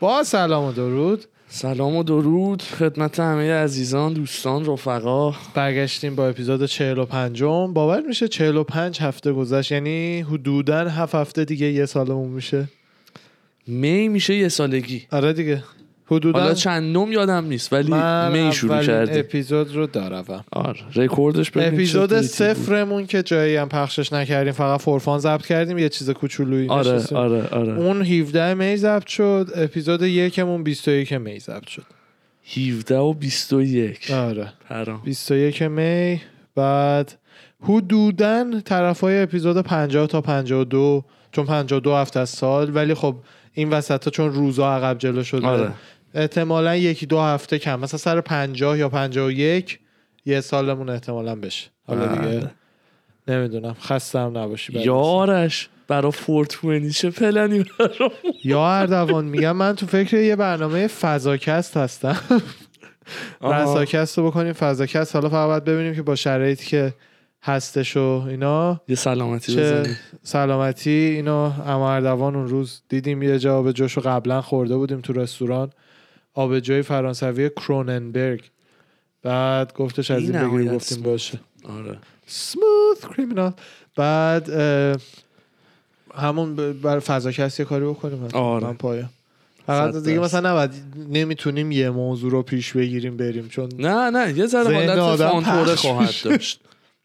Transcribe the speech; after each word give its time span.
با 0.00 0.24
سلام 0.24 0.64
و 0.64 0.72
درود. 0.72 1.24
سلام 1.48 1.96
و 1.96 2.02
درود. 2.02 2.62
خدمت 2.62 3.20
همه 3.20 3.52
عزیزان 3.52 4.12
دوستان 4.12 4.66
رفقا. 4.66 5.34
برگشتیم 5.54 6.14
با 6.14 6.28
اپیزود 6.28 6.66
45 6.66 7.42
باور 7.42 8.00
میشه 8.00 8.28
45 8.28 9.00
هفته 9.00 9.32
گذشت؟ 9.32 9.72
یعنی 9.72 10.20
حدودا 10.20 10.88
هفت 10.88 11.14
هفته 11.14 11.44
دیگه 11.44 11.66
یه 11.66 11.86
سالمون 11.86 12.28
میشه. 12.28 12.68
می 13.66 14.08
میشه 14.08 14.34
یه 14.34 14.48
سالگی. 14.48 15.06
آره 15.12 15.32
دیگه. 15.32 15.64
حدودا 16.10 16.40
حالا 16.40 16.54
چند 16.54 16.96
نم 16.96 17.12
یادم 17.12 17.44
نیست 17.44 17.72
ولی 17.72 17.92
می 18.32 18.52
شروع 18.52 18.82
کردیم 18.82 19.18
اپیزود 19.18 19.74
رو 19.74 19.86
دارم. 19.86 20.44
آره 20.52 20.80
رکوردش 20.94 21.50
ببین 21.50 21.74
اپیزود. 21.74 22.20
صفرمون 22.20 23.06
که 23.06 23.22
جایی 23.22 23.56
هم 23.56 23.68
پخشش 23.68 24.12
نکردیم 24.12 24.52
فقط 24.52 24.80
فورفان 24.80 25.18
ضبط 25.18 25.46
کردیم 25.46 25.78
یه 25.78 25.88
چیز 25.88 26.10
کوچولویی 26.10 26.68
آره 26.68 26.92
نشستیم. 26.92 27.18
آره 27.18 27.48
آره. 27.48 27.72
اون 27.72 28.02
17 28.02 28.54
می 28.54 28.76
ضبط 28.76 29.06
شد 29.06 29.50
اپیزود 29.54 30.02
یکمون 30.02 30.62
21 30.62 31.12
می 31.12 31.38
ضبط 31.38 31.66
شد. 31.66 31.84
17 32.56 32.98
و 32.98 33.12
21 33.12 34.10
آره. 34.10 34.52
پرام. 34.68 35.02
21 35.04 35.62
می 35.62 36.20
بعد 36.54 37.12
حدودا 37.62 38.60
طرف 38.64 39.00
های 39.00 39.22
اپیزود 39.22 39.60
50 39.60 40.06
تا 40.06 40.20
52 40.20 41.04
چون 41.32 41.46
52 41.46 41.94
هفته 41.94 42.20
از 42.20 42.30
سال 42.30 42.76
ولی 42.76 42.94
خب 42.94 43.16
این 43.54 43.70
وسط 43.70 44.04
ها 44.04 44.10
چون 44.10 44.32
روزا 44.32 44.76
عقب 44.76 44.98
جلو 44.98 45.22
شده. 45.22 45.46
آره. 45.46 45.72
احتمالا 46.14 46.76
یکی 46.76 47.06
دو 47.06 47.20
هفته 47.20 47.58
کم. 47.58 47.80
مثلا 47.80 47.98
سر 47.98 48.20
50 48.20 48.78
یا 48.78 48.88
51 48.88 49.78
یه 50.26 50.40
سالمون 50.40 50.88
احتمالا 50.88 51.34
بشه. 51.34 51.70
حالا 51.86 52.06
دیگه 52.06 52.28
بله. 52.28 52.50
نمی‌دونم. 53.28 53.76
خستم 53.80 54.38
نباشی 54.38 54.72
یارش 54.78 55.68
برا 55.88 56.10
فورتونی 56.10 56.90
چه 56.90 57.10
پلنی 57.10 57.64
برام 57.78 58.10
یا 58.44 58.66
اردوان 58.66 59.24
میگم 59.24 59.56
من 59.56 59.76
تو 59.76 59.86
فکر 59.86 60.16
یه 60.16 60.36
برنامه 60.36 60.86
فضاکست 60.86 61.76
هستم. 61.76 62.20
رساکست 63.42 64.18
رو 64.18 64.26
بکنیم 64.26 64.52
فضاکست. 64.52 65.14
حالا 65.14 65.28
فقط 65.28 65.46
باید 65.46 65.64
ببینیم 65.64 65.94
که 65.94 66.02
با 66.02 66.14
شرایطی 66.14 66.66
که 66.66 66.94
هستش 67.42 67.96
و 67.96 68.24
اینا. 68.28 68.80
یه 68.88 68.96
سلامتی 68.96 69.52
چه 69.54 69.60
بزنی. 69.60 69.94
سلامتی. 70.22 70.90
اینو 70.90 71.52
اما 71.66 71.92
اردوان 71.92 72.36
اون 72.36 72.48
روز 72.48 72.82
دیدیم 72.88 73.22
یه 73.22 73.38
جا 73.38 73.58
آبجوش 73.58 73.92
رو 73.92 74.02
قبلا 74.02 74.40
خورده 74.40 74.76
بودیم 74.76 75.00
تو 75.00 75.12
رستوران. 75.12 75.70
آبجوی 76.38 76.82
فرانسوی 76.82 77.50
کروننبرگ 77.50 78.50
بعد 79.22 79.72
گفتش 79.72 80.10
از 80.10 80.22
این 80.22 80.32
بگیر 80.32 80.72
گفتیم. 80.72 81.02
باشه 81.02 81.40
آره 81.64 81.98
سموث 82.26 83.14
کریمینال 83.14 83.52
بعد 83.96 84.48
همون 86.14 86.56
بر 86.82 86.98
فضاکست 86.98 87.60
یه 87.60 87.66
کاری 87.66 87.84
بکنیم 87.84 88.28
آره. 88.34 88.66
من 88.66 88.74
پایم 88.74 89.10
فقط 89.66 89.96
دیگه. 89.96 90.18
مثلا 90.18 90.50
نباید 90.50 90.70
نمی‌تونیم 91.10 91.72
یه 91.72 91.90
موضوع 91.90 92.30
رو 92.30 92.42
پیش 92.42 92.72
بگیریم 92.72 93.16
بریم 93.16 93.48
چون 93.48 93.68
نه 93.78 94.10
نه 94.10 94.38
یه 94.38 94.46
ذره 94.46 94.74
حالت 94.74 95.16
فانتوره 95.16 95.74
خواهد. 95.74 96.14
داشت 96.24 96.60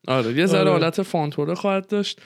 آره 0.07 0.33
یه 0.33 0.45
ذره 0.45 0.59
آره. 0.59 0.71
حالت 0.71 1.01
فانتوره 1.01 1.55
خواهد 1.55 1.87
داشت 1.87 2.21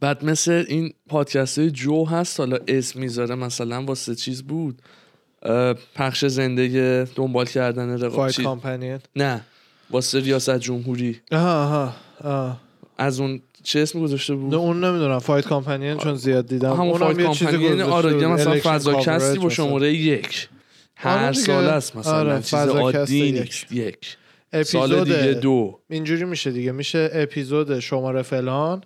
بعد 0.00 0.24
مثل 0.24 0.64
این 0.68 0.92
پادکست 1.08 1.58
های 1.58 1.70
جو 1.70 2.04
هست 2.04 2.40
حالا 2.40 2.58
اسم 2.68 3.00
می‌ذاره 3.00 3.34
مثلا 3.34 3.84
واسه 3.84 4.14
چیز 4.14 4.42
بود 4.42 4.82
پخش 5.94 6.24
زندگی 6.24 7.04
دنبال 7.14 7.46
کردن 7.46 7.94
رقاب 7.98 8.16
فایت 8.16 8.34
چی؟ 8.34 8.42
کامپنین 8.42 8.98
نه 9.16 9.40
واسه 9.90 10.20
ریاست 10.20 10.58
جمهوری. 10.58 11.20
آها 11.32 11.64
آها 11.64 11.94
آه. 12.24 12.60
از 12.98 13.20
اون 13.20 13.42
چه 13.62 13.80
اسمی 13.80 14.02
گذاشته 14.02 14.34
نه 14.34 14.38
بود 14.40 14.54
اون 14.54 14.84
نمی‌دونم. 14.84 15.18
فایت 15.18 15.46
کامپنین 15.46 15.96
چون 15.98 16.14
زیاد 16.14 16.46
دیدم. 16.46 16.72
همون 16.72 16.98
فایت 16.98 17.18
یه 17.18 17.28
چیزی 17.28 17.44
کامپنی 17.44 17.82
گذاشته 17.82 17.92
آره 17.92 18.26
مثلا 18.26 18.58
فضا 18.60 19.02
coverage 19.02 19.38
با. 19.38 19.48
شماره 19.48 19.94
یک. 19.94 20.48
هر 20.96 21.18
آره 21.18 21.30
دیگه. 21.30 21.46
سال 21.46 21.64
است 21.64 21.96
مثلا. 21.96 22.12
آره، 22.14 22.42
چیز 22.42 22.54
عادی 22.54 23.16
یک. 23.16 23.40
نیست 23.42 23.72
یک. 23.72 24.16
سال 24.64 24.92
اپیزود 24.92 25.04
دیگه 25.04 25.34
دو. 25.34 25.78
اینجوری 25.90 26.24
میشه 26.24 26.50
دیگه. 26.50 26.72
میشه 26.72 27.10
اپیزود 27.12 27.78
شماره 27.80 28.22
فلان. 28.22 28.82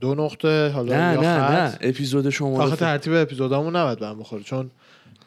دو 0.00 0.14
نقطه 0.14 0.68
حالا 0.68 0.96
نه 0.96 1.14
یا 1.14 1.20
نه 1.20 1.38
خط. 1.38 1.50
نه 1.82 1.88
اپیزود 1.88 2.30
شماره 2.30 2.64
آخه 2.64 2.76
ترتیب 2.76 3.12
اپیزودامون 3.12 3.76
نباید 3.76 3.98
به 3.98 4.06
هم 4.06 4.18
بخوره 4.18 4.42
چون 4.42 4.70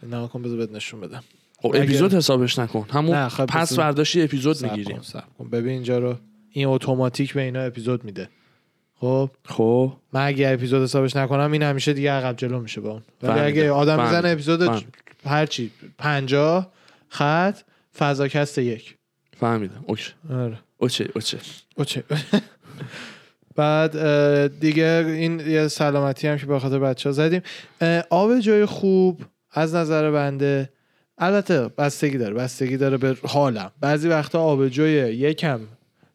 نه 0.03 0.27
کن 0.27 0.41
بذار 0.41 0.57
بهت 0.57 0.71
نشون 0.71 1.01
بدم. 1.01 1.23
خب 1.61 1.67
اگه- 1.69 1.83
اپیزود 1.83 2.13
حسابش 2.13 2.59
نکن. 2.59 2.85
همون 2.89 3.15
نه، 3.15 3.29
خب 3.29 3.45
پس 3.45 3.73
برداشتی 3.73 4.21
اپیزود 4.21 4.61
می‌گیریم. 4.63 5.01
ببین 5.51 5.73
اینجا 5.73 5.99
رو 5.99 6.15
این 6.51 6.67
اتوماتیک 6.67 7.33
به 7.33 7.41
اینا 7.41 7.59
اپیزود 7.61 8.03
میده. 8.03 8.29
خب؟ 8.99 9.29
خب. 9.45 9.93
من 10.13 10.25
اگه 10.27 10.49
اپیزود 10.53 10.83
حسابش 10.83 11.15
نکنم 11.15 11.51
این 11.51 11.63
همیشه 11.63 11.93
دیگه 11.93 12.11
عقب 12.11 12.37
جلو 12.37 12.59
میشه 12.59 12.81
با 12.81 12.89
اون. 12.91 13.01
ولی. 13.23 13.39
اگه 13.39 13.71
آدم. 13.71 14.03
می‌زنه 14.03 14.29
اپیزود 14.29 14.65
فهمیدم. 14.65 14.87
هرچی 15.25 15.71
پنجاه 15.97 16.71
خط 17.09 17.57
فضاکست 17.97 18.57
یک. 18.57 18.95
فهمیدم. 19.39 19.83
اوکی. 19.87 20.11
آره. 20.29 20.57
اوچه 20.77 21.09
اوچه 21.15 21.37
اوچه 21.75 22.03
بعد 23.57 24.59
دیگه 24.59 25.05
این 25.07 25.39
یه 25.39 25.67
سلامتی 25.67 26.27
هم 26.27 26.37
که 26.37 26.45
به 26.45 26.59
خاطر 26.59 26.79
بچه 26.79 27.09
ها 27.09 27.13
زدیم 27.13 27.41
آب 28.09 28.39
جای 28.39 28.65
خوب 28.65 29.21
از 29.51 29.75
نظر 29.75 30.11
بنده. 30.11 30.69
البته 31.17 31.67
بستگی 31.67 32.17
داره 32.17 32.33
بستگی 32.33 32.77
داره 32.77 32.97
به 32.97 33.17
حالم. 33.23 33.71
بعضی 33.79 34.07
وقتا 34.07 34.41
آبجوی 34.41 34.91
یکم 34.91 35.59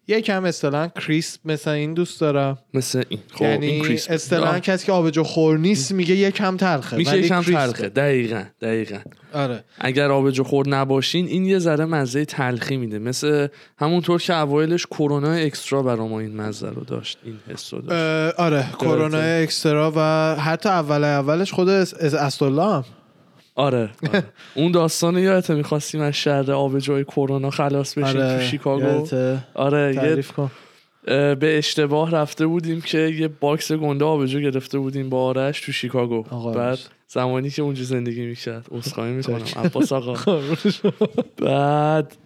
یکم 0.08 0.44
اصطلاحا 0.44 0.88
کریسپ 0.88 1.40
مثل 1.44 1.70
این 1.70 1.94
دوست 1.94 2.20
دارم. 2.20 2.58
مثل 2.74 3.02
این. 3.08 3.20
خب 3.32 3.42
این 3.42 3.62
یعنی 3.62 3.80
کریسپ 3.80 4.12
اصطلاحا. 4.12 4.58
کسی 4.58 4.86
که 4.86 4.92
آبجو 4.92 5.22
خور 5.22 5.58
نیست 5.58 5.92
میگه 5.92 6.16
یکم 6.16 6.56
تلخه 6.56 6.96
میشه 6.96 7.18
یکم. 7.18 7.42
تلخه. 7.42 7.88
دقیقا 7.88 8.44
دقیقا. 8.60 8.98
آره. 9.34 9.64
اگر 9.78 10.10
آبجو 10.10 10.44
خور 10.44 10.68
نباشین 10.68 11.26
این 11.26 11.44
یه 11.44 11.58
ذره 11.58 11.84
مزه 11.84 12.24
تلخی 12.24 12.76
میده. 12.76 12.98
مثل 12.98 13.48
همونطور 13.78 14.20
که 14.20 14.34
اوایلش 14.36 14.86
کرونا 14.86 15.32
اکسترا 15.32 15.82
برا 15.82 16.06
ما 16.08 16.20
این 16.20 16.36
مزه 16.36 16.70
رو 16.70 16.84
داشت 16.84 17.18
این 17.24 17.38
حس 17.48 17.74
رو 17.74 17.80
داشت. 17.80 18.40
آره. 18.40 18.66
Corona 18.80 19.18
Extra 19.18 19.92
و 19.96 20.00
حتی 20.40 20.68
اول 20.68 21.04
اولش 21.04 21.52
خود 21.52 21.68
اسدالله 21.68 22.64
هم. 22.64 22.84
آره, 23.54 23.90
آره. 24.08 24.24
اون 24.54 24.72
داستان 24.72 25.18
یادته 25.18 25.54
می‌خواستیم 25.54 26.00
از 26.00 26.14
شر 26.14 26.52
آبجوی 26.52 27.04
Corona 27.04 27.50
خلاص 27.50 27.98
بشیم 27.98 28.20
آره 28.20 28.38
تو 28.38 28.44
شیکاگو؟ 28.44 29.06
آره 29.54 29.94
یه 29.94 30.00
تعریف 30.00 30.32
کن 30.32 30.50
به 31.06 31.58
اشتباه 31.58 32.10
رفته 32.10 32.46
بودیم 32.46 32.80
که 32.80 32.98
یه 32.98 33.28
باکس 33.28 33.72
گنده 33.72 34.04
آبجو 34.04 34.40
گرفته 34.40 34.78
بودیم 34.78 35.08
با 35.08 35.24
آرش 35.24 35.60
تو 35.60 35.72
شیکاگو 35.72 36.24
آقا 36.30 36.52
بعد. 36.52 36.78
زمانی 37.08 37.50
که 37.50 37.62
اونجا 37.62 37.82
زندگی 37.82 38.26
می‌کرد 38.26 38.66
عذرخواهی 38.72 39.10
می‌کنم. 39.12 39.42
عباس 39.56 39.92
آقا 39.92 40.14
بعد 41.46 42.16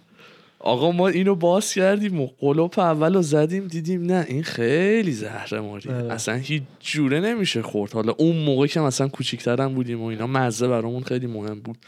آقا 0.67 0.93
ما 0.93 1.09
اینو 1.09 1.35
باز 1.35 1.73
کردیم 1.73 2.21
و 2.21 2.27
قلوپ 2.39 2.79
اول 2.79 3.15
رو 3.15 3.23
زدیم 3.23 3.67
دیدیم 3.67 4.03
نه 4.03 4.27
این 4.29 4.43
خیلی 4.43 5.13
زهر 5.13 5.61
ماری 5.61 5.91
آره. 5.91 6.13
اصلا 6.13 6.35
هیچ 6.35 6.63
جوره 6.81 7.21
نمیشه 7.21 7.63
خورد. 7.63 7.93
حالا 7.93 8.13
اون 8.19 8.37
موقع 8.37 8.67
که 8.67 8.81
مثلا 8.81 9.09
کوچیکترم 9.09 9.75
بودیم 9.75 10.03
و 10.03 10.05
اینا 10.05 10.27
مزه 10.27 10.69
برامون 10.69 11.03
خیلی 11.03 11.27
مهم 11.27 11.61
بود. 11.61 11.79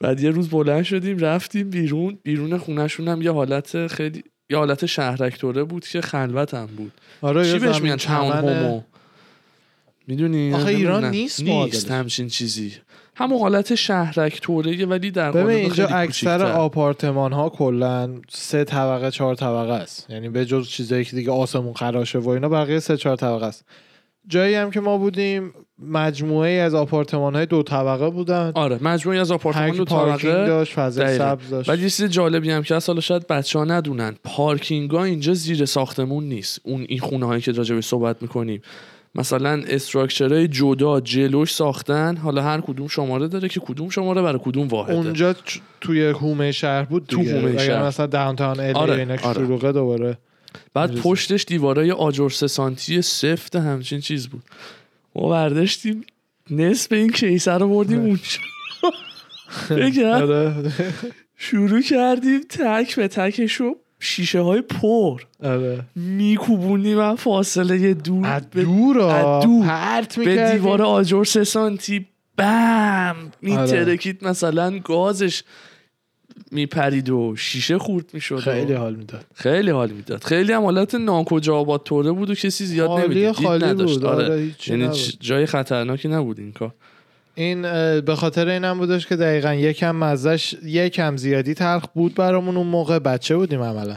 بعد 0.00 0.20
یه 0.20 0.30
روز 0.30 0.48
بلند 0.48 0.82
شدیم 0.82 1.18
رفتیم 1.18 1.70
بیرون. 1.70 2.18
بیرون 2.22 2.58
خونهشون 2.58 3.08
هم 3.08 3.22
یه 3.22 3.32
حالت 3.32 3.86
خیلی 3.86 4.24
یه 4.50 4.56
حالت 4.56 4.86
شهرکتوره 4.86 5.64
بود 5.64 5.86
که 5.86 6.00
خلوت 6.00 6.54
هم 6.54 6.66
بود. 6.66 6.92
آره 7.20 7.52
چی 7.52 7.58
بهش 7.58 7.82
میگن؟ 7.82 7.96
تاون 7.96 8.32
هومو. 8.32 8.82
می‌دونی؟ 10.06 10.54
آخه 10.54 10.66
ایران 10.66 11.04
نیست 11.04 11.42
نیست. 11.42 11.90
همچین 11.90 12.28
چیزی. 12.28 12.72
همون 13.18 13.40
حالت 13.40 13.74
شهرک 13.74 14.40
طوره 14.40 14.86
ولی 14.86 15.10
در 15.10 15.30
ببین 15.30 15.42
قالب 15.42 15.56
اینجا 15.56 15.86
اکثر. 15.86 16.46
آپارتمان 16.46 17.32
ها 17.32 17.48
کلا 17.48 18.14
سه 18.28 18.64
طبقه 18.64 19.10
چهار 19.10 19.34
طبقه 19.34 19.72
است. 19.72 20.06
یعنی 20.10 20.28
به 20.28 20.44
جز 20.46 20.68
چیزایی 20.68 21.04
که 21.04 21.16
دیگه 21.16 21.30
آسمون 21.30 21.74
خراشه 21.74 22.18
و 22.18 22.28
اینا 22.28 22.48
بقیه 22.48 22.78
سه 22.78 22.96
چهار 22.96 23.16
طبقه 23.16 23.46
است. 23.46 23.64
جایی 24.28 24.54
هم 24.54 24.70
که 24.70 24.80
ما 24.80 24.98
بودیم 24.98 25.52
مجموعه 25.78 26.50
ای 26.50 26.60
از 26.60 26.74
آپارتمان 26.74 27.34
های 27.34 27.46
دو 27.46 27.62
طبقه 27.62 28.10
بودن. 28.10 28.52
آره 28.54 28.78
مجموعی 28.82 29.18
از 29.18 29.30
آپارتمان 29.30 29.76
دو 29.76 29.84
طبقه. 29.84 30.46
داشت 30.46 30.72
فضای. 30.72 31.18
سبز 31.18 31.50
داشت. 31.50 31.68
ولی 31.68 31.90
چیز 31.90 32.04
جالبی 32.04 32.50
هم 32.50 32.62
که 32.62 32.78
حالا 32.86 33.00
شاید 33.00 33.26
بچه 33.26 33.58
ها 33.58 33.64
ندونن. 33.64 34.16
پارکینگ 34.24 34.90
ها 34.90 35.04
اینجا 35.04 35.34
زیر 35.34 35.64
ساختمون 35.64 36.24
نیست. 36.24 36.60
اون 36.64 36.86
این 36.88 36.98
خونه 36.98 37.26
هایی 37.26 37.40
که 37.40 37.52
راجبش 37.52 37.86
صحبت 37.86 38.22
می‌کنیم. 38.22 38.60
مثلا 39.14 39.62
استراکچرهای 39.68 40.48
جدا 40.48 41.00
جلوش 41.00 41.54
ساختن 41.54 42.16
حالا 42.16 42.42
هر 42.42 42.60
کدوم 42.60 42.88
شماره 42.88 43.28
داره 43.28 43.48
که 43.48 43.60
کدوم 43.60 43.88
شماره 43.88 44.22
برای 44.22 44.40
کدوم 44.42 44.68
واحده 44.68 44.94
اونجا 44.94 45.34
توی 45.80 46.06
هومه 46.06 46.52
شهر 46.52 46.82
بود 46.82 47.06
تو 47.06 47.16
دیگه 47.16 47.34
هومه 47.34 47.50
اگر 47.50 47.66
شهر. 47.66 47.86
مثلا 47.86 48.06
داونتاون 48.06 48.60
الی 48.60 48.72
آره، 48.72 49.18
آره. 49.22 49.72
دوباره 49.72 50.18
بعد 50.74 50.90
می‌رسیم. 50.90 51.12
پشتش 51.12 51.44
دیوارای 51.44 51.90
آجر 51.90 52.28
سه 52.28 52.46
سانتی 52.46 53.02
سفت 53.02 53.56
همچین 53.56 54.00
چیز 54.00 54.28
بود 54.28 54.42
ما 55.14 55.28
برداشتیم 55.28 56.04
نصف 56.50 56.92
این 56.92 57.10
کیسه 57.12 57.52
رو 57.52 57.68
بردیم 57.68 58.00
اونجا 58.00 58.22
بگم 59.70 60.10
آره. 60.22 60.54
شروع 61.36 61.80
کردیم 61.80 62.40
تک 62.40 62.96
به 62.96 63.08
تکشو 63.08 63.76
شیشه 64.00 64.40
های 64.40 64.60
پر. 64.60 65.22
آره. 65.42 65.84
میکوبونی 65.94 66.94
و 66.94 67.16
فاصله 67.16 67.80
یه 67.80 67.94
دور 67.94 68.26
از 68.26 68.42
دور 68.50 69.00
از 69.00 69.44
دور. 69.44 69.66
پرت 69.66 70.18
به. 70.18 70.52
دیوار 70.52 70.82
آجر 70.82 71.24
سه 71.24 71.44
سانتی. 71.44 72.06
بم! 72.36 73.16
آره. 73.16 73.26
میترکید 73.42 74.24
مثلا 74.26 74.78
گازش 74.78 75.42
میپرید 76.50 77.10
و 77.10 77.36
شیشه 77.36 77.78
خورد 77.78 78.04
می‌شد 78.12 78.36
خیلی 78.36 78.72
حال 78.72 78.94
می‌داد. 78.94 79.24
خیلی 79.34 79.70
حال 79.70 79.90
می‌داد. 79.90 80.24
خیلی 80.24 80.52
هم 80.52 80.62
حالت 80.62 80.94
ناکجا 80.94 81.56
آباد 81.56 81.82
توره 81.82 82.12
بود 82.12 82.30
و 82.30 82.34
کسی 82.34 82.64
زیاد 82.64 82.90
نمی‌دید. 82.90 83.34
دید 83.34 83.46
خالی 83.46 83.64
نداشت. 83.64 83.94
بود 83.94 84.04
آره. 84.04 84.24
آره 84.24 84.50
یعنی 84.66 84.88
جای 85.20 85.46
خطرناکی 85.46 86.08
نبود 86.08 86.38
این 86.40 86.52
کار. 86.52 86.74
این 87.38 87.62
به 88.00 88.14
خاطر 88.16 88.48
اینم 88.48 88.78
بودش 88.78 89.06
که 89.06 89.16
دقیقا 89.16 89.54
یکم 89.54 89.96
مزش 89.96 90.54
یکم 90.64 91.16
زیادی 91.16 91.54
تلخ 91.54 91.86
بود 91.94 92.14
برامون 92.14 92.56
اون 92.56 92.66
موقع. 92.66 92.98
بچه 92.98 93.36
بودیم 93.36 93.62
عملا. 93.62 93.96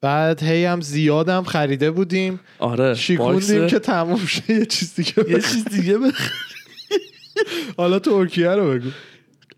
بعد 0.00 0.42
هی 0.42 0.64
هم 0.64 0.80
زیادم 0.80 1.42
خریده 1.42 1.90
بودیم. 1.90 2.40
آره 2.58 2.94
شیکوندیم 2.94 3.66
که 3.66 3.78
تموم 3.78 4.26
شه. 4.26 4.52
یه 4.52 4.66
چیز 4.66 4.94
دیگه 4.94 5.30
یه 5.30 5.40
چیز 5.40 5.64
دیگه 5.64 5.98
حالا 7.76 7.98
ترکیه 7.98 8.50
رو 8.50 8.70
بگو. 8.70 8.88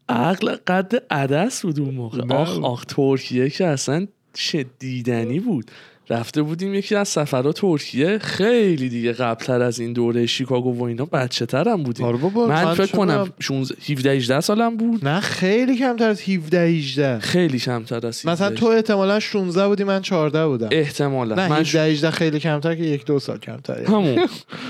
عقل 0.08 0.56
قد 0.66 0.92
عدس 1.10 1.62
بود 1.62 1.80
اون 1.80 1.94
موقع. 1.94 2.34
آخ 2.34 2.58
آخ 2.58 2.84
ترکیه 2.84 3.50
که 3.50 3.66
اصلا 3.66 4.06
چه 4.32 4.66
دیدنی 4.78 5.40
بود. 5.40 5.70
رفته 6.10 6.42
بودیم 6.42 6.74
یکی 6.74 6.94
از 6.94 7.08
سفرها 7.08 7.52
ترکیه. 7.52 8.18
خیلی 8.18 8.88
دیگه 8.88 9.12
قبلتر 9.12 9.62
از 9.62 9.80
این 9.80 9.92
دوره 9.92 10.26
شیکاگو 10.26 10.78
و 10.78 10.82
اینا 10.82 11.04
بچه 11.04 11.46
ترم 11.46 11.82
بودیم. 11.82 12.06
آره 12.06 12.16
بابا 12.16 12.46
من 12.46 12.74
فکر 12.74 12.96
کنم 12.96 13.18
می‌دونم. 13.18 13.32
16 13.40 13.74
17 13.92 14.10
18 14.10 14.40
سالم 14.40 14.76
بود. 14.76 15.08
نه 15.08 15.20
خیلی 15.20 15.78
کمتر 15.78 16.08
از 16.08 16.20
17 16.20 16.60
18 16.60 17.18
خیلی 17.18 17.58
کمتر 17.58 18.06
از 18.06 18.18
17 18.18 18.30
مثلا 18.30 18.50
تو 18.50 18.66
احتمالا 18.66 19.20
16 19.20 19.68
بودی 19.68 19.84
من 19.84 20.02
14 20.02 20.46
بودم. 20.46 20.68
احتمالا. 20.72 21.34
نه 21.34 21.48
من 21.48 21.56
17 21.56 21.82
18 21.82 22.10
خیلی 22.10 22.40
کمتر 22.40 22.74
که 22.74 22.82
یک 22.82 23.04
دو 23.04 23.18
سال 23.18 23.38
کمتر 23.38 23.84
همون. 23.84 24.28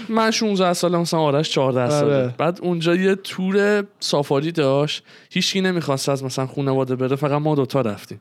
من 0.09 0.31
16 0.31 0.73
سالم 0.73 1.01
مثلا 1.01 1.21
آرش 1.21 1.51
14 1.51 1.91
ساله. 1.91 2.15
آره. 2.15 2.35
بعد 2.39 2.59
اونجا 2.63 2.95
یه 2.95 3.15
تور 3.15 3.85
سافاری 4.01 4.53
داشت. 4.53 5.03
هیچکی 5.31 5.61
نمی‌خواست 5.61 6.09
از 6.09 6.25
مثلا 6.25 6.47
خانواده 6.47 6.97
بره 6.97 7.17
فقط 7.17 7.41
ما 7.43 7.55
دوتا 7.55 7.81
رفتیم. 7.81 8.21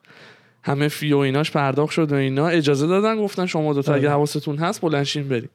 همه 0.68 0.88
فی 0.88 1.14
و 1.14 1.18
ایناش 1.18 1.52
پرداخت 1.52 1.94
شد 1.94 2.12
و 2.12 2.16
اینا. 2.16 2.48
اجازه 2.48 2.88
دادن 2.88 3.18
گفتن 3.18 3.46
شما 3.46 3.74
دوتا 3.74 3.94
اگه 3.94 4.08
آره. 4.08 4.16
حواستون 4.16 4.58
هست 4.58 4.82
بلنشین 4.82 5.28
بریم. 5.28 5.50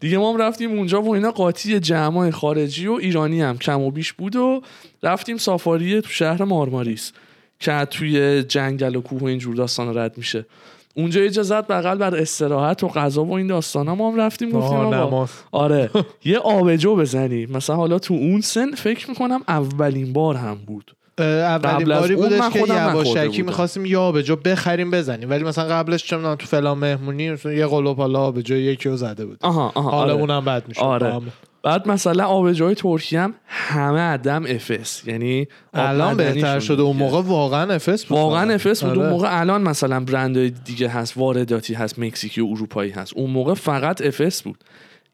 دیگه 0.00 0.18
ما 0.18 0.32
هم 0.32 0.36
رفتیم 0.36 0.70
اونجا 0.70 1.02
و 1.02 1.14
اینا 1.14 1.30
قاطی 1.30 1.80
جمع 1.80 2.30
خارجی 2.30 2.86
و 2.86 2.92
ایرانی 2.92 3.40
هم 3.40 3.58
کم 3.58 3.80
و 3.80 3.90
بیش 3.90 4.12
بود 4.12 4.36
و 4.36 4.62
رفتیم 5.02 5.36
سافاری 5.36 6.00
تو 6.00 6.08
شهر 6.08 6.44
مارماریس 6.44 7.12
که 7.58 7.86
توی 7.90 8.42
جنگل 8.42 8.96
و 8.96 9.00
کوه 9.00 9.20
و 9.20 9.24
اینجور 9.24 9.54
داستان 9.54 9.98
رد 9.98 10.18
میشه. 10.18 10.46
اونجا 10.94 11.20
اجازت 11.20 11.66
بغل 11.66 11.98
بر 11.98 12.16
استراحت 12.16 12.84
و 12.84 12.88
غذا 12.88 13.24
و 13.24 13.32
این 13.32 13.46
داستان 13.46 13.90
ما 13.90 14.10
هم 14.10 14.20
رفتیم 14.20 14.50
گفتیم 14.50 14.78
آقا 14.78 15.28
آره 15.52 15.90
یه 16.24 16.38
آبجو 16.38 16.96
بزنیم. 16.96 17.50
مثلا 17.52 17.76
حالا 17.76 17.98
تو 17.98 18.14
اون 18.14 18.40
سن 18.40 18.70
فکر 18.70 19.10
می‌کنم 19.10 19.40
اولین 19.48 20.12
بار 20.12 20.34
هم 20.34 20.54
بود. 20.54 20.96
اولین 21.18 21.88
باری 21.88 22.16
بودش 22.16 22.48
که 22.52 22.58
یواشکی. 22.58 23.42
می‌خواستیم 23.42 23.86
یه 23.86 23.98
آبجو 23.98 24.36
بخریم 24.36 24.90
بزنیم 24.90 25.30
ولی 25.30 25.44
مثلا 25.44 25.64
قبلش 25.64 26.04
چه 26.04 26.16
تو 26.16 26.46
فلان 26.46 26.78
مهمونی 26.78 27.36
یه 27.44 27.66
قلوب 27.66 27.96
حالا 27.96 28.20
آبجو 28.20 28.56
یکی 28.56 28.88
رو 28.88 28.96
زده 28.96 29.26
بود 29.26 29.38
آها 29.40 29.72
آها 29.74 29.90
حالا 29.90 30.12
آره. 30.12 30.20
اونم 30.20 30.44
بد 30.44 30.68
میشه 30.68 30.80
آره. 30.80 31.20
بعد 31.62 31.88
مثلا 31.88 32.24
آبجوهای 32.24 32.74
ترکیه 32.74 33.20
هم 33.20 33.34
همه 33.46 34.00
عدم 34.00 34.44
افس 34.48 35.02
یعنی 35.06 35.48
الان 35.74 36.16
بهتر 36.16 36.60
شده 36.60 36.82
اون. 36.82 36.96
موقع 36.96 37.20
واقعا 37.20 37.74
افس 37.74 38.04
بود 38.04 38.18
واقعا 38.18 38.54
افس 38.54 38.84
بود 38.84 38.92
اون 38.92 39.02
آره. 39.02 39.10
موقع 39.10 39.40
الان 39.40 39.62
مثلا 39.62 40.00
برندهای 40.00 40.50
دیگه 40.50 40.88
هست 40.88 41.16
وارداتی 41.16 41.74
هست 41.74 41.98
مکزیکی 41.98 42.40
و 42.40 42.46
اروپایی 42.46 42.90
هست 42.90 43.12
اون 43.16 43.30
موقع 43.30 43.54
فقط 43.54 44.06
افس 44.06 44.42
بود 44.42 44.64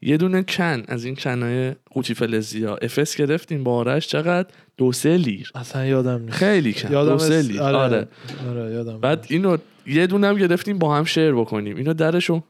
یه 0.03 0.17
دونه 0.17 0.43
کن 0.43 0.83
از 0.89 1.05
این 1.05 1.17
کنای 1.17 1.75
قوطی 1.91 2.15
فلزی 2.15 2.65
ها. 2.65 2.77
افس 2.77 3.17
گرفتیم 3.17 3.65
با 3.65 3.77
آرش. 3.77 4.06
چقدر؟ 4.06 4.49
دو 4.77 4.93
سه 4.93 5.17
لیر. 5.17 5.50
اصلا 5.55 5.87
یادم 5.87 6.23
نیست. 6.23 6.37
خیلی 6.37 6.73
کن 6.73 6.93
یادم 6.93 7.12
دو 7.12 7.19
سه 7.19 7.43
لیر. 7.43 7.62
آره. 7.62 7.77
آره. 7.79 8.09
آره 8.50 8.73
یادم 8.73 9.00
بعد 9.00 9.27
اینو 9.29 9.56
یه 9.87 10.06
دونه 10.06 10.27
هم 10.27 10.37
گرفتیم 10.37 10.79
با 10.79 10.97
هم 10.97 11.05
شیر 11.05 11.33
بکنیم. 11.33 11.77
اینو 11.77 11.95
درشو 11.95 12.43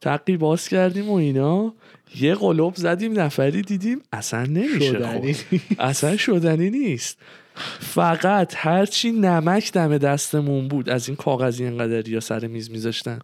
تقی 0.00 0.36
باز 0.36 0.68
کردیم 0.68 1.10
و 1.10 1.14
اینا. 1.14 1.74
یه 2.20 2.34
قلوب 2.34 2.74
زدیم 2.74 3.20
نفری 3.20 3.62
دیدیم. 3.62 4.02
اصلا 4.12 4.44
نمیشه. 4.44 4.92
شدنی 4.92 5.32
خب. 5.32 5.56
اصلا 5.78 6.16
شدنی 6.16 6.70
نیست. 6.70 7.18
فقط 7.80 8.52
هرچی 8.56 9.10
نمک 9.10 9.72
دم 9.72 9.98
دستمون 9.98 10.68
بود 10.68 10.88
از 10.88 11.08
این 11.08 11.16
کاغذی 11.16 11.64
انقدری 11.64 12.10
یا 12.10 12.20
سر 12.20 12.46
میز 12.46 12.70
میذاشتن 12.70 13.18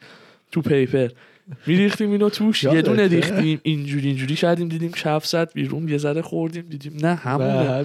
تو 0.52 0.62
پیپر 0.62 1.08
میریختیم 1.66 2.10
اینو 2.10 2.28
توش. 2.28 2.64
یه 2.64 2.82
دونه؟ 2.82 3.06
ریختیم 3.06 3.60
اینجوری 3.62 4.08
اینجوری. 4.08 4.34
کردیم 4.34 4.68
دیدیم 4.68 4.92
کف 4.92 5.26
زد 5.26 5.52
بیرون 5.52 5.88
یه 5.88 5.98
ذره 5.98 6.22
خوردیم 6.22 6.64
دیدیم 6.70 6.92
نه 6.96 7.08
نه 7.08 7.14
همونه 7.14 7.84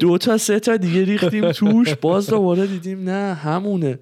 دو 0.00 0.18
تا 0.18 0.38
سه 0.38 0.60
تا 0.60 0.76
دیگه 0.76 1.04
ریختیم 1.04 1.52
توش. 1.52 1.94
باز 1.94 2.26
دوباره 2.26 2.66
دیدیم 2.66 3.10
نه 3.10 3.34
همونه. 3.34 3.98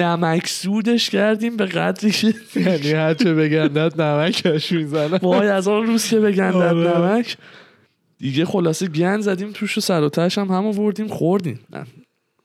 نمک 0.00 0.46
سودش 0.46 1.10
کردیم 1.10 1.56
به 1.56 1.66
قدری 1.66 2.10
که 2.10 2.34
یعنی 2.56 2.92
هرچه 2.92 3.34
بگندت 3.34 4.00
نمکش 4.00 4.72
می‌زنه. 4.72 5.18
وای 5.22 5.48
از 5.48 5.68
آن 5.68 5.86
روز 5.86 6.08
که 6.08 6.20
بگندن 6.20 6.56
آره. 6.56 6.98
نمک. 6.98 7.36
دیگه 8.18 8.44
خلاصه 8.44 8.86
گند 8.86 9.20
زدیم 9.20 9.50
توش 9.52 9.78
و 9.78 9.80
سر 9.80 10.02
و 10.04 10.10
هم 10.36 10.48
همو 10.48 10.72
وردیم 10.72 11.08
خوردیم. 11.08 11.60
نه. 11.72 11.86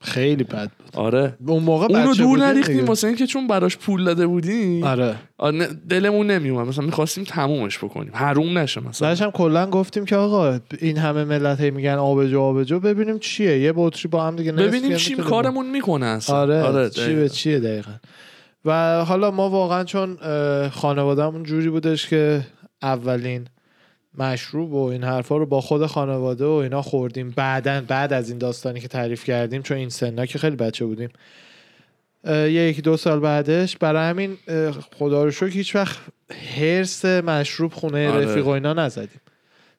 خیلی 0.06 0.44
بد 0.44 0.72
بود. 0.80 0.96
آره. 0.96 1.34
اون 1.48 1.64
موقع 1.64 1.86
اونو 1.86 2.14
دور 2.14 2.40
نریختیم. 2.40 2.86
واسه 2.86 3.08
اینکه 3.08 3.28
چون 3.28 3.48
براش 3.48 3.78
پول 3.78 4.04
داده 4.04 4.28
بودیم. 4.28 4.84
آره. 4.84 5.16
آره، 5.38 5.68
دلمون 5.90 6.32
نمیومد. 6.32 6.68
مثلا 6.68 6.86
می‌خواستیم 6.86 7.24
تمومش 7.24 7.78
بکنیم. 7.78 8.12
حروم 8.14 8.58
نشه 8.58 8.88
مثلا. 8.88 9.16
هم 9.16 9.32
کلا 9.32 9.70
گفتیم 9.70 10.06
که 10.06 10.16
آقا 10.16 10.60
این 10.82 10.98
همه 10.98 11.24
ملت 11.24 11.62
هی 11.62 11.72
میگن 11.72 11.94
آبجو 11.94 12.42
آبجو. 12.42 12.80
ببینیم 12.80 13.20
چیه. 13.20 13.60
یه 13.60 13.74
بطری 13.76 14.10
با 14.10 14.24
هم 14.28 14.36
دیگه 14.36 14.52
ببینیم 14.52 14.96
چی 14.96 15.16
کارمون 15.16 15.70
می‌کنه 15.70 16.06
اصلا. 16.06 16.36
آره, 16.68 16.90
چی 16.90 17.02
دقیقاً. 17.02 17.22
به 17.22 17.30
چیه 17.30 17.60
دقیقا. 17.60 17.92
و 18.66 19.04
حالا 19.06 19.32
ما 19.32 19.50
واقعا 19.50 19.84
چون 19.84 20.18
خانوادهمون 20.70 21.44
جوری 21.44 21.70
بودش 21.70 22.08
که 22.08 22.42
اولین 22.82 23.48
مشروب 24.18 24.74
و 24.74 24.84
این 24.84 25.04
حرفا 25.04 25.38
رو 25.38 25.46
با 25.46 25.62
خود 25.62 25.86
خانواده 25.86 26.46
و 26.46 26.50
اینا 26.50 26.82
خوردیم. 26.82 27.34
بعدا 27.36 27.82
بعد 27.88 28.14
از 28.14 28.30
این 28.30 28.38
داستانی 28.38 28.80
که 28.80 28.88
تعریف 28.88 29.24
کردیم 29.24 29.62
چون 29.62 29.78
این 29.78 29.90
سنا 29.90 30.26
که 30.26 30.40
خیلی 30.40 30.56
بچه 30.56 30.86
بودیم. 30.86 31.10
یکی 32.28 32.82
دو 32.82 32.98
سال 32.98 33.20
بعدش. 33.20 33.78
برای 33.78 34.10
همین 34.10 34.38
خدا 35.00 35.24
رو 35.24 35.32
شکر 35.32 35.46
هیچ 35.46 35.76
وقت 35.76 35.98
هرس 36.58 37.06
مشروب 37.06 37.74
خونه 37.74 38.10
آره. 38.10 38.26
رفیق 38.26 38.48
و 38.48 38.50
اینا 38.50 38.74
نزدیم. 38.74 39.22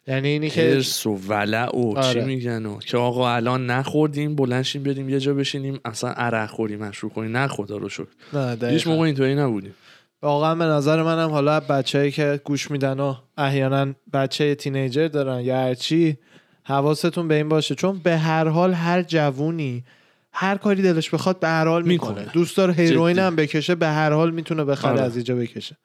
یعنی 0.08 0.28
اینی 0.28 0.50
که 0.50 0.60
هرس 0.60 1.06
و 1.06 1.14
ولع 1.28 1.76
و 1.76 1.92
چی 1.94 2.08
آره. 2.08 2.24
میگن 2.24 2.66
و 2.66 2.78
که 2.78 2.96
آقا 2.96 3.30
الان 3.30 3.70
نخوردیم 3.70 4.34
بلنشیم 4.34 4.82
بریم 4.82 5.08
یه 5.08 5.20
جا 5.20 5.34
بشینیم. 5.34 5.80
اصلا 5.84 6.10
عرق 6.10 6.50
خوریم 6.50 6.78
مشروب 6.78 7.12
کنیم 7.12 7.36
نه 7.36 7.48
خدا 7.48 7.76
رو 7.76 7.88
شکر. 7.88 8.70
هیچ. 8.70 8.86
موقع 8.86 9.02
اینطوری 9.02 9.34
نبودیم. 9.34 9.74
واقعا 10.22 10.54
به 10.54 10.64
نظر 10.64 11.02
منم 11.02 11.30
حالا 11.30 11.60
بچههایی 11.60 12.10
که 12.10 12.40
گوش 12.44 12.70
میدن 12.70 13.00
و 13.00 13.14
احیانا 13.36 13.92
بچه 14.12 14.54
teenager 14.54 15.08
دارن 15.08 15.40
یا 15.40 15.56
هرچی 15.56 16.18
حواستون 16.64 17.28
به 17.28 17.34
این 17.34 17.48
باشه 17.48 17.74
چون 17.74 17.98
به 17.98 18.16
هر 18.16 18.48
حال 18.48 18.72
هر 18.72 19.02
جوونی 19.02 19.84
هر 20.32 20.56
کاری 20.56 20.82
دلش 20.82 21.10
بخواد 21.10 21.40
به 21.40 21.48
هر 21.48 21.66
حال 21.66 21.82
می‌کنه 21.82 22.10
می‌کنه. 22.10 22.32
دوست 22.32 22.56
داره 22.56 22.74
هیروین. 22.74 23.18
هم 23.18 23.36
بکشه 23.36 23.74
به 23.74 23.86
هر 23.86 24.12
حال 24.12 24.30
می‌تونه 24.30 24.64
بخره 24.64 24.90
آره. 24.90 25.00
از 25.00 25.16
اینجا 25.16 25.36
بکشه 25.36 25.76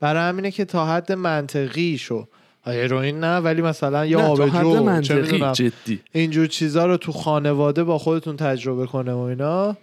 برای 0.00 0.28
همینه 0.28 0.50
که 0.50 0.64
تا 0.64 0.86
حد 0.86 1.12
منطقی 1.12 1.98
شو 1.98 2.28
هیروین 2.66 3.20
نه 3.20 3.36
ولی 3.36 3.62
مثلا 3.62 4.06
یا 4.06 4.20
آبجو 4.20 5.00
چه 5.00 5.22
جدی 5.52 6.00
اینجور 6.12 6.46
چیزا 6.46 6.86
رو 6.86 6.96
تو 6.96 7.12
خانواده 7.12 7.84
با 7.84 7.98
خودتون 7.98 8.36
تجربه 8.36 8.86
کنه 8.86 9.12
و 9.12 9.18
اینا 9.18 9.76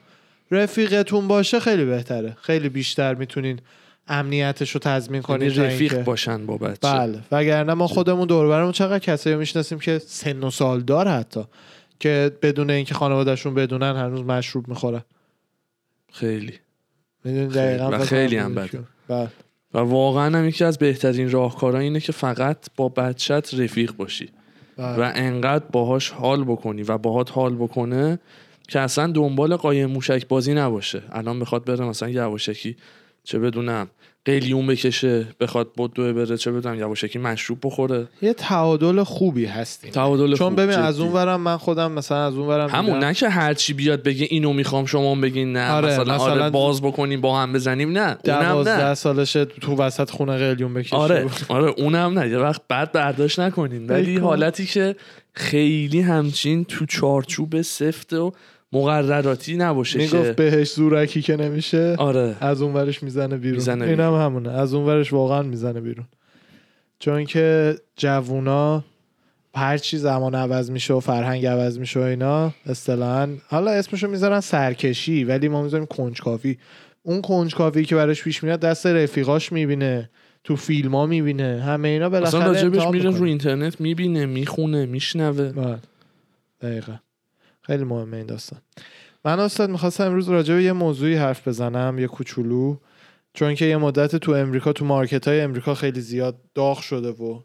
رفیقتون 0.51 1.27
باشه 1.27 1.60
خیلی 1.60 1.86
بهتره 1.86 2.38
خیلی 2.41 2.69
بیشتر 2.69 3.15
می‌تونین 3.15 3.60
امنیتش 4.07 4.72
رو 4.72 4.79
تضمین 4.79 5.22
کنید 5.22 5.53
تا 5.53 5.63
رفیق 5.63 6.03
باشن 6.03 6.45
با 6.45 6.57
بچه. 6.57 6.77
بله. 6.81 7.19
وگرنه 7.31 7.74
ما 7.74 7.88
خودمون 7.88 8.27
دور 8.27 8.63
و 8.63 8.72
چقدر 8.72 9.00
کسایی 9.00 9.33
رو 9.33 9.39
می‌شناسیم 9.39 9.79
که 9.79 10.00
سن 10.00 10.43
و 10.43 10.51
سال 10.51 10.81
دار 10.81 11.07
حتی 11.07 11.43
که 12.00 12.31
بدون 12.41 12.69
اینکه 12.69 12.93
خانوادهشون 12.93 13.53
بدونن 13.53 13.95
هنوز 13.95 14.22
مشروب 14.22 14.67
می‌خورن. 14.67 15.01
خیلی. 16.12 16.53
می‌دونی 17.25 17.50
خیلی. 17.50 17.65
دقیقا 17.65 17.89
و 17.91 17.98
فکر 17.98 18.05
خیلی 18.05 18.38
هم 18.38 18.55
بده. 18.55 18.79
بله. 19.07 19.27
و 19.74 19.79
واقعا 19.79 20.38
هم 20.38 20.48
یکی 20.48 20.63
از 20.63 20.77
بهترین 20.77 21.31
راهکارها 21.31 21.79
اینه 21.79 22.00
که 22.00 22.12
فقط 22.12 22.57
با 22.75 22.89
بچت 22.89 23.53
رفیق 23.53 23.91
باشی. 23.91 24.29
بله. 24.77 24.95
و 24.95 25.12
انقدر 25.15 25.65
باهاش 25.72 26.10
حال 26.10 26.43
بکنی 26.43 26.83
و 26.83 26.98
باهات 26.98 27.31
حال 27.31 27.55
بکنه 27.55 28.19
که 28.67 28.79
اصلا 28.79 29.12
دنبال 29.12 29.55
قایم 29.55 29.89
موشک 29.89 30.27
بازی 30.27 30.53
نباشه. 30.53 31.03
الان 31.12 31.39
بخواد 31.39 31.65
بره 31.65 31.86
مثلا 31.86 32.10
یواشکی 32.10 32.75
چه 33.24 33.39
بدونم 33.39 33.88
قلیون 34.25 34.68
بکشه 34.68 35.27
بخواد 35.39 35.72
بدوه 35.77 36.13
بره 36.13 36.38
چه 36.38 36.51
بدونم 36.51 36.80
یواشکی 36.80 37.20
مشروب 37.20 37.60
بخوره 37.63 38.08
یه 38.22 38.34
تعادل 38.34 39.03
خوبی 39.03 39.46
هستیم 39.46 39.92
تعادل 39.92 40.36
چون 40.36 40.56
ببین 40.56 40.80
از. 40.80 41.00
اون 41.00 41.13
ورم 41.13 41.42
من 41.42 41.58
خودم 41.58 41.92
مثلا 41.92 42.25
از 42.25 42.34
اون 42.34 42.48
ورم 42.48 42.70
همون. 42.70 43.00
نه 43.00 43.13
که 43.13 43.30
هرچی 43.30 43.74
بیاد 43.74 44.03
بگه 44.03 44.27
اینو 44.30 44.53
می‌خوام 44.53 44.86
شما 44.86 45.15
بگین 45.15 45.53
نه 45.53 45.72
آره، 45.72 45.88
مثلا, 45.88 46.15
مثلا 46.15 46.34
آره 46.34 46.50
باز 46.50 46.82
بکنیم 46.82 47.22
با 47.22 47.39
هم 47.39 47.53
بزنیم 47.53 47.92
نه 47.98 48.18
اونم 48.25 48.70
نه 48.70 48.94
سالشه 48.94 49.46
تو 49.46 49.75
وسط 49.75 50.10
خونه 50.10 50.38
قلیون 50.38 50.74
بکشه 50.74 50.96
آره. 50.96 51.25
آره 51.48 51.74
اونم 51.77 52.20
نه 52.20 52.30
یه 52.30 52.38
وقت 52.38 52.62
بعد 52.68 52.92
برداشت 52.92 53.39
نکنین 53.39 53.88
ولی. 53.88 54.18
حالتی 54.18 54.65
که 54.65 54.96
خیلی 55.34 56.01
همچین 56.01 56.65
تو 56.65 56.86
چارچوب 56.86 57.62
سفت 57.62 58.13
و 58.13 58.34
مقرراتی 58.74 59.58
نباشه 59.58 60.00
می‌گفت 60.00 60.24
که 60.24 60.32
بهش 60.32 60.74
زورکی 60.74 61.22
که 61.22 61.36
نمیشه 61.36 61.96
آره. 61.98 62.36
از 62.39 62.62
اون 62.62 62.74
ورش 62.74 63.03
می‌زنه 63.03 63.38
بیرون. 63.38 63.56
می‌زنه 63.56 63.86
این 63.86 64.00
هم 64.00 64.13
همونه. 64.13 64.51
از 64.51 64.74
اون 64.74 64.86
ورش 64.86 65.13
واقعا 65.13 65.42
می‌زنه 65.42 65.82
بیرون. 65.82 66.06
چون 67.00 67.25
که 67.25 67.75
جوونا 67.96 68.84
هر 69.56 69.77
چی 69.77 69.98
زمان 69.98 70.36
عوض 70.36 70.72
میشه 70.72 70.94
و 70.94 71.00
فرهنگ 71.00 71.46
عوض 71.46 71.80
میشه 71.80 72.00
و 72.00 72.03
اینا 72.03 72.53
اصطلاحا 72.65 73.30
حالا 73.48 73.72
اسمشو 73.72 74.08
می‌ذارن 74.08 74.39
سرکشی 74.39 75.24
ولی 75.24 75.48
ما 75.48 75.63
می‌ذاریم 75.63 75.86
کنجکاوی. 75.86 76.58
اون 77.03 77.22
کنجکاوی 77.22 77.86
که 77.86 77.96
براش 77.96 78.24
پیش 78.24 78.44
میاد 78.44 78.60
دست 78.60 78.86
رفیقاش 78.86 79.51
می‌بینه 79.51 80.10
تو 80.44 80.56
فیلم 80.56 80.96
ها 80.96 81.06
می‌بینه 81.06 81.63
همه 81.65 81.88
اینا 81.88 82.10
بالاخره 82.10 82.39
اصلا 82.42 82.51
راجبش 82.51 82.88
میره. 82.88 83.10
رو 83.10 83.25
اینترنت 83.25 83.82
می‌بینه 83.82 84.25
می‌خونه 84.25 84.86
میشنوه. 84.86 85.51
بله. 85.51 85.77
دقیقا. 86.62 86.94
خیلی 87.65 87.84
مهمه 87.84 88.17
این 88.17 88.25
داستان. 88.25 88.62
من 89.25 89.39
استاد 89.39 89.70
می‌خواستم 89.70 90.05
امروز 90.05 90.29
راجع 90.29 90.55
به 90.55 90.63
یه 90.63 90.74
موضوعی 90.74 91.15
حرف 91.15 91.48
بزنم 91.48 92.00
یه 92.00 92.08
کوچولو 92.08 92.77
چون 93.34 93.55
که 93.55 93.65
یه 93.65 93.77
مدت 93.77 94.15
تو 94.15 94.32
امریکا 94.32 94.74
تو 94.74 94.86
مارکت 94.86 95.27
های 95.27 95.41
امریکا 95.41 95.75
خیلی 95.75 96.01
زیاد 96.01 96.39
داغ 96.53 96.79
شده 96.79 97.10
و 97.10 97.41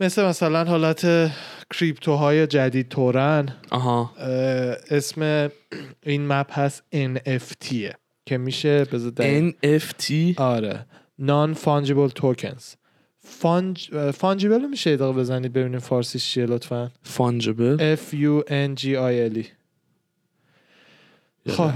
مثل 0.00 0.24
مثلا 0.24 0.64
حالت 0.64 1.30
کریپتوهای 1.74 2.46
جدید 2.46 2.88
تورن 2.88 3.48
آها. 3.70 4.14
اه، 4.18 4.26
اسم 4.90 5.50
این 6.02 6.26
مپ 6.26 6.58
هست 6.58 6.82
NFT 6.94 7.94
که 8.26 8.38
میشه 8.38 8.84
بذار 8.84 9.12
NFT 9.62 10.12
آره. 10.36 10.86
نان 11.18 11.54
فانجیبل 11.54 12.08
توکنز 12.08 12.74
فانج 13.28 14.10
فانجیبل 14.10 14.66
میشه 14.66 14.90
یه 14.90 14.96
دقیقه 14.96 15.12
بزنید 15.12 15.52
ببینید 15.52 15.78
فارسیش 15.78 16.30
چیه 16.30 16.46
لطفا. 16.46 16.90
فانجبل 17.02 17.96
F 17.96 18.12
U 18.12 18.44
N 18.48 18.80
G 18.80 18.84
I 18.84 19.32
L 19.34 19.44
E. 19.44 19.46
خب 21.50 21.70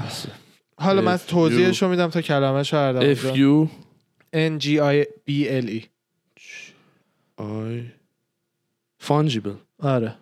حالا 0.77 1.03
من 1.03 1.17
توضیحش 1.17 1.83
رو 1.83 1.89
میدم 1.89 2.09
تا 2.09 2.21
کلمه 2.21 2.63
شو 2.63 2.77
هر 2.77 3.15
F. 3.15 3.19
U 3.19 3.69
N 4.35 4.63
G 4.65 4.67
I 4.67 5.07
B 5.29 5.47
L 5.65 5.69
E. 5.71 5.83
I 7.41 7.83
فانجیبل. 8.99 9.55
آره. 9.79 10.15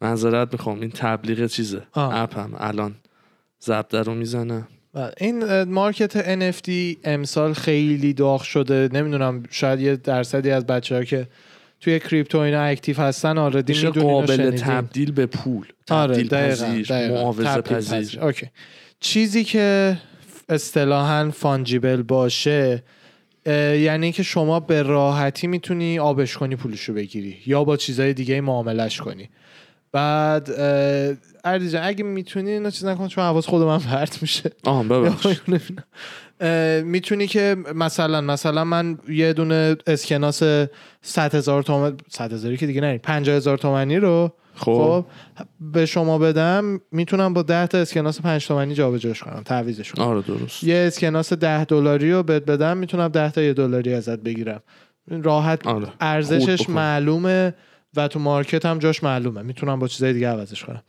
معذرت 0.00 0.52
می‌خوام 0.52 0.80
این 0.80 0.90
تبلیغ 0.90 1.46
چیزه. 1.46 1.86
اپم 1.94 2.52
الان 2.56 2.94
زبده 3.58 4.02
رو 4.02 4.14
می‌زنه 4.14 4.54
بله. 4.54 4.79
این 5.16 5.62
مارکت 5.62 6.40
NFT 6.40 6.96
امسال 7.04 7.52
خیلی 7.52 8.12
داغ 8.12 8.42
شده 8.42 8.88
نمی‌دونم 8.92 9.42
شاید 9.50 9.80
یه 9.80 9.96
درصدی 9.96 10.50
از 10.50 10.66
بچه 10.66 10.94
ها 10.94 11.04
که 11.04 11.26
توی 11.80 11.98
crypto 11.98 12.38
اینا 12.38 12.62
active 12.62 13.00
هستن 13.00 13.38
already 13.38 13.72
می‌دونین 13.72 14.10
قابل. 14.10 14.50
تبدیل 14.50 15.12
به 15.12 15.26
پول 15.26 15.66
آره 15.90 16.14
تبدیل 16.14 16.28
دقیقاً، 16.28 16.66
پذیر 16.66 16.86
دقیقاً. 16.86 17.14
معاوضه 17.14 17.44
تبدیل 17.44 17.76
پذیر 17.76 18.20
اوکی 18.20 18.46
چیزی 19.00 19.44
که 19.44 19.98
اصطلاحا 20.48 21.30
fungible 21.30 22.02
باشه 22.02 22.82
یعنی 23.46 24.12
که 24.12 24.22
شما 24.22 24.60
به 24.60 24.82
راحتی 24.82 25.46
می‌تونی 25.46 25.98
آبش 25.98 26.36
کنی 26.36 26.56
پولشو 26.56 26.92
بگیری 26.92 27.36
یا 27.46 27.64
با 27.64 27.76
چیزهای 27.76 28.14
دیگه 28.14 28.40
معاملش 28.40 29.00
کنی 29.00 29.30
بعد 29.92 30.50
اردی 31.44 31.70
جان 31.70 31.82
اگه 31.84 32.04
می‌تونی 32.04 32.50
اینو 32.50 32.70
چیز 32.70 32.84
نکن 32.84 33.08
چون 33.08 33.24
حواس 33.24 33.46
خود 33.46 33.62
من 33.62 33.78
پرت 33.78 34.22
میشه. 34.22 34.50
آه 34.64 34.84
ببخش 34.84 35.40
می‌تونی 36.84 37.26
که 37.26 37.56
مثلا 37.74 38.20
مثلا 38.20 38.64
من 38.64 38.98
یه 39.08 39.32
دونه 39.32 39.76
اسکناس 39.86 40.42
100 41.02 41.34
هزار 41.34 41.62
تومن 41.62 41.96
100 42.08 42.32
هزاری 42.32 42.56
که 42.56 42.66
دیگه 42.66 42.80
نه 42.80 42.98
50 42.98 43.36
هزار 43.36 43.58
تومنی 43.58 43.96
رو 43.96 44.32
خب. 44.56 45.04
خب 45.36 45.44
به 45.60 45.86
شما 45.86 46.18
بدم 46.18 46.80
می‌تونم 46.92 47.34
با 47.34 47.42
10 47.42 47.66
تا 47.66 47.78
اسکناس 47.78 48.20
5 48.20 48.46
تومنی 48.46 48.74
جابجاش 48.74 49.22
کنم 49.22 49.42
تعویضش 49.44 49.92
کنم 49.92 50.04
آره 50.04 50.22
درست. 50.22 50.64
یه 50.64 50.76
اسکناس 50.76 51.32
10 51.32 51.64
دلاری 51.64 52.12
رو 52.12 52.22
بهت 52.22 52.44
بدم 52.44 52.76
می‌تونم 52.76 53.08
10 53.08 53.30
تا 53.30 53.42
یه 53.42 53.52
دلاری 53.52 53.94
ازت 53.94 54.18
بگیرم. 54.18 54.62
راحت 55.08 55.66
آره. 55.66 55.86
ارزشش. 56.00 56.70
معلومه. 56.70 57.54
و 57.96 58.08
تو 58.08 58.18
مارکت 58.18 58.66
هم 58.66 58.78
جاش 58.78 59.02
معلومه. 59.04 59.42
می‌تونم 59.42 59.78
با 59.78 59.88
چیزای 59.88 60.12
دیگه 60.12 60.28
عوضش 60.28 60.64
کنم. 60.64 60.82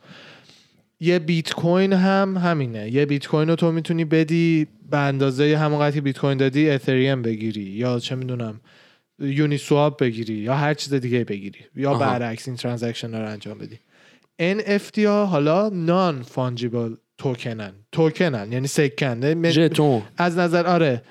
یه 1.00 1.18
بیت 1.18 1.52
کوین 1.52 1.92
هم 1.92 2.36
همینه. 2.36 2.90
یه 2.90 3.06
بیت 3.06 3.26
کوین 3.26 3.48
رو 3.48 3.56
تو 3.56 3.72
می‌تونی 3.72 4.04
بدی 4.04 4.66
به 4.90 4.98
اندازه 4.98 5.58
همون 5.58 5.80
قدر 5.80 5.90
که 5.90 6.00
بیت 6.00 6.18
کوین 6.18 6.38
دادی 6.38 6.70
اتریوم 6.70 7.22
بگیری 7.22 7.62
یا 7.62 7.98
چه 7.98 8.14
می‌دونم 8.14 8.60
Uniswap 9.18 10.04
بگیری 10.04 10.34
یا 10.34 10.54
هر 10.54 10.74
چیز 10.74 10.94
دیگه 10.94 11.24
بگیری 11.24 11.58
یا 11.76 11.90
آها. 11.90 11.98
برعکس 11.98 12.48
این 12.48 12.56
transaction 12.56 13.14
رو 13.14 13.28
انجام 13.28 13.58
بدی. 13.58 13.78
NFT 14.40 14.98
ها 14.98 15.26
حالا 15.26 15.68
non-fungible 15.68 16.94
token 17.18 17.63
ن 17.63 17.72
token 17.92 18.42
ن 18.42 18.52
یعنی 18.52 18.66
سکن. 18.66 19.50
ژتون. 19.50 20.02
از 20.16 20.38
نظر 20.38 20.66
آره. 20.66 21.02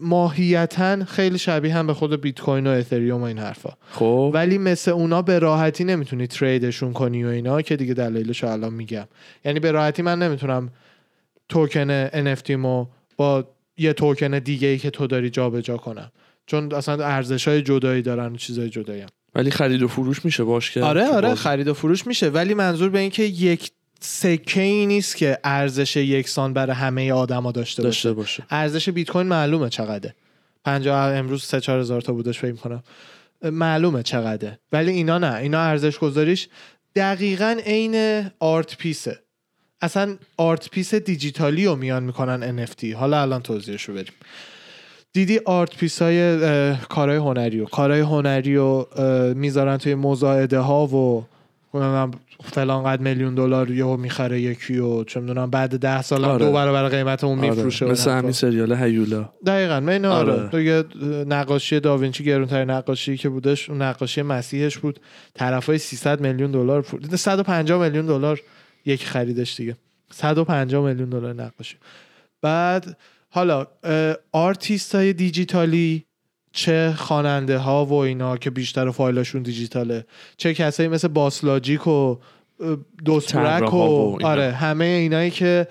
ماهیتا 0.00 1.04
خیلی 1.04 1.38
شبیه 1.38 1.74
هم 1.74 1.86
به 1.86 1.94
خود 1.94 2.20
بیت 2.20 2.40
کوین 2.40 2.66
و 2.66 2.70
اتریوم 2.70 3.20
و 3.20 3.24
این 3.24 3.38
حرفا. 3.38 3.70
خب. 3.90 4.30
ولی 4.34 4.58
مثل 4.58 4.90
اونا 4.90 5.22
به 5.22 5.38
راحتی 5.38 5.84
نمی‌تونی 5.84 6.26
تریدشون 6.26 6.92
کنی 6.92 7.24
و 7.24 7.28
اینا 7.28 7.62
که 7.62 7.76
دیگه 7.76 7.94
دلایلش 7.94 8.44
الان 8.44 8.72
میگم. 8.72 9.06
یعنی 9.44 9.60
به 9.60 9.70
راحتی 9.70 10.02
من 10.02 10.18
نمی‌تونم 10.18 10.70
توکن 11.48 12.08
NFT 12.08 12.50
مو 12.50 12.86
با 13.16 13.44
یه 13.78 13.92
توکن 13.92 14.38
دیگه 14.38 14.68
ای 14.68 14.78
که 14.78 14.90
تو 14.90 15.06
داری 15.06 15.30
جابجا 15.30 15.76
کنم. 15.76 16.12
چون 16.46 16.74
اصلا 16.74 17.06
ارزش 17.06 17.48
های 17.48 17.62
جدایی 17.62 18.02
دارن 18.02 18.32
و 18.32 18.36
چیزای 18.36 18.70
جدایی 18.70 19.00
هم. 19.00 19.08
ولی 19.34 19.50
خرید 19.50 19.82
و 19.82 19.88
فروش 19.88 20.24
میشه 20.24 20.44
باش 20.44 20.70
که 20.70 20.82
آره 20.82 21.08
آره 21.08 21.28
باز- 21.28 21.38
خرید 21.38 21.68
و 21.68 21.74
فروش 21.74 22.06
میشه. 22.06 22.28
ولی 22.28 22.54
منظور 22.54 22.90
به 22.90 22.98
این 22.98 23.10
که 23.10 23.22
یک 23.22 23.70
سکه 24.06 24.60
ای 24.60 24.86
نیست 24.86 25.16
که 25.16 25.38
ارزش 25.44 25.96
یکسان 25.96 26.52
برای 26.52 26.76
همه 26.76 27.12
آدما 27.12 27.52
داشته 27.52 27.82
باشه. 27.82 27.88
داشته 27.88 28.12
باشه. 28.12 28.42
ارزش 28.50 28.88
بیت 28.88 29.10
کوین 29.10 29.26
معلومه 29.26 29.68
چقدره. 29.68 30.14
50 30.64 31.14
امروز 31.14 31.42
3 31.42 31.60
4 31.60 31.80
هزار 31.80 32.00
تا 32.00 32.12
بودش 32.12 32.38
فکر 32.38 32.52
کنم 32.52 32.82
معلومه 33.42 34.02
چقدره. 34.02 34.58
ولی 34.72 34.90
اینا 34.90 35.18
نه. 35.18 35.34
اینا 35.34 35.60
ارزش 35.60 35.98
گذاریش 35.98 36.48
دقیقا 36.96 37.56
عین 37.66 38.24
art 38.40 38.76
piece 38.76 39.06
ـه. 39.06 39.18
اصلا 39.80 40.16
art 40.36 40.70
piece 40.70 40.94
دیجیتالی 40.94 41.66
رو 41.66 41.76
میان 41.76 42.02
می‌کنن 42.02 42.66
NFT 42.66 42.84
حالا 42.84 43.22
الان 43.22 43.42
توضیحشو 43.42 43.92
بریم 43.92 44.12
دیدی 45.12 45.38
art 45.38 45.76
piece 45.76 46.02
های 46.02 46.76
کارهای 46.76 47.18
هنری 47.18 47.60
و 47.60 47.64
کارهای 47.64 48.00
هنری 48.00 48.56
رو 48.56 48.88
می‌ذارن 49.36 49.76
توی 49.76 49.94
مزایده 49.94 50.58
ها 50.58 50.86
و 50.86 51.26
نمی‌دونم 51.82 52.10
فلان 52.44 52.84
قد 52.84 53.00
میلیون 53.00 53.34
دلار 53.34 53.70
یهو 53.70 53.96
می‌خره 53.96 54.40
یکی 54.40 54.78
و 54.78 55.04
چه 55.04 55.20
می‌دونم 55.20 55.50
بعد 55.50 55.78
ده 55.78 56.02
سال 56.02 56.24
آره. 56.24 56.46
دو 56.46 56.52
برابر 56.52 56.88
قیمت 56.88 57.24
اون 57.24 57.38
آره. 57.38 57.50
میفروشه 57.50 57.86
مثل 57.86 58.10
همین. 58.10 58.32
سریال 58.32 58.72
هیولا 58.72 59.28
دقیقا 59.46 59.80
من 59.80 60.04
آره, 60.04 60.32
آره. 60.32 60.48
دیگه 60.48 60.84
نقاشی 61.24 61.80
داوینچی 61.80 62.24
گرونترین 62.24 62.70
نقاشی 62.70 63.16
که 63.16 63.28
بودش 63.28 63.70
اون 63.70 63.82
نقاشی 63.82 64.22
مسیحش 64.22 64.78
بود 64.78 65.00
طرفای 65.34 65.78
300 65.78 66.20
میلیون 66.20 66.50
دلار 66.50 66.82
فروخت 66.82 67.16
150 67.16 67.82
میلیون 67.82 68.06
دلار 68.06 68.40
یک 68.86 69.04
خریدش 69.04 69.56
دیگه 69.56 69.76
150 70.10 70.86
میلیون 70.86 71.08
دلار 71.08 71.32
نقاشی 71.32 71.76
بعد 72.42 72.96
حالا 73.30 73.66
آرتیست 74.32 74.94
های 74.94 75.12
دیجیتالی 75.12 76.05
چه 76.56 76.94
خواننده 76.96 77.58
ها 77.58 77.84
و 77.84 77.92
اینا 77.92 78.36
که 78.36 78.50
بیشتر 78.50 78.90
فایلاشون 78.90 79.42
دیجیتاله 79.42 80.04
چه 80.36 80.54
کسایی 80.54 80.88
مثل 80.88 81.08
BossLogic 81.08 81.86
و 81.86 82.16
Dosbrak 83.04 83.74
و, 83.74 83.76
و. 83.76 84.26
آره 84.26 84.52
همه 84.52 84.84
اینایی 84.84 85.30
که 85.30 85.66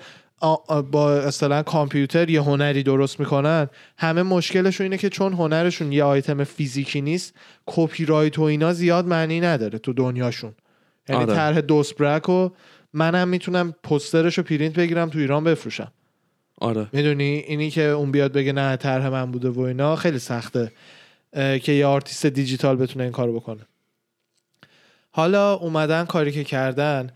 با 0.90 1.12
اصطلاح 1.12 1.62
کامپیوتر 1.62 2.30
یه 2.30 2.42
هنری 2.42 2.82
درست 2.82 3.20
می‌کنن 3.20 3.68
همه 3.98 4.22
مشکلشون 4.22 4.84
اینه 4.84 4.98
که 4.98 5.08
چون 5.08 5.32
هنرشون 5.32 5.92
یه 5.92 6.04
آیتم 6.04 6.44
فیزیکی 6.44 7.00
نیست 7.00 7.34
کپی 7.66 8.04
رایت 8.04 8.38
و 8.38 8.42
اینا 8.42 8.72
زیاد 8.72 9.06
معنی 9.06 9.40
نداره 9.40 9.78
تو 9.78 9.92
دنیاشون 9.92 10.54
یعنی 11.08 11.22
آره. 11.22 11.34
طرح 11.34 11.60
Dosbrak 11.60 12.28
و 12.28 12.48
منم 12.92 13.28
می‌تونم 13.28 13.74
پسترش 13.82 14.38
رو 14.38 14.44
پرینت 14.44 14.74
بگیرم 14.74 15.10
تو 15.10 15.18
ایران 15.18 15.44
بفروشم 15.44 15.92
آره. 16.60 16.88
می‌دونی؟ 16.92 17.24
اینی 17.24 17.70
که 17.70 17.82
اون 17.82 18.12
بیاد 18.12 18.32
بگه 18.32 18.52
نه 18.52 18.76
طرح 18.76 19.08
من 19.08 19.32
بوده 19.32 19.48
و 19.48 19.60
اینا 19.60 19.96
خیلی 19.96 20.18
سخته 20.18 20.72
که 21.32 21.72
یه 21.72 21.86
آرتیست 21.86 22.26
دیجیتال 22.26 22.76
بتونه 22.76 23.02
این 23.02 23.12
کارو 23.12 23.40
بکنه. 23.40 23.66
حالا 25.10 25.54
اومدن 25.54 26.04
کاری 26.04 26.32
که 26.32 26.44
کردن 26.44 27.10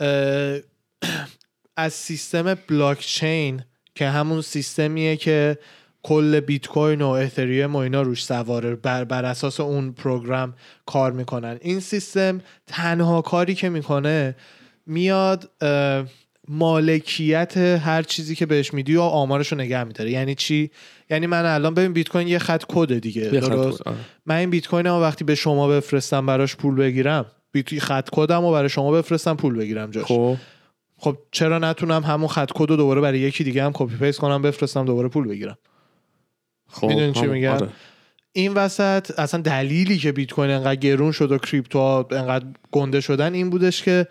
از 1.76 1.92
سیستم 1.92 2.54
بلاکچین 2.54 3.62
که 3.94 4.08
همون 4.08 4.42
سیستمیه 4.42 5.16
که 5.16 5.58
کل 6.02 6.40
بیت 6.40 6.66
کوین 6.66 7.02
و 7.02 7.08
اتریوم 7.08 7.76
و 7.76 7.78
اینا 7.78 8.02
روش 8.02 8.24
سواره 8.24 8.74
بر, 8.74 9.04
بر 9.04 9.24
اساس 9.24 9.60
اون 9.60 9.92
program 9.92 10.54
کار 10.86 11.12
می‌کنن. 11.12 11.58
این 11.60 11.80
سیستم 11.80 12.40
تنها 12.66 13.22
کاری 13.22 13.54
که 13.54 13.68
می‌کنه 13.68 14.36
میاد 14.86 15.50
مالکیت 16.52 17.56
هر 17.56 18.02
چیزی 18.02 18.34
که 18.34 18.46
بهش 18.46 18.74
میدی 18.74 18.96
و 18.96 19.00
آمارش 19.00 19.52
رو 19.52 19.58
نگه 19.58 19.84
میداره 19.84 20.10
یعنی 20.10 20.34
چی؟ 20.34 20.70
یعنی 21.10 21.26
من 21.26 21.44
الان 21.44 21.74
ببین 21.74 21.92
بیت 21.92 22.08
کوین 22.08 22.28
یه 22.28 22.38
خط 22.38 22.64
کد 22.68 22.98
دیگه 22.98 23.22
درست؟ 23.22 23.86
آره. 23.86 23.96
من 24.26 24.36
این 24.36 24.50
بیت 24.50 24.68
کوین 24.68 24.86
وقتی 24.86 25.24
به 25.24 25.34
شما 25.34 25.68
بفرستم 25.68 26.26
براش 26.26 26.56
پول 26.56 26.74
بگیرم 26.74 27.26
بیت 27.52 27.78
خط 27.78 28.08
کدم 28.12 28.40
رو 28.40 28.52
برای 28.52 28.68
شما 28.68 28.90
بفرستم 28.92 29.36
پول 29.36 29.54
بگیرم 29.54 29.90
جاش. 29.90 30.04
خب. 30.04 30.36
خب 30.96 31.18
چرا 31.30 31.58
نتونم 31.58 32.02
همون 32.02 32.28
خط 32.28 32.50
کد 32.54 32.70
رو 32.70 32.76
دوباره 32.76 33.00
برای 33.00 33.18
یکی 33.18 33.44
دیگه 33.44 33.64
هم 33.64 33.70
copy 33.74 33.96
paste 33.96 34.18
کنم 34.18 34.42
بفرستم 34.42 34.84
دوباره 34.84 35.08
پول 35.08 35.28
بگیرم؟ 35.28 35.58
خب 36.68 36.86
می‌دونی 36.86 37.12
چی 37.12 37.26
میگم؟ 37.26 37.52
آره. 37.52 37.68
این 38.32 38.54
وسط 38.54 39.18
اصلا 39.18 39.40
دلیلی 39.40 39.98
که 39.98 40.12
بیت 40.12 40.32
کوین 40.32 40.50
انقدر 40.50 40.76
گرون 40.76 41.12
شد 41.12 41.32
و 41.32 41.38
crypto 41.38 41.78
انقدر 42.10 42.46
گنده 42.70 43.00
شدن 43.00 43.34
این 43.34 43.50
بودش 43.50 43.82
که 43.82 44.06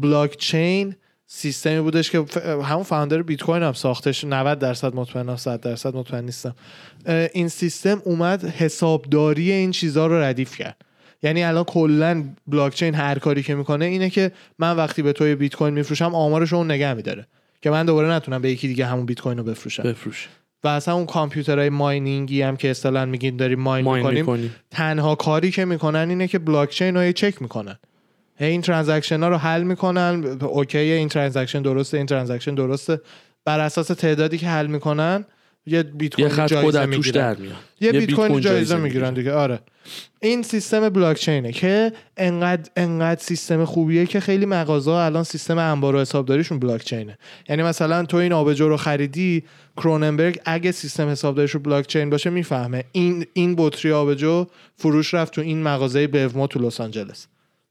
بلاک 0.00 0.36
چین 0.36 0.94
سیستمی 1.36 1.80
بودش 1.80 2.10
که 2.10 2.24
همون 2.64 2.82
founder 2.82 3.22
بیت 3.22 3.42
کوین 3.42 3.62
هم 3.62 3.72
ساختش. 3.72 4.24
90 4.24 4.58
درصد 4.58 4.94
مطمئنم 4.94 5.36
100 5.36 5.60
درصد 5.60 5.96
مطمئن 5.96 6.24
نیستم. 6.24 6.54
این 7.32 7.48
سیستم 7.48 8.02
اومد 8.04 8.44
حسابداری 8.44 9.52
این 9.52 9.70
چیزها 9.70 10.06
رو 10.06 10.14
ردیف 10.20 10.56
کرد. 10.56 10.76
یعنی 11.22 11.44
الان 11.44 11.64
کلا 11.64 12.24
بلاک 12.46 12.74
چین 12.74 12.94
هر 12.94 13.18
کاری 13.18 13.42
که 13.42 13.54
می‌کنه 13.54 13.84
اینه 13.84 14.10
که 14.10 14.32
من 14.58 14.76
وقتی 14.76 15.02
به 15.02 15.12
توی 15.12 15.34
بیت 15.34 15.54
کوین 15.56 15.74
میفروشم 15.74 16.14
آمارش 16.14 16.52
اون 16.52 16.70
نگه 16.70 16.94
میداره. 16.94 17.26
که 17.62 17.70
من 17.70 17.86
دوباره 17.86 18.08
نتونم 18.08 18.42
به 18.42 18.50
یکی 18.50 18.68
دیگه 18.68 18.86
همون 18.86 19.06
بیت 19.06 19.20
کوین 19.20 19.38
رو 19.38 19.44
بفروشم. 19.44 19.82
بفروش. 19.82 20.28
و 20.64 20.68
اصلا 20.68 20.94
اون 20.94 21.06
کامپیوترهای 21.06 21.68
mining 21.68 22.31
ی 22.31 22.42
هم 22.42 22.56
که 22.56 22.70
اصطلاحا 22.70 23.06
میگین 23.06 23.36
داریم 23.36 23.60
mine, 23.60 23.84
mine 23.84 24.06
می‌کنیم 24.06 24.20
می‌کنی. 24.20 24.50
تنها 24.70 25.14
کاری 25.14 25.50
که 25.50 25.64
می‌کنن 25.64 26.08
اینه 26.08 26.28
که 26.28 26.38
بلاک 26.38 26.70
چین 26.70 26.96
رو 26.96 27.12
چک 27.12 27.42
می‌کنن. 27.42 27.78
این 28.40 28.60
transaction 28.60 29.22
ها 29.22 29.28
رو 29.28 29.36
حل 29.36 29.62
می‌کنن. 29.62 30.38
okay 30.42 30.78
این 30.78 31.08
transaction 31.08 31.62
درسته 31.62 31.96
این 31.96 32.06
transaction 32.06 32.54
درسته. 32.54 33.00
بر 33.44 33.60
اساس 33.60 33.86
تعدادی 33.86 34.38
که 34.38 34.46
حل 34.46 34.66
می‌کنن 34.66 35.24
یه 35.66 35.82
بیت 35.82 36.18
یه 36.18 36.28
کوین 36.28 36.46
جایزه 36.46 36.86
می‌گیرن. 36.86 37.34
در 37.34 37.40
میاد. 37.40 37.54
یه 37.80 37.92
بیت 37.92 38.10
کوین 38.10 38.28
جایزه 38.28 38.48
جایزه 38.48 38.76
می‌گیرن 38.76 39.14
دیگه. 39.14 39.32
آره. 39.32 39.60
این 40.20 40.42
سیستم 40.42 40.88
بلاک 40.88 41.16
چینه 41.16 41.52
که 41.52 41.92
انقدر 42.16 42.70
انقدر 42.76 43.20
سیستم 43.20 43.64
خوبیه 43.64 44.06
که 44.06 44.20
خیلی 44.20 44.46
مغازه 44.46 44.90
الان 44.90 45.24
سیستم 45.24 45.58
انبار 45.58 45.94
و 45.94 46.00
حسابداریشون 46.00 46.58
بلاک 46.58 46.84
چینه 46.84 47.18
یعنی 47.48 47.62
مثلا 47.62 48.04
تو 48.04 48.16
این 48.16 48.32
آبجو 48.32 48.68
رو 48.68 48.76
خریدی 48.76 49.44
Kronenbourg 49.76 50.40
اگه 50.44 50.72
سیستم 50.72 51.08
حسابداریش 51.08 51.50
رو 51.50 51.60
بلاک 51.60 51.86
چین 51.86 52.10
باشه 52.10 52.30
می‌فهمه. 52.30 52.84
این 52.92 53.26
این 53.32 53.54
بطری 53.58 53.92
آبجو 53.92 54.46
فروش 54.76 55.14
رفت 55.14 55.32
تو 55.32 55.40
این 55.40 55.62
مغازه 55.62 56.06
بوما 56.06 56.46
تو 56.46 56.58
لس 56.58 56.80
آنجلس. 56.80 57.26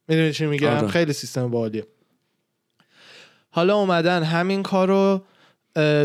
می‌دونی 0.07 0.33
چی 0.33 0.45
میگم؟ 0.45 0.69
آره. 0.69 0.87
خیلی 0.87 1.13
سیستم 1.13 1.47
باحالیه. 1.47 1.87
حالا 3.49 3.75
اومدن 3.75 4.23
همین 4.23 4.63
کار 4.63 4.87
رو 4.87 5.21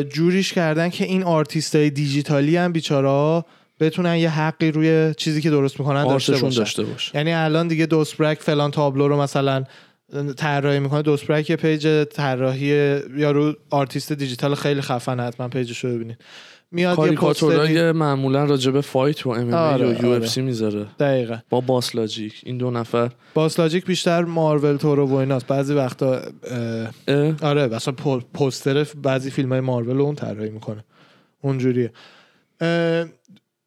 جوریش 0.02 0.52
کردن 0.52 0.88
که 0.88 1.04
این 1.04 1.22
آرتیستای 1.22 1.90
دیجیتالی 1.90 2.56
هم 2.56 2.72
بیچاره 2.72 3.44
بتونن 3.80 4.16
یه 4.16 4.30
حقی 4.30 4.70
روی 4.70 5.14
چیزی 5.16 5.40
که 5.40 5.50
درست 5.50 5.80
می‌کنن 5.80 6.04
داشته 6.04 6.32
باشن. 6.32 6.58
داشته 6.58 6.84
باشه. 6.84 7.16
یعنی 7.16 7.32
الان 7.32 7.68
دیگه 7.68 7.86
Dosbrak 7.86 8.40
فلان 8.40 8.70
تابلو 8.70 9.08
رو 9.08 9.20
مثلا 9.20 9.64
طراحی 10.36 10.80
می‌کنه. 10.80 11.02
Dosbrak 11.02 11.50
یه 11.50 11.56
page 11.56 12.04
طراحی 12.04 12.66
یارو 13.16 13.54
آرتیست 13.70 14.12
دیجیتال 14.12 14.54
خیلی 14.54 14.80
خفن 14.80 15.20
حتما 15.20 15.48
page 15.48 15.72
ش 15.72 15.84
رو 15.84 15.94
ببینید. 15.94 16.18
میاد 16.70 16.90
یه 16.90 16.96
کاریکاتورای 16.96 17.92
معمولا 17.92 18.44
راجع 18.44 18.70
به 18.70 18.80
fight 18.80 19.26
و 19.26 19.30
M 19.30 19.54
آره، 19.54 19.86
و 19.86 20.02
U 20.04 20.08
آره. 20.12 20.16
FC 20.24 20.42
می‌ذاره. 20.42 20.86
دقیقا. 20.98 21.38
با 21.50 21.60
BossLogic 21.60 22.40
این 22.46 22.58
دو 22.58 22.70
نفر. 22.70 23.10
BossLogic 23.34 23.86
بیشتر 23.86 24.24
مارول 24.24 24.76
تورو 24.76 25.06
و 25.06 25.14
ایناست. 25.14 25.46
بعضی 25.46 25.74
وقتا 25.74 26.14
اه، 26.14 26.90
اه، 27.08 27.34
آره 27.42 27.66
مثلا 27.66 27.94
پو- 27.94 28.20
پوستر 28.34 28.86
بعضی 29.02 29.30
فیلم 29.30 29.48
های 29.48 29.60
مارول 29.60 29.96
رو 29.96 30.02
اون 30.04 30.14
طراحی 30.14 30.50
می‌کنه. 30.50 30.84
اونجوریه. 31.40 31.92
اه، 32.60 33.04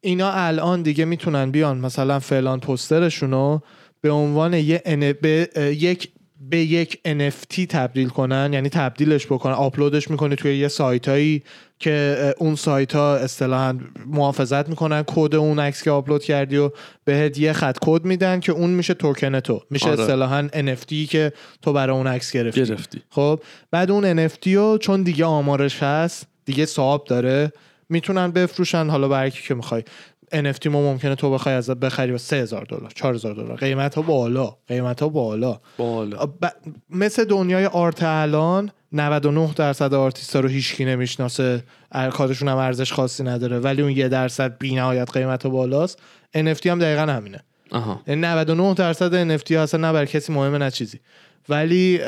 اینا 0.00 0.30
الان 0.32 0.82
دیگه 0.82 1.04
می‌تونن 1.04 1.50
بیان 1.50 1.78
مثلا 1.78 2.18
فلان 2.18 2.60
پوسترشونو 2.60 3.58
به 4.00 4.10
عنوان 4.10 4.54
یه 4.54 4.82
ان- 4.84 5.12
به 5.12 5.48
اه، 5.56 5.64
یک 5.72 6.08
به 6.50 6.58
یک 6.58 7.00
NFT 7.06 7.66
تبدیل 7.68 8.08
کنن 8.08 8.50
یعنی 8.52 8.68
تبدیلش 8.68 9.26
بکنن 9.26 9.52
آپلودش 9.52 10.10
می‌کنی 10.10 10.36
توی 10.36 10.58
یه 10.58 10.68
سایتایی 10.68 11.42
که 11.78 12.16
اه، 12.18 12.32
اون 12.38 12.54
سایت 12.54 12.94
ها 12.94 13.16
اصطلاحا 13.16 13.78
محافظت 14.06 14.68
می‌کنن 14.68 15.04
کد 15.06 15.34
اون 15.34 15.58
عکس 15.58 15.82
که 15.82 15.90
آپلود 15.90 16.24
کردی 16.24 16.56
و 16.56 16.70
بهت 17.04 17.38
یه 17.38 17.52
خط 17.52 17.78
کد 17.80 18.04
میدن 18.04 18.40
که 18.40 18.52
اون 18.52 18.70
میشه 18.70 18.94
توکن 18.94 19.40
تو. 19.40 19.62
میشه 19.70 19.90
آره. 19.90 20.00
اصطلاحا 20.00 20.48
NFT 20.48 21.08
که 21.08 21.32
تو 21.62 21.72
برای 21.72 21.96
اون 21.96 22.06
عکس 22.06 22.32
گرفتی. 22.32 22.64
گرفتی. 22.64 23.02
خب 23.10 23.40
بعد 23.70 23.90
اون 23.90 24.28
NFT 24.28 24.46
رو 24.46 24.78
چون 24.78 25.02
دیگه 25.02 25.24
آمارش 25.24 25.82
هست 25.82 26.26
دیگه 26.44 26.66
صاحب 26.66 27.04
داره 27.04 27.52
می‌تونن 27.88 28.30
بفروشن. 28.30 28.88
حالا 28.90 29.08
برای 29.08 29.30
کی 29.30 29.42
که 29.48 29.54
می‌خوای. 29.54 29.84
NFT 30.32 30.66
ما 30.66 30.82
ممکنه 30.82 31.14
تو 31.14 31.30
بخوای 31.30 31.54
از 31.54 31.70
بخری 31.70 32.12
با 32.12 32.18
3000 32.18 32.64
دلار 32.64 32.90
4000 32.94 33.34
دلار. 33.34 33.56
قیمت 33.56 33.94
ها 33.94 34.02
بالا 34.02 34.56
قیمت 34.68 35.02
ها 35.02 35.08
بالا. 35.08 35.60
بالا 35.76 36.26
ب... 36.26 36.46
مثل 36.90 37.24
دنیای 37.24 37.66
آرت 37.66 38.02
الان 38.02 38.70
99 38.92 39.52
درصد 39.56 39.94
آرتیستا 39.94 40.40
رو 40.40 40.48
هیچکی 40.48 40.84
نمی‌شناسه. 40.84 41.62
ار- 41.92 42.10
کارشون 42.10 42.48
هم 42.48 42.56
ارزش 42.56 42.92
خاصی 42.92 43.22
نداره. 43.22 43.58
ولی 43.58 43.82
اون 43.82 43.90
یه 43.90 44.08
درصد 44.08 44.58
بی 44.58 44.74
نهایت 44.74 45.10
قیمت 45.10 45.42
ها 45.42 45.50
بالاست 45.50 45.98
NFT 46.36 46.66
هم 46.66 46.78
دقیقا 46.78 47.12
همینه. 47.12 47.44
آها. 47.72 48.02
یعنی 48.06 48.20
99 48.20 48.74
درصد 48.74 49.38
NFT 49.38 49.52
ها 49.52 49.62
اصلا 49.62 49.80
نه 49.80 49.92
برای 49.92 50.06
کسی 50.06 50.32
مهمه 50.32 50.58
نه 50.58 50.70
چیزی. 50.70 51.00
ولی 51.48 52.00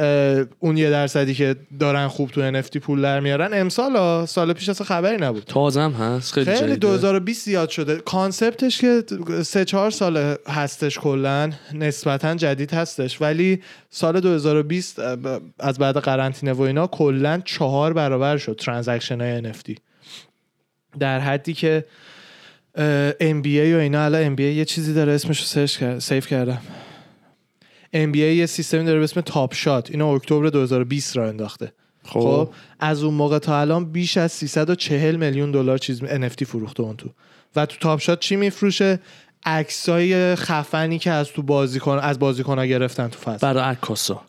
اون 0.58 0.76
یه 0.76 0.90
درصدی 0.90 1.34
که 1.34 1.56
دارن 1.80 2.08
خوب 2.08 2.30
تو 2.30 2.62
NFT 2.62 2.76
پول 2.76 3.02
در 3.02 3.20
میارن 3.20 3.60
امسال 3.60 4.26
سال 4.26 4.52
پیش 4.52 4.68
اصلا 4.68 4.86
خبری 4.86 5.16
نبود. 5.16 5.44
تازم 5.44 5.90
هست 5.90 6.32
خیلی, 6.32 6.46
خیلی 6.46 6.58
جدیده. 6.58 6.76
2020 6.76 7.44
زیاد 7.44 7.68
شده. 7.68 7.96
concept 7.96 8.62
ش 8.62 8.80
که 8.80 9.02
سه 9.42 9.64
چهار 9.64 9.90
سال 9.90 10.36
هستش 10.48 10.98
کلا 10.98 11.50
نسبتا 11.72 12.34
جدید 12.34 12.72
هستش. 12.74 13.22
ولی 13.22 13.62
سال 13.90 14.20
2020 14.20 14.98
اه، 14.98 15.16
ب- 15.16 15.40
از 15.58 15.78
بعد 15.78 15.96
قرنطینه 15.96 16.52
و 16.52 16.62
اینا 16.62 16.86
کلا 16.86 17.42
چهار 17.44 17.92
برابر 17.92 18.36
شد 18.36 18.56
transaction 18.56 19.20
های 19.20 19.52
NFT 19.52 19.72
در 20.98 21.20
حدی 21.20 21.54
که 21.54 21.84
اه، 22.74 23.12
NBA 23.12 23.74
و 23.74 23.78
اینا. 23.78 24.04
الان 24.04 24.36
NBA 24.36 24.40
یه 24.40 24.64
چیزی 24.64 24.94
داره 24.94 25.12
اسمش 25.12 25.40
رو 25.40 25.46
search 25.46 25.78
کرد 25.78 25.98
save 25.98 26.26
کردم. 26.26 26.60
NBA 27.94 28.16
یه 28.16 28.46
سیستمی 28.46 28.84
داره 28.84 28.98
به 28.98 29.04
اسم 29.04 29.20
Top 29.20 29.54
Shot 29.54 29.90
اینو 29.90 30.06
اکتبر 30.06 30.48
2020 30.48 31.16
راه 31.16 31.28
انداخته. 31.28 31.72
خب. 32.04 32.20
خب 32.20 32.50
از 32.80 33.02
اون 33.02 33.14
موقع 33.14 33.38
تا 33.38 33.60
الان 33.60 33.84
بیش 33.92 34.16
از 34.16 34.32
340 34.32 35.16
میلیون 35.16 35.50
دلار 35.50 35.78
چیز 35.78 36.04
NFT 36.04 36.44
فروخته 36.44 36.82
اون 36.82 36.96
تو. 36.96 37.08
و 37.56 37.66
تو 37.66 37.76
Top 37.80 38.00
Shot 38.00 38.20
چی 38.20 38.36
میفروشه؟ 38.36 39.00
عکسای 39.46 40.34
خفنی 40.34 40.98
که 40.98 41.10
از 41.10 41.28
تو 41.28 41.42
بازیکن 41.42 41.98
از 41.98 42.18
بازیکن‌ها 42.18 42.66
گرفتن 42.66 43.08
تو 43.08 43.18
فصل. 43.18 43.46
برای 43.46 43.62
عکاسا. 43.62 44.22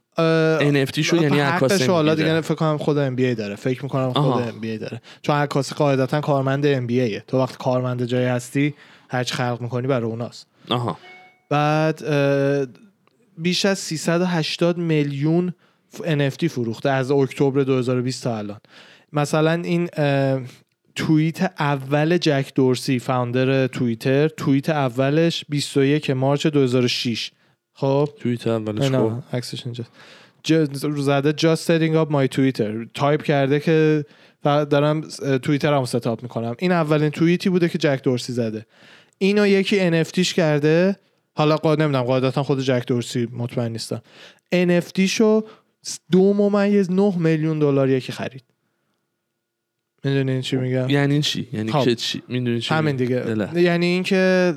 NFT 0.59 0.99
شو؟ 0.99 1.15
یعنی 1.15 1.41
رو 1.87 1.93
حالا. 1.93 2.15
دیگه 2.15 2.41
فکر 2.41 2.55
کنم 2.55 2.77
خود 2.77 2.97
NBA 2.97 3.35
داره. 3.35 3.55
فکر 3.55 3.83
می‌کنم 3.83 4.13
خود. 4.13 4.43
NBA 4.43 4.77
داره. 4.77 5.01
چون 5.21 5.35
عکاسی 5.35 5.75
قاعدتا 5.75 6.21
کارمند 6.21 6.65
NBA 6.65 7.19
تو 7.19 7.39
وقتی 7.39 7.55
کارمند 7.59 8.05
جایی 8.05 8.25
هستی 8.25 8.73
هرچی 9.09 9.33
خلق 9.33 9.57
می‌کنی 9.61 9.87
برای 9.87 10.09
اوناست. 10.09 10.47
آها. 10.69 10.97
بعد 11.49 12.03
اه، 12.03 12.65
بیش 13.37 13.65
از 13.65 13.79
380 13.79 14.77
میلیون 14.77 15.53
NFT 16.03 16.45
فروخته 16.45 16.89
از 16.89 17.11
اکتبر 17.11 17.63
2020 17.63 18.23
تا 18.23 18.37
الان. 18.37 18.59
مثلا 19.13 19.51
این 19.51 19.89
توییت 20.95 21.51
اول 21.59 22.17
جک 22.17 22.51
دورسی 22.55 22.99
فاوندر 22.99 23.67
توییتر 23.67 24.27
توییت 24.27 24.69
اولش 24.69 25.45
21 25.49 26.09
مارچ 26.09 26.47
2006 26.47 27.31
خب؟ 27.77 28.09
توییت 28.19 28.47
اولش 28.47 28.91
خب 28.91 29.11
عکسش 29.33 29.65
اینجا 29.65 29.83
ج- 30.47 30.87
زده 30.97 31.31
just 31.31 31.59
setting 31.59 31.95
up 31.95 32.13
my 32.13 32.35
Twitter. 32.35 32.87
تایپ 32.93 33.23
کرده 33.23 33.59
که 33.59 34.05
دارم 34.43 35.01
توییتر 35.37 35.73
هم 35.73 35.85
setup 35.85 36.23
می‌کنم. 36.23 36.55
این 36.59 36.71
اولین 36.71 37.09
توییتی 37.09 37.49
بوده 37.49 37.69
که 37.69 37.77
جک 37.77 37.99
دورسی 38.03 38.33
زده. 38.33 38.65
اینو 39.17 39.47
یکی 39.47 40.03
NFT 40.03 40.21
ش 40.21 40.33
کرده. 40.33 40.95
حالا 41.33 41.55
قاعد 41.57 41.81
نمی‌دونم 41.81 42.03
قاعدتا 42.03 42.43
خود 42.43 42.61
جک 42.61 42.83
دورسی 42.87 43.27
مطمئن 43.31 43.71
نیستم. 43.71 44.01
NFT 44.53 44.99
شو 44.99 45.43
دو 46.11 46.33
ممیز 46.33 46.91
نه 46.91 47.17
میلیون 47.17 47.59
دلار 47.59 47.89
یکی 47.89 48.11
خرید. 48.11 48.43
می‌دونین 50.03 50.41
چی 50.41 50.55
میگم؟ 50.55 50.89
یعنی 50.89 51.21
چی؟ 51.21 51.47
یعنی 51.53 51.71
خب. 51.71 51.93
چی؟ 51.93 52.23
می‌دونی 52.27 52.59
چی 52.59 52.73
همین؟ 52.73 52.95
دیگه. 52.95 53.19
دله. 53.19 53.61
یعنی 53.61 53.85
اینکه 53.85 54.53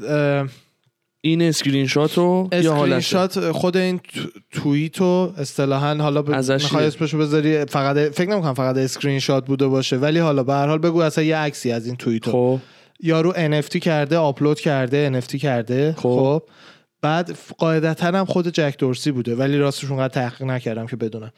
این 1.21 1.43
اسکرین 1.43 1.87
شات 1.87 2.19
رو 2.19 2.49
یا 2.53 2.59
screen 2.59 2.77
حالت؟ 2.77 3.01
shot 3.01 3.51
خود 3.53 3.77
این 3.77 3.99
تو- 3.99 4.29
توییت 4.51 4.99
رو 4.99 5.33
اصطلاحا 5.39 5.95
حالا 5.95 6.23
ب... 6.23 6.31
می‌خوای 6.31 6.87
اسمشو 6.87 7.19
بذاری 7.19 7.65
فقط 7.65 7.97
فکر 7.97 8.31
نمی‌کنم 8.31 8.55
فقط 8.55 8.77
اسکرین 8.77 9.19
شات 9.19 9.47
بوده 9.47 9.67
باشه 9.67 9.97
ولی 9.97 10.19
حالا 10.19 10.43
به 10.43 10.53
هر 10.53 10.67
حال 10.67 10.79
بگو 10.79 11.01
اصلا 11.01 11.25
یه 11.25 11.37
عکسی 11.37 11.73
از 11.73 11.87
این 11.87 11.97
توییت 11.97 12.27
رو. 12.27 12.33
خب. 12.33 12.59
یارو 13.01 13.33
NFT 13.33 13.79
کرده 13.79 14.17
آپلود 14.17 14.61
کرده 14.61 15.21
NFT 15.21 15.37
کرده. 15.37 15.95
خب. 15.97 16.03
خب. 16.03 16.43
بعد 17.03 17.37
قاعدتا 17.59 18.07
هم 18.07 18.25
خود 18.25 18.49
جک 18.49 18.75
دورسی 18.79 19.11
بوده 19.11 19.35
ولی 19.35 19.59
راستش 19.59 19.91
اونقدر 19.91 20.15
تحقیق 20.15 20.43
نکردم 20.43 20.87
که 20.87 20.97
بدونم. 20.97 21.33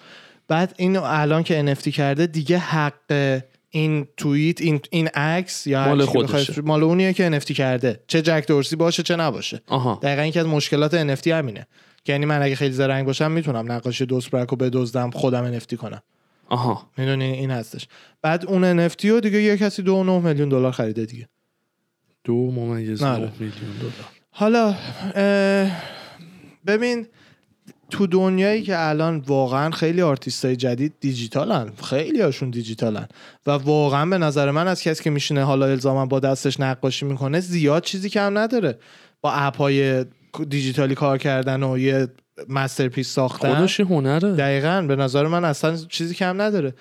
بعد 0.49 0.75
این 0.77 0.97
الان 0.97 1.43
که 1.43 1.75
NFT 1.75 1.89
کرده 1.89 2.27
دیگه 2.27 2.59
حق 2.59 3.41
این 3.71 4.09
توییت 4.17 4.61
این 4.61 4.81
این 4.91 5.09
عکس 5.09 5.67
یا 5.67 5.89
مال 5.89 6.07
که 6.07 6.07
خودشه. 6.07 6.63
مال 6.63 6.83
اونیه 6.83 7.13
که 7.13 7.41
NFT 7.41 7.53
کرده. 7.53 8.01
چه 8.07 8.23
جک 8.23 8.45
دورسی 8.49 8.77
باشه 8.77 9.03
چه 9.03 9.17
نباشه. 9.17 9.63
آها. 9.67 9.99
دقیقا 10.03 10.25
یکی 10.25 10.39
از 10.39 10.47
مشکلات 10.47 11.17
NFT 11.17 11.27
همینه. 11.27 11.67
که 12.05 12.13
یعنی 12.13 12.27
من 12.27 12.43
اگه 12.43 12.57
خیلی 12.57 12.75
زرنگ 12.75 13.07
باشم 13.07 13.33
می‌تونم 13.33 13.73
نقاشی 13.73 14.07
دوسبرک 14.07 14.49
رو 14.49 14.57
بدزدم 14.57 15.11
خودم 15.11 15.59
NFT 15.59 15.75
کنم. 15.75 16.03
آها. 16.49 16.91
می‌دونی؟ 16.97 17.25
این 17.25 17.51
هستش. 17.51 17.89
بعد 18.23 18.47
اون 18.47 18.89
NFT 18.89 19.05
رو 19.05 19.21
دیگه 19.21 19.43
یه 19.43 19.57
کسی 19.57 19.83
دو 19.83 20.05
نه 20.05 20.19
میلیون 20.19 20.49
دلار 20.49 20.73
خریده 20.73 21.07
دیگه. 21.07 21.29
دو 22.25 22.35
ممیز 22.51 23.03
آره. 23.03 23.33
میلیون 23.39 23.77
دلار. 23.81 23.93
حالا 24.31 24.75
ببین 26.67 27.07
تو 27.91 28.07
دنیایی 28.07 28.63
که 28.63 28.89
الان 28.89 29.19
واقعا 29.19 29.71
خیلی 29.71 30.03
آرتیست 30.03 30.45
های 30.45 30.57
جدید 30.57 30.95
دیجیتالن. 31.01 31.73
خیلی 31.85 32.21
هاشون 32.21 32.51
دیجیتالن. 32.51 33.09
و 33.47 33.51
واقعا 33.51 34.07
به 34.07 34.19
نظر 34.19 34.51
من 34.51 34.69
از 34.69 34.83
کسی 34.83 35.05
که 35.05 35.11
میشینه 35.11 35.45
حالا 35.45 35.67
الزاما 35.67 36.07
با 36.07 36.21
دستش 36.21 36.61
نقاشی 36.61 37.07
می‌کنه 37.07 37.41
زیاد 37.41 37.83
چیزی 37.83 38.09
کم 38.09 38.39
نداره. 38.39 38.79
با 39.21 39.33
اپ 39.33 39.57
های 39.57 40.05
دیجیتالی 40.49 40.95
کار 40.95 41.19
کردن 41.19 41.63
و 41.63 41.79
یه 41.79 42.09
masterpiece 42.49 43.09
ساختن. 43.09 43.55
خودش 43.55 43.81
هنره. 43.81 44.33
دقیقا. 44.33 44.85
به 44.89 44.97
نظر 44.97 45.27
من 45.27 45.45
اصلا 45.45 45.77
چیزی 45.77 46.15
کم 46.15 46.41
نداره. 46.41 46.75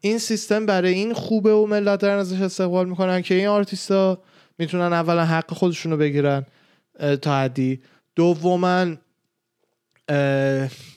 این 0.00 0.18
سیستم 0.18 0.66
برای 0.66 0.94
این 0.94 1.14
خوبه 1.14 1.52
و 1.52 1.66
ملت 1.66 2.00
دارن 2.00 2.18
ازش 2.18 2.40
استقبال 2.40 2.88
می‌کنن 2.88 3.22
که 3.22 3.34
این 3.34 3.46
آرتیستا 3.46 4.22
می‌تونن 4.58 4.92
اولا 4.92 5.24
حق 5.24 5.52
خودشون 5.52 5.92
رو 5.92 5.98
بگیرن 5.98 6.46
تا 7.22 7.40
حدی. 7.40 7.80
دوما 8.16 8.86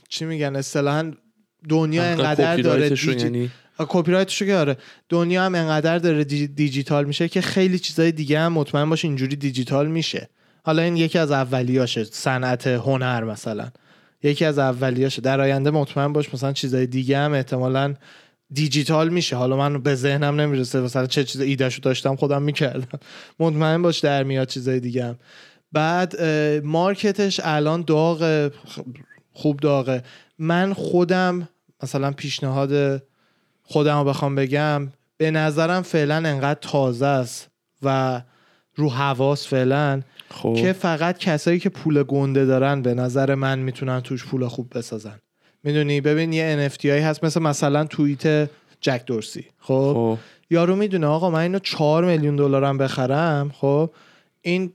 چی 0.10 0.26
میگن 0.26 0.56
اصطلاحا 0.56 1.12
دنیا 1.70 2.04
انقدر 2.04 2.58
داره 2.58 2.90
دیجی... 2.90 3.12
یعنی؟ 3.12 3.52
کپی 3.80 4.12
رایتشو 4.12 4.46
که 4.46 4.56
آره. 4.56 4.78
دنیا 5.10 5.44
هم 5.44 5.56
انقدر 5.56 5.98
داره 5.98 6.24
دی- 6.24 6.48
دیجیتال 6.48 7.06
میشه 7.06 7.28
که 7.28 7.42
خیلی 7.42 7.80
چیزای 7.80 8.12
دیگه 8.12 8.40
هم 8.40 8.54
مطمئن 8.54 8.90
باش 8.90 9.06
اینجوری 9.06 9.36
دیجیتال 9.36 9.88
میشه. 9.88 10.30
حالا 10.64 10.82
این 10.82 10.98
یکی 10.98 11.18
از 11.18 11.32
اولیاشه 11.32 12.04
صنعت 12.04 12.68
هنر 12.68 13.24
مثلا. 13.24 13.72
یکی 14.24 14.46
از 14.46 14.60
اولیاشه. 14.60 15.22
در 15.22 15.42
آینده 15.42 15.72
مطمئن 15.72 16.14
باش 16.14 16.34
مثلا 16.34 16.54
چیزای 16.54 16.88
دیگه 16.88 17.18
هم 17.18 17.34
احتمالا 17.34 17.94
دیجیتال 18.52 19.10
میشه. 19.10 19.36
حالا 19.36 19.58
من 19.58 19.82
به 19.82 19.96
ذهنم 19.96 20.42
نمی‌رسه 20.42 20.82
مثلا 20.82 21.08
چه 21.08 21.24
چیز 21.24 21.42
ایدهشو 21.42 21.82
داشتم 21.82 22.16
خودم 22.16 22.42
می‌کردم. 22.42 23.00
مطمئن 23.40 23.82
باش 23.82 24.00
در 24.00 24.24
میاد 24.24 24.48
چیزای 24.48 24.80
دیگه 24.80 25.06
هم. 25.06 25.18
بعد 25.72 26.22
مارکتش 26.64 27.42
الان 27.44 27.82
داغ 27.82 28.52
خوب 29.34 29.60
داغه. 29.60 30.04
من 30.40 30.74
خودم 30.74 31.50
مثلا 31.84 32.12
پیشنهاد 32.12 33.04
خودم 33.64 33.98
رو 33.98 34.04
بخوام 34.04 34.36
بگم 34.36 34.88
به 35.18 35.32
نظرم 35.32 35.82
فعلا 35.82 36.16
انقدر 36.16 36.60
تازه 36.62 37.06
است 37.06 37.50
و 37.84 38.22
رو 38.76 38.90
حواس 38.90 39.48
فعلا 39.48 40.02
خب. 40.30 40.56
که 40.62 40.74
فقط 40.74 41.18
کسایی 41.18 41.60
که 41.60 41.70
پول 41.70 42.04
گنده 42.04 42.46
دارن 42.46 42.82
به 42.82 42.94
نظر 42.94 43.36
من 43.36 43.60
می‌تونن 43.60 44.02
توش 44.02 44.26
پول 44.26 44.48
خوب 44.48 44.78
بسازن. 44.78 45.20
می‌دونی؟ 45.64 46.02
ببین 46.02 46.34
یه 46.34 46.70
NFT 46.70 46.86
هایی 46.86 47.02
هست 47.02 47.24
مثل 47.24 47.42
مثلا 47.42 47.86
توییت 47.86 48.50
جک 48.82 49.04
دورسی 49.06 49.46
خب؟ 49.60 49.92
خب. 49.94 50.18
یارو 50.50 50.76
می‌دونه 50.76 51.08
آقا 51.08 51.30
من 51.30 51.40
اینو 51.40 51.60
4 51.60 52.06
میلیون 52.06 52.36
دلارم 52.36 52.78
بخرم 52.78 53.52
خب؟ 53.54 53.90
این 54.42 54.74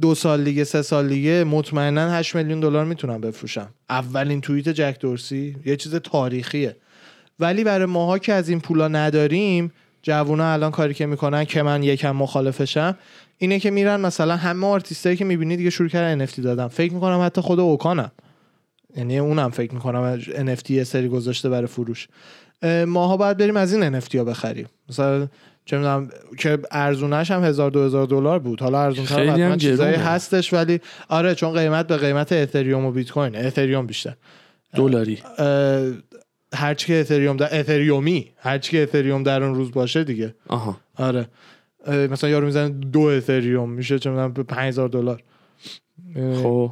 دو 0.00 0.14
سال 0.14 0.44
دیگه 0.44 0.64
سه 0.64 0.82
سال 0.82 1.08
دیگه 1.08 1.44
مطمئنا 1.44 2.10
8 2.10 2.36
میلیون 2.36 2.60
دلار 2.60 2.84
می‌تونم 2.84 3.20
بفروشم. 3.20 3.68
اولین 3.90 4.40
توییت 4.40 4.68
جک 4.68 4.96
دورسی 5.00 5.56
یه 5.66 5.76
چیز 5.76 5.94
تاریخیه. 5.94 6.76
ولی 7.40 7.64
برای 7.64 7.86
ماها 7.86 8.18
که 8.18 8.32
از 8.32 8.48
این 8.48 8.60
پولا 8.60 8.88
نداریم 8.88 9.72
جوونا 10.02 10.52
الان 10.52 10.70
کاری 10.70 10.94
که 10.94 11.06
می‌کنن 11.06 11.44
که 11.44 11.62
من 11.62 11.82
یکم 11.82 12.10
مخالفشم 12.10 12.98
اینه 13.38 13.60
که 13.60 13.70
میرن 13.70 14.00
مثلا 14.00 14.36
همه 14.36 14.66
آرتیستایی 14.66 15.16
که 15.16 15.24
می‌بینی 15.24 15.56
دیگه 15.56 15.70
شروع 15.70 15.88
کردن 15.88 16.26
NFT 16.26 16.40
دادن. 16.40 16.68
فکر 16.68 16.92
می‌کنم 16.92 17.20
حتی 17.24 17.40
خود 17.40 17.60
اوکانم. 17.60 18.12
یعنی 18.96 19.18
اونم 19.18 19.50
فکر 19.50 19.74
می‌کنم 19.74 20.20
NFT 20.20 20.82
سری 20.82 21.08
گذاشته 21.08 21.48
برای 21.48 21.66
فروش. 21.66 22.08
اه، 22.62 22.84
ماها 22.84 23.16
باید 23.16 23.36
بریم 23.36 23.56
از 23.56 23.74
این 23.74 24.00
NFT 24.00 24.14
ها 24.14 24.24
بخریم. 24.24 24.66
مثلا 24.88 25.28
چه 25.66 25.76
می‌دونم 25.76 26.10
که 26.38 26.58
ارزونش 26.70 27.30
هم 27.30 27.44
هزار 27.44 27.70
دو 27.70 27.84
هزار 27.84 28.06
دلار 28.06 28.38
بود. 28.38 28.60
حالا 28.60 28.82
ارزون 28.82 29.04
حتما 29.04 29.56
چیزایی. 29.56 29.96
هستش 29.96 30.52
ولی 30.52 30.80
آره 31.08 31.34
چون 31.34 31.52
قیمت 31.52 31.86
به 31.86 31.96
قیمت 31.96 32.32
اتریوم 32.32 32.84
و 32.84 32.92
بیت 32.92 33.10
کوین 33.10 33.36
اتریوم 33.36 33.86
بیشتر. 33.86 34.14
دلاری. 34.74 35.18
هرچی 36.54 36.86
که 36.86 37.00
اتریوم 37.00 37.36
در 37.36 37.58
اتریومی 37.60 38.30
هرچی 38.36 38.70
که 38.70 38.82
اتریوم 38.82 39.22
در 39.22 39.42
اون 39.42 39.54
روز 39.54 39.72
باشه 39.72 40.04
دیگه. 40.04 40.34
آها. 40.48 40.80
آره. 40.96 41.28
مثلا 41.86 42.30
یارو 42.30 42.46
می‌زنه 42.46 42.68
دو 42.68 43.00
اتریوم 43.00 43.70
میشه 43.70 43.98
چه 43.98 44.10
می‌دونم 44.10 44.32
به 44.32 44.42
5000 44.42 44.88
دلار. 44.88 45.22
خب. 46.42 46.70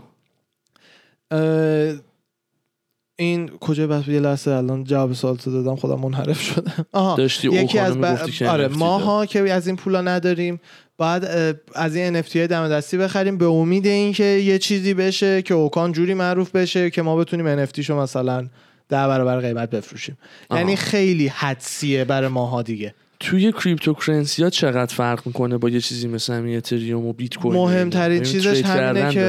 این 3.16 3.48
کجا 3.48 3.87
بس 3.87 4.09
یه 4.09 4.20
لحظه 4.20 4.50
الان 4.50 4.85
جواب 4.85 5.12
سوال 5.12 5.37
تو 5.37 5.50
دادم 5.50 5.77
خودم 5.77 6.00
منحرف 6.00 6.40
شدم. 6.40 6.87
آها 6.92 7.16
داشتی 7.16 7.48
یکی 7.48 7.79
اوکانو 7.79 8.07
از 8.07 8.40
ب... 8.40 8.44
آره 8.44 8.68
ماها 8.68 9.27
که 9.27 9.53
از 9.53 9.66
این 9.66 9.77
پولا 9.77 10.00
نداریم 10.00 10.61
باید 10.96 11.24
اه، 11.24 11.55
از 11.74 11.96
این 11.96 12.22
NFT 12.22 12.37
های 12.37 12.46
دم 12.46 12.68
دستی 12.68 12.96
بخریم 12.96 13.38
به 13.38 13.46
امید 13.46 13.87
اینکه 13.87 14.24
یه 14.24 14.59
چیزی 14.59 14.94
بشه 14.94 15.42
که 15.42 15.55
اوکان 15.55 15.92
جوری 15.92 16.14
معروف 16.14 16.50
بشه 16.50 16.90
که 16.90 17.03
ما 17.03 17.16
بتونیم 17.16 17.66
NFT 17.66 17.81
شو 17.81 17.96
مثلا 17.96 18.48
ده 18.88 19.07
برابر 19.07 19.40
قیمت 19.40 19.70
بفروشیم. 19.70 20.18
آها. 20.50 20.61
یعنی 20.61 20.77
خیلی 20.77 21.29
حدسیه 21.29 22.05
برای 22.05 22.29
ماها 22.29 22.62
دیگه. 22.62 22.94
توی 23.20 23.53
کریپتوکرنسی 23.53 24.42
ها 24.42 24.50
چقدر 24.50 24.94
فرق 24.94 25.27
می‌کنه 25.27 25.59
با 25.59 25.68
یه 25.68 25.81
چیزی 25.81 26.09
مثل 26.09 26.33
همین 26.33 26.57
اتریوم 26.57 27.07
و 27.07 27.12
بیت 27.12 27.37
کوین 27.37 27.55
مهمترین 27.55 28.22
چیزش 28.22 28.62
همینه 28.62 29.12
که 29.12 29.20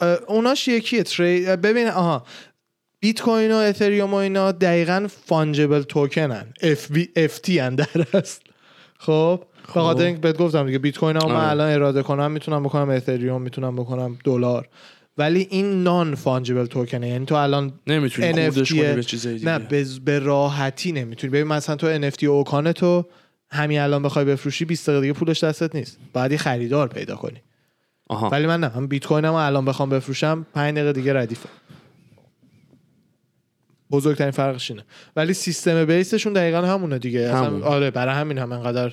داره؟ 0.00 0.18
اوناش 0.28 0.68
یکیه 0.68 1.02
تری 1.02 1.56
ببین 1.56 1.88
آها 1.88 2.24
بیت 3.04 3.20
کوین 3.20 3.52
و 3.52 3.56
اتریوم 3.56 4.14
و 4.14 4.16
اینا 4.16 4.52
دقیقا 4.52 5.06
فانجبل 5.26 5.82
توکنن. 5.82 6.44
اف 6.62 6.92
بی 6.92 7.08
اف 7.16 7.38
تی 7.38 7.60
ان 7.60 7.74
در 7.74 7.86
است 8.14 8.42
خب؟ 8.98 9.42
به 9.74 9.80
خاطر 9.80 10.04
اینکه 10.04 10.20
بهت 10.20 10.38
گفتم 10.38 10.66
دیگه 10.66 10.78
بیت 10.78 10.98
کوین 10.98 11.16
ها 11.16 11.28
من 11.28 11.34
آره. 11.34 11.48
الان 11.48 11.72
اراده 11.72 12.02
کنم 12.02 12.30
می‌تونم 12.30 12.62
بکنم 12.62 12.88
اتریوم 12.88 13.42
می‌تونم 13.42 13.76
بکنم 13.76 14.18
دلار. 14.24 14.68
ولی 15.18 15.46
این 15.50 15.82
نان 15.82 16.14
فانجبل 16.14 16.66
توکنه 16.66 17.08
یعنی 17.08 17.26
تو 17.26 17.34
الان 17.34 17.72
نمی‌تونی 17.86 18.50
NFT 18.50 18.68
کنی 18.68 18.92
به 18.92 19.02
چیزای 19.02 19.34
دیگه. 19.34 19.50
نه 19.50 19.58
به, 19.58 19.86
به 20.04 20.18
راحتی 20.18 20.92
نمی‌تونی. 20.92 21.30
ببین 21.30 21.46
مثلا 21.46 21.76
تو 21.76 22.10
NFT 22.10 22.24
اوکان 22.24 22.72
تو 22.72 23.04
همین 23.50 23.80
الان 23.80 24.02
بخوای 24.02 24.24
بفروشی 24.24 24.64
20 24.64 24.86
دقیقه 24.86 25.00
دیگه 25.00 25.12
پولش 25.12 25.44
دستت 25.44 25.74
نیست. 25.74 25.98
بعد 26.12 26.32
یه 26.32 26.38
خریدار 26.38 26.88
پیدا 26.88 27.16
کنی. 27.16 27.42
آها. 28.08 28.28
ولی 28.28 28.46
من 28.46 28.60
نه 28.60 28.78
من 28.78 28.86
بیت 28.86 29.06
کوینم 29.06 29.34
الان 29.34 29.64
بخوام 29.64 29.88
بفروشم 29.88 30.46
5 30.54 30.74
دقیقه 30.74 30.92
دیگه 30.92 31.12
ردیفه. 31.12 31.48
بزرگترین 33.90 34.30
فرقش 34.30 34.70
اینه. 34.70 34.84
ولی 35.16 35.34
سیستم 35.34 35.84
بیسشون 35.84 36.32
دقیقا 36.32 36.62
همونه 36.62 36.98
دیگه. 36.98 37.20
اصلا 37.20 37.44
همون. 37.44 37.62
آره 37.62 37.90
برای 37.90 38.14
همین 38.14 38.38
هم 38.38 38.52
انقدر 38.52 38.92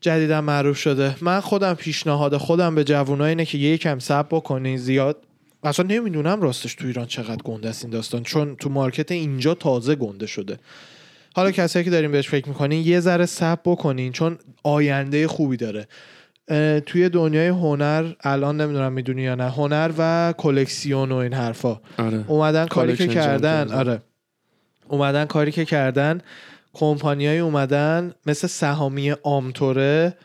جدیدا 0.00 0.40
معروف 0.40 0.78
شده. 0.78 1.16
من 1.20 1.40
خودم 1.40 1.74
پیشنهاد 1.74 2.36
خودم 2.36 2.74
به 2.74 2.84
جوونا 2.84 3.24
اینه 3.24 3.44
که 3.44 3.58
یکم 3.58 3.98
صبر 3.98 4.28
بکنین 4.36 4.76
زیاد. 4.76 5.16
اصلا 5.64 5.86
نمی‌دونم 5.86 6.40
راستش 6.40 6.74
تو 6.74 6.86
ایران 6.86 7.06
چقدر 7.06 7.42
گنده 7.42 7.68
است 7.68 7.84
این 7.84 7.92
داستان 7.92 8.22
چون 8.22 8.56
تو 8.56 8.70
مارکت 8.70 9.12
اینجا 9.12 9.54
تازه 9.54 9.94
گنده 9.94 10.26
شده. 10.26 10.58
حالا 11.34 11.50
کسایی 11.50 11.84
که 11.84 11.90
دارین 11.90 12.12
بهش 12.12 12.28
فکر 12.28 12.48
می‌کنین 12.48 12.86
یه 12.86 13.00
ذره 13.00 13.26
صبر 13.26 13.60
بکنین 13.64 14.12
چون 14.12 14.38
آینده 14.62 15.28
خوبی 15.28 15.56
داره. 15.56 15.88
توی 16.86 17.08
دنیای 17.08 17.48
هنر 17.48 18.12
الان 18.20 18.60
نمی‌دونم 18.60 18.92
می‌دونی 18.92 19.22
یا 19.22 19.34
نه 19.34 19.50
هنر 19.50 19.90
و 19.98 20.34
کلکسیون 20.38 21.12
و 21.12 21.16
این 21.16 21.34
حرفا. 21.34 21.80
آره. 21.98 22.24
اومدن 22.28 22.66
کاری 22.66 22.96
که 22.96 23.06
کردن 23.06 23.72
آره. 23.72 24.02
اومدن 24.88 25.24
کاری 25.24 25.52
که 25.52 25.64
کردن 25.64 26.20
کمپانیای 26.72 27.38
اومدن 27.38 28.14
مثل 28.26 28.46
سهامی 28.46 29.12
آمتوره 29.22 30.16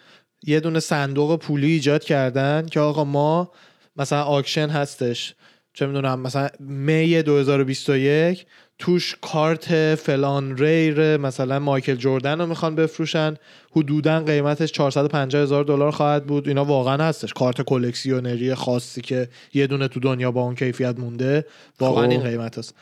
یه 0.43 0.59
دونه 0.59 0.79
صندوق 0.79 1.39
پولی 1.39 1.71
ایجاد 1.71 2.03
کردن 2.03 2.65
که 2.65 2.79
آقا 2.79 3.03
ما 3.03 3.51
مثلا 3.95 4.23
آکشن 4.23 4.69
هستش 4.69 5.35
چه 5.73 5.85
می‌دونم 5.87 6.19
مثلا 6.19 6.49
می 6.59 7.21
2021 7.23 8.45
توش 8.79 9.15
کارت 9.21 9.95
فلان 9.95 10.57
ریر 10.57 11.17
مثلا 11.17 11.59
مایکل 11.59 11.95
جردن 11.95 12.39
رو 12.39 12.45
می‌خوان 12.45 12.75
بفروشن 12.75 13.35
حدودا 13.71 14.19
قیمتش 14.19 14.71
450 14.71 15.41
هزار 15.41 15.63
دلار 15.63 15.91
خواهد 15.91 16.25
بود. 16.25 16.47
اینا 16.47 16.65
واقعا 16.65 17.03
هستش. 17.03 17.33
کارت 17.33 17.61
کلکسیونری 17.61 18.55
خاصی 18.55 19.01
که 19.01 19.29
یه 19.53 19.67
دونه 19.67 19.87
تو 19.87 19.99
دنیا 19.99 20.31
با 20.31 20.41
اون 20.41 20.55
کیفیت 20.55 20.99
مونده 20.99 21.45
واقعا 21.79 22.03
خب. 22.03 22.09
این 22.09 22.23
قیمت 22.23 22.57
هست. 22.57 22.75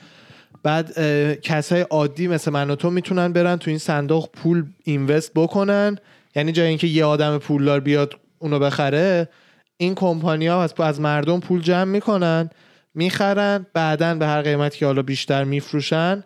بعد 0.64 1.00
کسای 1.42 1.82
عادی 1.82 2.28
مثل 2.28 2.52
من 2.52 2.70
و 2.70 2.76
تو 2.76 2.90
می‌تونن 2.90 3.34
برن 3.34 3.56
تو 3.56 3.70
این 3.70 3.80
صندوق 3.80 4.30
پول 4.34 4.66
اینوست 4.84 5.32
بکنن. 5.36 5.98
یعنی 6.36 6.52
جای 6.52 6.68
اینکه 6.68 6.88
یه 6.88 7.06
آدم 7.06 7.38
پولدار 7.38 7.80
بیاد 7.80 8.14
اونو 8.40 8.60
بخره 8.60 9.30
این 9.78 9.96
کمپانی 9.96 10.48
ها 10.48 10.64
از, 10.64 10.74
از 10.80 11.02
مردم 11.02 11.40
پول 11.40 11.62
جمع 11.62 11.84
می‌کنن. 11.84 12.50
می‌خرن 12.96 13.66
بعدا 13.74 14.16
به 14.16 14.26
هر 14.28 14.42
قیمتی 14.42 14.80
که 14.80 14.86
حالا 14.86 15.02
بیشتر 15.02 15.44
میفروشن 15.44 16.24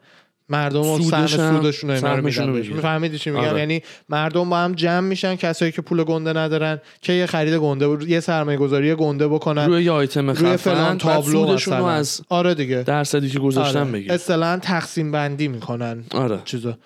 مردم 0.50 0.84
سهم 0.84 1.02
سودش 1.02 1.40
هم- 1.40 1.62
سودشون 1.62 1.90
اینا 1.90 2.16
رو. 2.16 2.54
میفهمیدی 2.54 3.18
چی 3.18 3.30
میگم 3.32 3.44
آره. 3.44 3.60
یعنی 3.60 3.82
مردم 4.10 4.50
با 4.50 4.58
هم 4.58 4.74
جمع 4.74 5.08
میشن 5.08 5.36
کسایی 5.36 5.72
که 5.72 5.82
پول 5.82 6.04
گنده 6.04 6.34
ندارن 6.34 6.82
که 7.02 7.14
یه 7.14 7.26
خرید 7.26 7.54
گنده 7.54 8.06
یه 8.08 8.20
سرمایه 8.20 8.58
گذاری 8.58 8.96
گنده 8.96 9.28
بکنن 9.28 9.66
روی 9.66 9.84
یه 9.84 9.92
آیتم 9.92 10.30
روی 10.30 10.58
فلان 10.58 10.98
تابلو 10.98 11.54
مثلا. 11.54 11.90
از 11.90 12.22
آره 12.30 12.54
دیگه 12.56 12.84
درصدی 12.84 13.30
که 13.30 13.40
گذاشتن 13.40 13.80
آره. 13.80 13.92
بگیر 13.92 14.14
اصطلاحاً 14.14 14.58
تقسیم 14.58 15.12
بندی 15.12 15.48
می‌کنن 15.48 16.04
آره 16.12 16.40
چیزا 16.46 16.78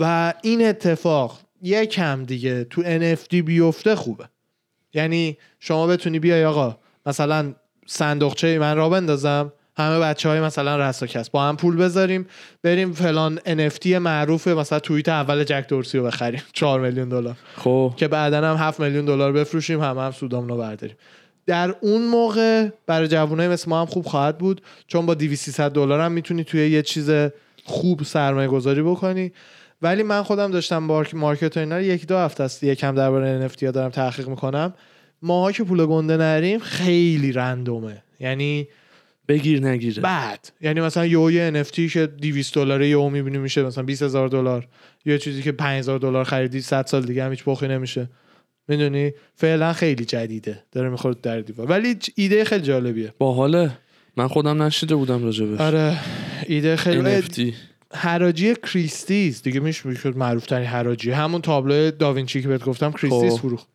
و 0.00 0.34
این 0.42 0.68
اتفاق 0.68 1.38
یکم 1.62 2.24
دیگه 2.24 2.64
تو 2.64 2.82
NFT 2.82 3.34
بیفته 3.34 3.94
خوبه 3.94 4.24
یعنی 4.94 5.36
شما 5.60 5.86
بتونی 5.86 6.18
بیای 6.18 6.44
آقا 6.44 6.76
مثلا 7.06 7.54
صندوقچه 7.92 8.58
من 8.58 8.76
را 8.76 8.88
بندازم. 8.88 9.52
همه 9.76 9.98
بچه 9.98 10.28
های 10.28 10.40
مثلا 10.40 10.76
رسا 10.76 11.06
کس. 11.06 11.30
با 11.30 11.42
هم 11.42 11.56
پول 11.56 11.76
بذاریم 11.76 12.26
بریم 12.62 12.92
فلان 12.92 13.38
NFT 13.46 13.86
معروف 13.86 14.48
مثلا 14.48 14.78
توییت 14.78 15.08
اول 15.08 15.44
جک 15.44 15.64
دورسی 15.68 15.98
رو 15.98 16.04
بخریم. 16.04 16.42
4 16.52 16.80
میلیون 16.80 17.08
دلار. 17.08 17.36
خب. 17.56 17.94
که 17.96 18.08
بعدا 18.08 18.50
هم 18.50 18.56
7 18.66 18.80
میلیون 18.80 19.04
دلار 19.04 19.32
بفروشیم 19.32 19.80
هم 19.80 19.98
هم 19.98 20.10
سودامون 20.10 20.48
رو 20.48 20.56
برداریم. 20.56 20.96
در 21.46 21.74
اون 21.80 22.02
موقع 22.02 22.68
برای 22.86 23.08
جوانای 23.08 23.48
مثل 23.48 23.70
ما 23.70 23.80
هم 23.80 23.86
خوب 23.86 24.06
خواهد 24.06 24.38
بود 24.38 24.62
چون 24.86 25.06
با 25.06 25.14
200 25.14 25.60
دلار 25.60 26.00
هم 26.00 26.12
می‌تونی 26.12 26.44
توی 26.44 26.70
یه 26.70 26.82
چیز 26.82 27.10
خوب 27.64 28.02
سرمایه 28.02 28.48
گذاری 28.48 28.82
بکنی. 28.82 29.32
ولی 29.82 30.02
من 30.02 30.22
خودم 30.22 30.50
داشتم 30.50 30.78
مارک 30.78 31.14
مارکت 31.14 31.56
و 31.56 31.60
اینا 31.60 31.76
رو 31.76 31.82
یک 31.82 32.06
دو 32.06 32.16
هفته 32.16 32.44
است. 32.44 32.62
یکم 32.62 32.94
درباره 32.94 33.48
NFT 33.48 33.62
ها 33.62 33.70
دارم 33.70 33.90
تحقیق 33.90 34.28
می‌کنم. 34.28 34.74
ماها 35.22 35.52
که 35.52 35.64
پول 35.64 35.86
گنده 35.86 36.16
نریم 36.16 36.58
خیلی 36.58 37.32
رندومه. 37.32 38.02
یعنی 38.20 38.68
بگیر 39.28 39.66
نگیره 39.66 40.02
بعد 40.02 40.52
یعنی 40.60 40.80
مثلا 40.80 41.06
یه 41.06 41.32
یه 41.32 41.64
NFT 41.64 41.92
که 41.92 42.06
200 42.06 42.54
دلاره 42.54 42.88
یهو 42.88 43.10
می‌بینی 43.10 43.38
میشه 43.38 43.62
مثلا 43.62 43.84
20000 43.84 44.28
دلار. 44.28 44.68
یه 45.04 45.18
چیزی 45.18 45.42
که 45.42 45.52
5000 45.52 45.98
دلار 45.98 46.24
خریدی 46.24 46.60
100 46.60 46.86
سال 46.86 47.02
دیگه 47.02 47.24
هم 47.24 47.30
هیچ 47.30 47.44
بخی 47.46 47.68
نمیشه. 47.68 48.10
می‌دونی؟ 48.68 49.12
فعلا 49.34 49.72
خیلی 49.72 50.04
جدیده. 50.04 50.62
داره 50.72 50.88
می‌خورد 50.88 51.20
در 51.20 51.40
دیوار. 51.40 51.70
ولی 51.70 51.96
ایده 52.14 52.44
خیلی 52.44 52.62
جالبیه. 52.62 53.14
باحاله. 53.18 53.70
من 54.16 54.28
خودم 54.28 54.62
نشیده 54.62 54.94
بودم 54.94 55.24
راجبش. 55.24 55.60
آره. 55.60 55.98
ایده 56.46 56.76
خیلی 56.76 57.22
NFT 57.22 57.54
حراجی 57.92 58.54
کریستیز. 58.54 59.42
دیگه 59.42 59.60
میشه 59.60 59.88
می‌شد 59.88 60.16
معروف 60.16 60.46
ترین 60.46 60.66
حراجی. 60.66 61.10
همون 61.10 61.40
تابلو 61.40 61.90
داوینچی 61.90 62.42
که 62.42 62.48
بهت 62.48 62.64
گفتم 62.64 62.92
کریستیز 62.92 63.32
خب. 63.32 63.38
فروخت. 63.38 63.68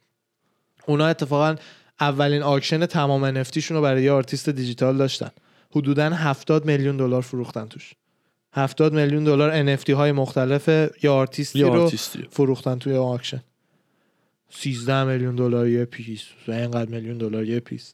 اونا 0.86 1.08
اتفاقا 1.08 1.56
اولین 2.00 2.42
auction 2.42 2.86
تمام 2.86 3.44
NFT 3.44 3.58
شون 3.58 3.78
رو 3.78 3.84
برای 3.84 4.04
یه 4.04 4.12
آرتیست 4.12 4.50
دیجیتال 4.50 4.98
داشتن. 4.98 5.30
حدودا 5.72 6.10
70 6.10 6.66
میلیون 6.66 6.98
دلار 6.98 7.22
فروختن 7.22 7.66
توش. 7.66 7.94
70 8.54 8.94
میلیون 8.94 9.24
دلار 9.24 9.78
NFT 9.78 9.90
های 9.90 10.12
مختلف 10.12 10.68
یه 11.04 11.10
آرتیستی 11.10 11.60
یه 11.60 11.66
رو 11.66 11.82
آرتیستی. 11.82 12.28
فروختن 12.30 12.80
توی 12.80 12.96
auction. 12.96 13.42
13 14.50 15.04
میلیون 15.04 15.36
دلار 15.36 15.68
یه 15.68 15.86
piece. 15.86 16.24
و 16.48 16.52
اینقدر 16.52 16.90
میلیون 16.90 17.18
دلار 17.18 17.46
یه 17.46 17.60
piece. 17.60 17.94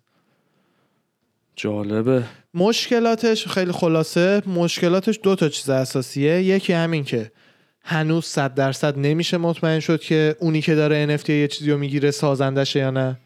جالبه. 1.56 2.24
مشکلاتش 2.54 3.48
خیلی 3.48 3.72
خلاصه. 3.72 4.42
مشکلاتش 4.48 5.20
دو 5.24 5.36
تا 5.36 5.50
چیز 5.50 5.70
اساسیه. 5.70 6.44
یکی 6.44 6.74
همین 6.74 7.04
که 7.04 7.32
هنوز 7.84 8.26
صد 8.26 8.54
درصد 8.54 9.00
نمیشه 9.00 9.38
مطمئن 9.38 9.80
شد 9.80 10.02
که 10.02 10.36
اونی 10.40 10.62
که 10.62 10.76
داره 10.76 11.18
NFT 11.18 11.30
یه 11.30 11.48
چیزی 11.48 11.72
رو 11.72 11.78
می‌گیره 11.78 12.12
سازندشه 12.12 12.80
یا 12.80 12.92
نه. 12.92 13.18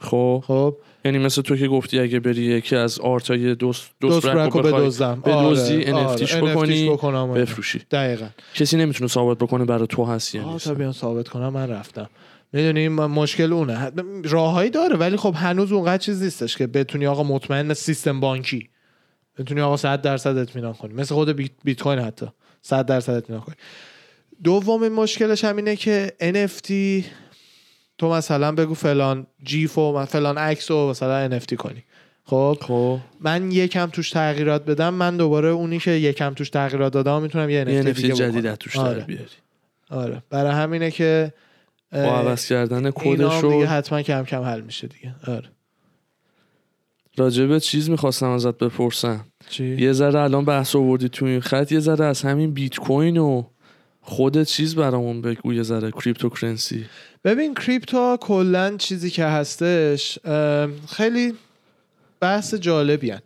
خب. 0.00 0.44
خب. 0.46 0.76
یعنی 1.04 1.18
مثل 1.18 1.42
تو 1.42 1.56
که 1.56 1.68
گفتی 1.68 2.00
اگه 2.00 2.20
بری 2.20 2.42
یکی 2.42 2.76
از 2.76 3.00
آرتای 3.00 3.54
دوست 3.54 3.90
دوست 4.00 4.22
دوست 4.22 4.36
برک 4.36 4.52
رو 4.52 4.62
بدزدم. 4.62 5.20
بدزدی 5.20 5.84
آره، 5.84 6.16
NFTش 6.16 6.34
آره، 6.34 6.52
بکنی، 6.52 6.86
NFTش 6.86 6.92
بکنم 6.92 7.30
آره. 7.30 7.40
بفروشی. 7.40 7.80
دقیقا. 7.90 8.26
کسی 8.54 8.76
نمی‌تونه 8.76 9.08
ثابت 9.08 9.38
بکنه 9.38 9.64
برای 9.64 9.86
تو 9.86 10.02
آه، 10.02 10.12
نیست. 10.12 10.64
تا 10.64 10.74
بیان 10.74 10.92
ثابت 10.92 11.28
کنم 11.28 11.48
من 11.48 11.70
رفتم. 11.70 12.10
می‌دونی 12.52 12.88
مشکل 12.88 13.52
اونه. 13.52 13.92
راههایی 14.24 14.70
داره 14.70 14.96
ولی 14.96 15.16
خب 15.16 15.34
هنوز 15.36 15.72
اونقدر 15.72 15.98
چیز 15.98 16.22
نیستش 16.22 16.56
که 16.56 16.66
بتونی 16.66 17.06
آقا 17.06 17.22
مطمئن 17.22 17.74
سیستم 17.74 18.20
بانکی. 18.20 18.68
بتونی 19.38 19.60
آقا 19.60 19.76
100 19.76 20.02
درصد 20.02 20.36
اطمینان 20.36 20.72
کنی. 20.72 20.94
مثل 20.94 21.14
خود 21.14 21.30
بیت, 21.30 21.50
بیت 21.64 21.82
کوین 21.82 21.98
حتی. 21.98 22.26
100 22.66 22.86
درصد 22.86 23.12
اطمینان 23.12 23.44
کنی 23.44 23.54
دومین 24.44 24.92
مشکلش 24.92 25.44
هم 25.44 25.56
اینه 25.56 25.76
که 25.76 26.12
NFT 26.20 26.70
تو 27.98 28.10
مثلا 28.10 28.52
بگو 28.52 28.74
فلان 28.74 29.26
جیف 29.42 29.78
و 29.78 30.04
فلان 30.04 30.38
عکس 30.38 30.70
رو 30.70 30.90
مثلا 30.90 31.38
NFT 31.38 31.54
کنی. 31.54 31.84
خب؟ 32.24 32.58
خب. 32.60 32.98
من 33.20 33.52
یکم 33.52 33.86
توش 33.86 34.10
تغییرات 34.10 34.64
بدم 34.64 34.94
من 34.94 35.16
دوباره 35.16 35.48
اونی 35.48 35.78
که 35.78 35.90
یکم 35.90 36.34
توش 36.34 36.50
تغییرات 36.50 36.92
دادم 36.92 37.22
می‌تونم 37.22 37.50
یه 37.50 37.56
یه 37.56 37.82
NFT 37.82 37.86
نفتی 37.86 38.02
دیگه 38.02 38.14
جدید 38.14 38.54
توش 38.54 38.76
آره. 38.76 39.00
بیاری. 39.00 39.24
آره. 39.90 40.22
برای 40.30 40.52
همینه 40.52 40.90
که 40.90 41.32
با 41.92 41.98
عوض 41.98 42.48
کردن 42.48 42.90
کدش 42.90 43.42
رو 43.42 43.52
دیگه 43.52 43.66
حتما 43.66 44.02
کم 44.02 44.24
کم 44.24 44.42
حل 44.42 44.60
میشه 44.60 44.86
دیگه. 44.86 45.14
آره. 45.26 45.48
راجبه 47.16 47.60
چیز 47.60 47.90
می‌خواستم 47.90 48.30
ازت 48.30 48.58
بپرسم. 48.58 49.24
چی؟ 49.48 49.76
یه 49.76 49.92
ذره 49.92 50.20
الان 50.20 50.44
بحث 50.44 50.76
آوردی 50.76 51.08
تو 51.08 51.24
این 51.24 51.40
خط 51.40 51.72
یه 51.72 51.80
ذره 51.80 52.04
از 52.04 52.22
همین 52.22 52.52
بیت 52.52 52.76
کوین 52.76 53.16
و 53.16 53.42
خود 54.00 54.42
چیز 54.42 54.74
برامون 54.74 55.22
بگو 55.22 55.52
یه 55.52 55.62
ذره 55.62 55.90
cryptocurrency 55.90 56.84
ببین 57.24 57.54
کریپتو 57.54 58.16
کلا 58.20 58.76
چیزی 58.76 59.10
که 59.10 59.24
هستش 59.24 60.18
خیلی 60.88 61.34
بحث 62.20 62.54
جالبی 62.54 63.10
هن. 63.10 63.20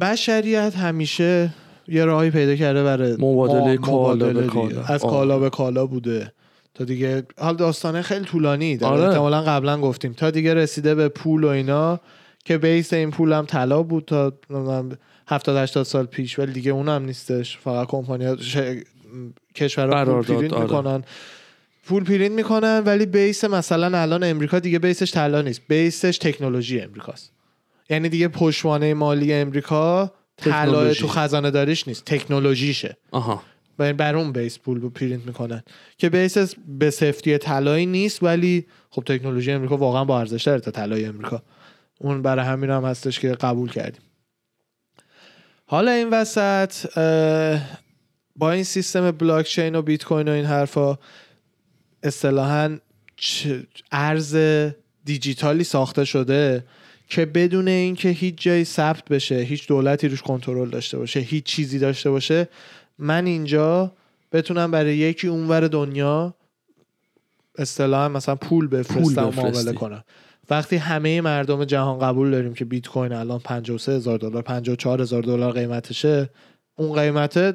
بشریت 0.00 0.76
همیشه 0.76 1.50
یه 1.88 2.04
راهی 2.04 2.30
پیدا 2.30 2.56
کرده 2.56 2.84
برای 2.84 3.12
مبادله 3.12 3.76
کالا 3.76 4.32
به. 4.32 4.46
کالا. 4.46 4.82
از 4.82 5.04
آه. 5.04 5.10
کالا 5.10 5.38
به 5.38 5.50
کالا 5.50 5.86
بوده 5.86 6.32
تا 6.74 6.84
دیگه 6.84 7.22
حال 7.38 7.56
داستانه 7.56 8.02
خیلی 8.02 8.24
طولانی 8.24 8.78
آره. 8.82 9.02
احتمالا 9.02 9.42
قبلا 9.42 9.80
گفتیم 9.80 10.12
تا 10.12 10.30
دیگه 10.30 10.54
رسیده 10.54 10.94
به 10.94 11.08
پول 11.08 11.44
و 11.44 11.48
اینا 11.48 12.00
که 12.44 12.58
base 12.58 12.92
این 12.92 13.10
پول 13.10 13.32
هم 13.32 13.46
طلا 13.46 13.82
بود 13.82 14.04
تا 14.04 14.32
70 15.28 15.56
80 15.56 15.82
سال 15.86 16.06
پیش 16.06 16.38
ولی 16.38 16.52
دیگه 16.52 16.70
اون 16.70 16.88
هم 16.88 17.04
نیستش. 17.04 17.58
فقط 17.58 17.86
کمپانی 17.88 18.24
ها 18.24 18.36
ش... 18.36 18.56
کشورها 19.54 20.04
پول 20.04 20.22
پرینت 20.22 20.52
آره. 20.52 20.62
می‌کنن. 20.62 21.04
پول 21.84 22.04
پرینت 22.04 22.32
می‌کنن 22.32 22.82
ولی 22.86 23.06
base 23.06 23.44
مثلا 23.44 23.98
الان 23.98 24.24
امریکا 24.24 24.58
دیگه 24.58 24.78
base 24.78 25.01
ش 25.01 25.12
طلا 25.12 25.42
نیست. 25.42 25.62
base 25.68 26.01
ش 26.01 26.18
تکنولوژی 26.18 26.80
امریکاست. 26.80 27.32
یعنی 27.90 28.08
دیگه 28.08 28.28
پشتوانه 28.28 28.94
مالی 28.94 29.32
امریکا 29.32 30.12
طلا. 30.36 30.94
تو 30.94 31.08
خزانه 31.08 31.50
داریش 31.50 31.88
نیست. 31.88 32.04
تکنولوژیشه. 32.04 32.96
آها. 33.10 33.42
بر 33.78 33.92
بر 33.92 34.16
اون 34.16 34.32
base 34.32 34.58
پول 34.58 34.80
رو 34.80 34.90
پرینت 34.90 35.26
می‌کنن. 35.26 35.62
که 35.98 36.08
base 36.08 36.54
به 36.78 36.90
سفتی 36.90 37.38
طلایی 37.38 37.86
نیست 37.86 38.22
ولی 38.22 38.66
خب 38.90 39.02
تکنولوژی 39.04 39.52
امریکا 39.52 39.76
واقعا 39.76 40.04
با 40.04 40.20
ارزش 40.20 40.44
تا 40.44 40.70
طلای 40.70 41.04
امریکا. 41.04 41.42
اون 42.00 42.22
برای 42.22 42.44
همین 42.44 42.70
هم 42.70 42.84
هستش 42.84 43.20
که 43.20 43.28
قبول 43.28 43.70
کردیم 43.70 44.02
حالا 45.66 45.90
این 45.90 46.10
وسط 46.10 46.86
با 48.36 48.50
این 48.50 48.64
سیستم 48.64 49.10
بلاک 49.10 49.46
چین 49.46 49.74
و 49.74 49.82
بیت 49.82 50.04
کوین 50.04 50.28
و 50.28 50.30
این 50.30 50.44
حرفا 50.44 50.98
اصطلاحا 52.02 52.78
ارز 53.92 54.36
دیجیتالی 55.04 55.64
ساخته 55.64 56.04
شده 56.04 56.64
که 57.08 57.26
بدون 57.26 57.68
اینکه 57.68 58.08
هیچ 58.08 58.34
جایی 58.42 58.64
ثبت 58.64 59.04
بشه 59.04 59.34
هیچ 59.34 59.68
دولتی 59.68 60.08
روش 60.08 60.22
کنترل 60.22 60.70
داشته 60.70 60.98
باشه 60.98 61.20
هیچ 61.20 61.44
چیزی 61.44 61.78
داشته 61.78 62.10
باشه 62.10 62.48
من 62.98 63.26
اینجا 63.26 63.92
بتونم 64.32 64.70
برای 64.70 64.96
یکی 64.96 65.28
اونور 65.28 65.68
دنیا 65.68 66.34
اصطلاحا 67.58 68.08
مثلا 68.08 68.34
پول 68.34 68.68
بفرستم 68.68 69.26
و 69.26 69.30
معامله 69.30 69.50
بفرستی. 69.50 69.74
کنم 69.74 70.04
وقتی 70.50 70.76
همه 70.76 71.20
مردم 71.20 71.64
جهان 71.64 71.98
قبول 71.98 72.30
داریم 72.30 72.54
که 72.54 72.64
بیت 72.64 72.86
کوین 72.88 73.12
الان 73.12 73.38
53 73.38 73.92
هزار 73.92 74.18
دلار 74.18 74.42
54 74.42 75.02
هزار 75.02 75.22
دلار 75.22 75.52
قیمتشه 75.52 76.30
اون 76.76 76.92
قیمت 76.92 77.54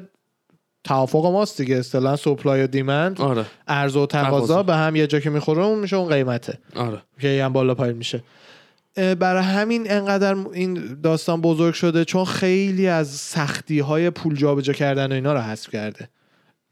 توافق 0.84 1.26
ماست 1.26 1.60
دیگه. 1.60 1.76
اصطلاحا 1.76 2.16
سپلای 2.16 2.62
و 2.62 2.66
دیمند 2.66 3.20
آره. 3.20 3.46
عرضه 3.68 4.00
و 4.00 4.06
تقاضا. 4.06 4.62
به 4.62 4.74
هم 4.74 4.96
یه 4.96 5.06
جا 5.06 5.20
که 5.20 5.30
می‌خوره 5.30 5.64
اون 5.64 5.78
میشه 5.78 5.96
اون 5.96 6.08
قیمته. 6.08 6.58
آره. 6.76 7.02
که 7.20 7.28
یه 7.28 7.44
هم 7.44 7.52
بالا 7.52 7.74
پایین 7.74 7.96
میشه. 7.96 8.22
برای 8.96 9.42
همین 9.42 9.90
انقدر 9.90 10.36
این 10.52 11.00
داستان 11.02 11.40
بزرگ 11.40 11.74
شده 11.74 12.04
چون 12.04 12.24
خیلی 12.24 12.86
از 12.86 13.08
سختی 13.08 13.78
های 13.78 14.10
پول 14.10 14.36
جابجا 14.36 14.72
کردن 14.72 15.12
و 15.12 15.14
اینا 15.14 15.32
رو 15.32 15.40
حذف 15.40 15.70
کرده. 15.70 16.08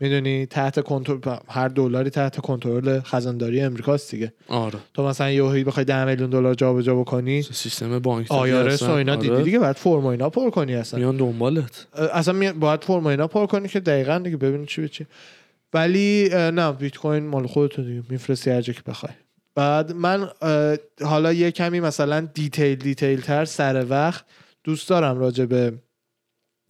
می‌دونی 0.05 0.47
تحت 0.47 0.81
کنترل 0.81 1.19
هر 1.49 1.69
دلاری 1.69 2.11
تحت 2.11 2.40
کنترل 2.40 3.01
خزانداری 3.01 3.61
امریکاست 3.61 4.11
دیگه. 4.11 4.33
آره. 4.49 4.79
تو 4.95 5.07
مثلا 5.07 5.31
یهو 5.31 5.64
بخوای 5.64 5.85
10 5.85 6.05
میلیون 6.05 6.31
دلار 6.31 6.55
جابجا 6.55 6.95
بکنی 6.95 7.43
سیستم 7.43 7.99
بانک 7.99 8.33
IRS 8.33 8.83
و 8.83 8.90
اینا 8.90 9.17
دیدی 9.17 9.43
دیگه 9.43 9.59
بعد 9.59 9.77
فرم 9.77 10.07
اینا 10.07 10.31
پر 10.31 10.51
کنی 10.51 10.75
اصلا. 10.75 11.01
میان 11.01 11.17
دنبالت. 11.17 11.87
اصلا 12.12 12.35
می- 12.35 12.53
باید 12.53 12.85
فرم 12.85 13.07
اینا 13.07 13.27
پر 13.27 13.47
کنی 13.47 13.69
که 13.69 13.81
دقیقا 13.81 14.19
دیگه 14.19 14.37
ببینی 14.37 14.67
چی 14.67 14.81
به 14.83 14.88
چی. 14.88 15.07
ولی 15.75 16.29
نه 16.33 16.73
بیت 16.73 16.97
کوین 16.97 17.27
مال 17.27 17.47
خودت 17.47 17.81
دیگه 17.81 18.03
میفرستی 18.11 18.51
هر 18.51 18.61
جا 18.61 18.73
که 18.73 18.83
بخوای. 18.87 19.12
بعد 19.55 19.93
من 19.93 20.29
حالا 21.05 21.33
یه 21.33 21.51
کمی 21.51 21.81
مثلا 21.81 22.21
detail 22.35 22.79
detail 22.79 23.20
تر 23.21 23.45
سر 23.45 23.87
وقت 23.88 24.25
دوست 24.64 24.88
دارم 24.88 25.19
راجع 25.19 25.45
به 25.45 25.73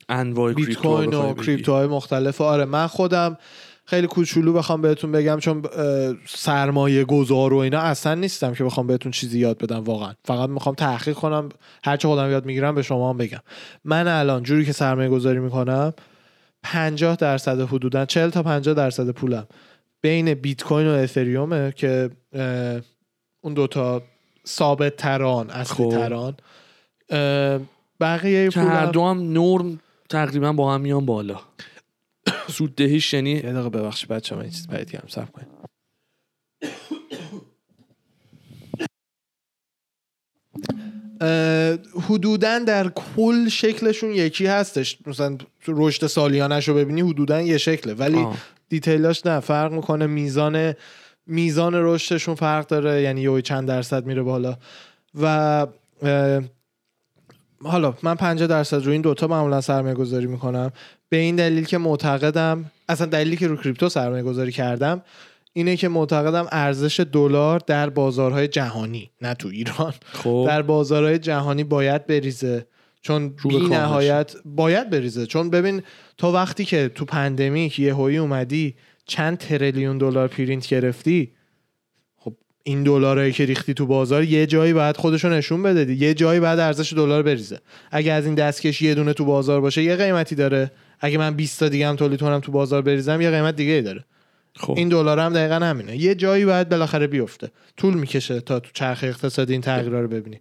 انواع 0.08 0.52
بیت 0.52 0.78
کوین 0.78 1.14
و. 1.14 1.34
کریپتوهای 1.34 1.86
مختلف 1.86 2.40
آره 2.40 2.64
من 2.64 2.86
خودم 2.86 3.36
خیلی 3.86 4.06
کوچولو 4.06 4.52
بخوام 4.52 4.82
بهتون 4.82 5.12
بگم 5.12 5.38
چون 5.38 5.62
سرمایه 6.26 7.04
گذار 7.04 7.54
و 7.54 7.56
اینا 7.56 7.80
اصلا 7.80 8.14
نیستم 8.14 8.54
که 8.54 8.64
بخوام 8.64 8.86
بهتون 8.86 9.12
چیزی 9.12 9.38
یاد 9.38 9.58
بدم 9.58 9.84
واقعا 9.84 10.12
فقط 10.24 10.48
می‌خوام 10.48 10.74
تحقیق 10.74 11.14
کنم 11.14 11.48
هرچه 11.84 12.08
خودم 12.08 12.30
یاد 12.30 12.46
می‌گیرم 12.46 12.74
به 12.74 12.82
شما 12.82 13.10
هم 13.10 13.16
بگم 13.16 13.40
من 13.84 14.08
الان 14.08 14.42
جوری 14.42 14.64
که 14.64 14.72
سرمایه 14.72 15.08
گذاری 15.08 15.38
می‌کنم 15.38 15.92
50 16.62 17.16
درصد 17.16 17.60
حدودا 17.60 18.04
40 18.04 18.30
تا 18.30 18.42
50 18.42 18.74
درصد 18.74 19.10
پولم 19.10 19.46
بین 20.00 20.34
بیت 20.34 20.62
کوین 20.62 20.86
و 20.86 20.90
اتریومه 20.90 21.72
که 21.72 22.10
اون 23.40 23.54
دوتا 23.54 24.02
ثابت 24.46 24.96
تران 24.96 25.50
اصلی 25.50 25.86
خب. 25.86 25.90
تران 25.90 26.34
اه، 27.10 27.60
بقیه 28.00 28.48
که 28.48 28.60
هر 28.60 28.66
پولم 28.66 28.90
دو 28.92 29.04
هم 29.04 29.32
نرم 29.32 29.80
تقریبا 30.14 30.52
با 30.52 30.74
هم 30.74 30.80
میان 30.80 31.06
بالا. 31.06 31.40
سود 32.48 32.74
دهیش 32.74 33.14
یعنی 33.14 33.30
یه 33.30 33.40
دقیقه 33.40 33.68
ببخشید 33.68 34.08
بچه 34.08 34.34
من 34.34 34.42
این 34.42 34.50
چیز 34.50 34.66
باید 34.68 34.94
هم 34.94 35.08
سب 35.08 35.28
کنیم. 35.32 35.48
حدودا 42.08 42.58
در 42.58 42.88
کل 42.88 43.48
شکلشون 43.48 44.10
یکی 44.10 44.46
هستش. 44.46 44.98
مثلا 45.06 45.38
رشد 45.68 46.06
سالیانش 46.06 46.68
رو 46.68 46.74
ببینی 46.74 47.00
حدودا 47.00 47.40
یه 47.40 47.58
شکله. 47.58 47.94
ولی 47.94 48.18
آه. 48.18 48.36
دیتیلاش 48.68 49.26
نه 49.26 49.40
فرق 49.40 49.72
می‌کنه 49.72 50.06
میزان 50.06 50.74
میزان 51.26 51.72
رشدشون 51.74 52.34
فرق 52.34 52.66
داره 52.66 53.02
یعنی 53.02 53.20
یه 53.20 53.42
چند 53.42 53.68
درصد 53.68 54.06
میره 54.06 54.22
بالا. 54.22 54.56
و 55.14 55.66
حالا 57.62 57.94
من 58.02 58.14
50 58.14 58.48
درصد 58.48 58.84
رو 58.84 58.92
این 58.92 59.00
دوتا 59.00 59.26
معمولا 59.26 59.60
سرمایه 59.60 59.94
گذاری 59.94 60.26
می‌کنم. 60.26 60.72
به 61.08 61.16
این 61.16 61.36
دلیل 61.36 61.64
که 61.64 61.78
معتقدم 61.78 62.70
اصلا 62.88 63.06
دلیلی 63.06 63.36
که 63.36 63.46
رو 63.46 63.56
کریپتو 63.56 63.88
سرمایه 63.88 64.22
گذاری 64.22 64.52
کردم 64.52 65.02
اینه 65.52 65.76
که 65.76 65.88
معتقدم 65.88 66.46
ارزش 66.52 67.00
دلار 67.00 67.60
در 67.66 67.90
بازارهای 67.90 68.48
جهانی 68.48 69.10
نه 69.22 69.34
تو 69.34 69.48
ایران. 69.48 69.94
خب. 70.12 70.44
در 70.46 70.62
بازارهای 70.62 71.18
جهانی 71.18 71.64
باید 71.64 72.06
بریزه. 72.06 72.66
چون 73.00 73.28
بی. 73.28 73.58
نهایت 73.58 74.34
باید 74.44 74.90
بریزه. 74.90 75.26
چون 75.26 75.50
ببین 75.50 75.82
تو 76.18 76.32
وقتی 76.32 76.64
که 76.64 76.88
تو 76.88 77.04
pandemic 77.04 77.78
یه 77.78 77.94
هایی 77.94 78.16
اومدی 78.16 78.74
چند 79.06 79.38
تریلیون 79.38 79.98
دلار 79.98 80.28
پرینت 80.28 80.66
گرفتی 80.66 81.32
این 82.66 82.82
دلارایی 82.82 83.32
که 83.32 83.44
ریختی 83.44 83.74
تو 83.74 83.86
بازار 83.86 84.24
یه 84.24 84.46
جایی 84.46 84.72
باید 84.72 84.96
خودشو 84.96 85.28
نشون 85.28 85.62
بده 85.62 85.84
دی. 85.84 85.94
یه 85.94 86.14
جایی 86.14 86.40
باید 86.40 86.58
ارزش 86.58 86.92
دلار 86.92 87.22
بریزه. 87.22 87.58
اگه 87.90 88.12
از 88.12 88.26
این 88.26 88.34
دستکش 88.34 88.82
یه 88.82 88.94
دونه 88.94 89.12
تو 89.12 89.24
بازار 89.24 89.60
باشه 89.60 89.82
یه 89.82 89.96
قیمتی 89.96 90.34
داره. 90.34 90.70
اگه 91.00 91.18
من 91.18 91.34
20 91.34 91.60
تا 91.60 91.68
دیگه 91.68 91.88
هم 91.88 91.96
تولید 91.96 92.20
کنم 92.20 92.40
تو 92.40 92.52
بازار 92.52 92.82
بریزم 92.82 93.20
یه 93.20 93.30
قیمت 93.30 93.56
دیگه 93.56 93.72
ای 93.72 93.82
داره. 93.82 94.04
خب. 94.56 94.74
این 94.76 94.88
دلار 94.88 95.18
هم 95.18 95.32
دقیقا 95.32 95.54
همینه. 95.54 95.96
یه 95.96 96.14
جایی 96.14 96.44
باید 96.44 96.68
بالاخره 96.68 97.06
بیفته. 97.06 97.50
طول 97.76 97.94
می‌کشه 97.94 98.40
تا 98.40 98.60
تو 98.60 98.70
چرخ 98.74 99.04
اقتصادی 99.04 99.52
این 99.52 99.62
تغییرها 99.62 100.00
رو 100.00 100.08
ببینی. 100.08 100.40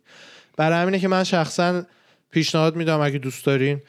برای 0.57 0.81
همینه 0.81 0.99
که 0.99 1.07
من 1.07 1.23
شخصا 1.23 1.83
پیشنهاد 2.31 2.75
میدم 2.75 2.99
اگه 2.99 3.17
دوست 3.17 3.45
دارین 3.45 3.81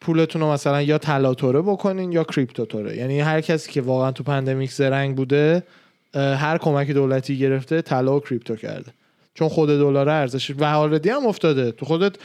پولتون 0.00 0.42
رو 0.42 0.52
مثلا 0.52 0.82
یا 0.82 0.98
طلا 0.98 1.32
بکنین 1.32 2.12
یا 2.12 2.24
کریپتو 2.24 2.64
توره 2.66 2.96
یعنی 2.96 3.20
هر 3.20 3.40
کسی 3.40 3.72
که 3.72 3.80
واقعا 3.80 4.12
تو 4.12 4.22
pandemic 4.24 4.72
زرنگ 4.72 5.16
بوده 5.16 5.62
هر 6.14 6.58
کمک 6.58 6.90
دولتی 6.90 7.38
گرفته 7.38 7.82
طلا 7.82 8.16
و 8.16 8.20
کریپتو 8.20 8.56
کرده. 8.56 8.92
چون 9.34 9.48
خود 9.48 9.68
دلار 9.68 10.08
ارزش 10.08 10.50
و 10.50 10.64
آلردی 10.64 11.10
هم 11.10 11.26
افتاده. 11.26 11.72
تو 11.72 11.86
خودت 11.86 12.16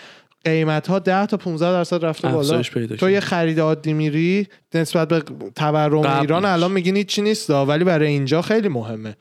قیمت 0.46 0.88
ها 0.88 1.00
10 1.00 1.26
تا 1.26 1.38
15 1.38 1.72
درصد 1.72 2.06
رفته 2.06 2.28
بالا. 2.28 2.62
تو. 2.96 3.10
یه 3.10 3.20
خرید 3.20 3.60
عادی 3.60 3.94
میری 3.94 4.48
نسبت 4.74 5.08
به 5.08 5.24
تورم. 5.56 6.20
ایران 6.22 6.46
الان 6.46 6.72
میگین 6.72 6.98
هیچی 6.98 7.22
نیست 7.22 7.50
ولی 7.50 7.84
برای 7.84 8.08
اینجا 8.08 8.42
خیلی 8.42 8.68
مهمه. 8.68 9.16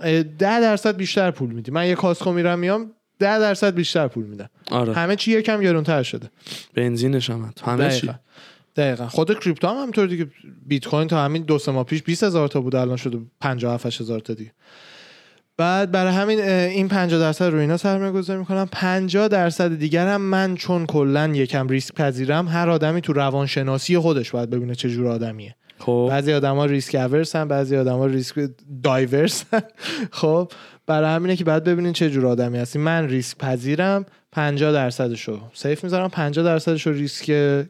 اه، 0.00 0.22
ده 0.22 0.60
درصد 0.60 0.96
بیشتر 0.96 1.30
پول 1.30 1.50
میدی. 1.50 1.70
من 1.70 1.88
یه 1.88 1.94
کاسکو 1.94 2.32
میرم 2.32 2.58
میام 2.58 2.90
ده 3.18 3.38
درصد 3.38 3.74
بیشتر 3.74 4.08
پول 4.08 4.24
میدم. 4.24 4.48
آره. 4.70 4.94
همه 4.94 5.16
چی 5.16 5.32
یکم 5.38 5.60
گرونتر 5.60 6.02
شده. 6.02 6.30
بنزینش 6.74 7.30
هم. 7.30 7.52
همه 7.64 7.90
چی. 7.90 8.10
دقیقا. 8.76 9.08
خود 9.08 9.38
کریپتو 9.38 9.68
هم 9.68 9.76
همینطور 9.76 10.06
دیگه. 10.06 10.26
بیت 10.66 10.86
کوین 10.86 11.08
تا 11.08 11.24
همین 11.24 11.42
دو 11.42 11.58
سه 11.58 11.72
ماه 11.72 11.84
پیش 11.84 12.02
20 12.02 12.24
هزار 12.24 12.48
تا 12.48 12.60
بود 12.60 12.76
الان 12.76 12.96
شده 12.96 13.18
57 13.40 14.00
هزار 14.00 14.20
تا 14.20 14.34
دیگه. 14.34 14.52
بعد 15.56 15.90
برای 15.90 16.12
همین 16.12 16.40
این 16.40 16.88
50 16.88 17.20
درصد 17.20 17.44
رو 17.44 17.58
اینا 17.58 17.76
سرمایه 17.76 18.12
گذاری 18.12 18.38
می‌کنم. 18.38 18.68
50 18.72 19.28
درصد 19.28 19.78
دیگر 19.78 20.08
هم 20.08 20.20
من 20.20 20.54
چون 20.54 20.86
کلا 20.86 21.30
یکم 21.34 21.68
ریسک 21.68 21.94
پذیرم 21.94 22.48
هر 22.48 22.70
آدمی 22.70 23.00
تو 23.00 23.12
روانشناسی 23.12 23.98
خودش 23.98 24.30
باید 24.30 24.50
ببینه 24.50 24.74
چه 24.74 24.90
جور 24.90 25.06
آدمیه. 25.06 25.54
خب. 25.78 26.06
بعضی 26.10 26.32
آدما 26.32 26.64
risk 26.64 26.94
averse 26.94 27.40
ن 27.40 27.48
بعضی 27.48 27.76
آدما 27.76 28.06
risk 28.06 28.50
diverse 28.82 29.50
ن 29.50 29.60
خب. 30.10 30.52
برای 30.86 31.14
همینه 31.14 31.36
که 31.36 31.44
باید 31.44 31.64
ببینین 31.64 31.92
چه 31.92 32.10
جور 32.10 32.26
آدمی 32.26 32.58
هستی 32.58 32.78
من 32.78 33.08
ریسک 33.08 33.38
پذیرم 33.38 34.06
50 34.36 34.72
درصدشو. 34.72 35.40
safe 35.52 35.84
می‌ذارم 35.84 36.08
50 36.08 36.44
درصدشو 36.44 36.90
ریسک 36.90 37.24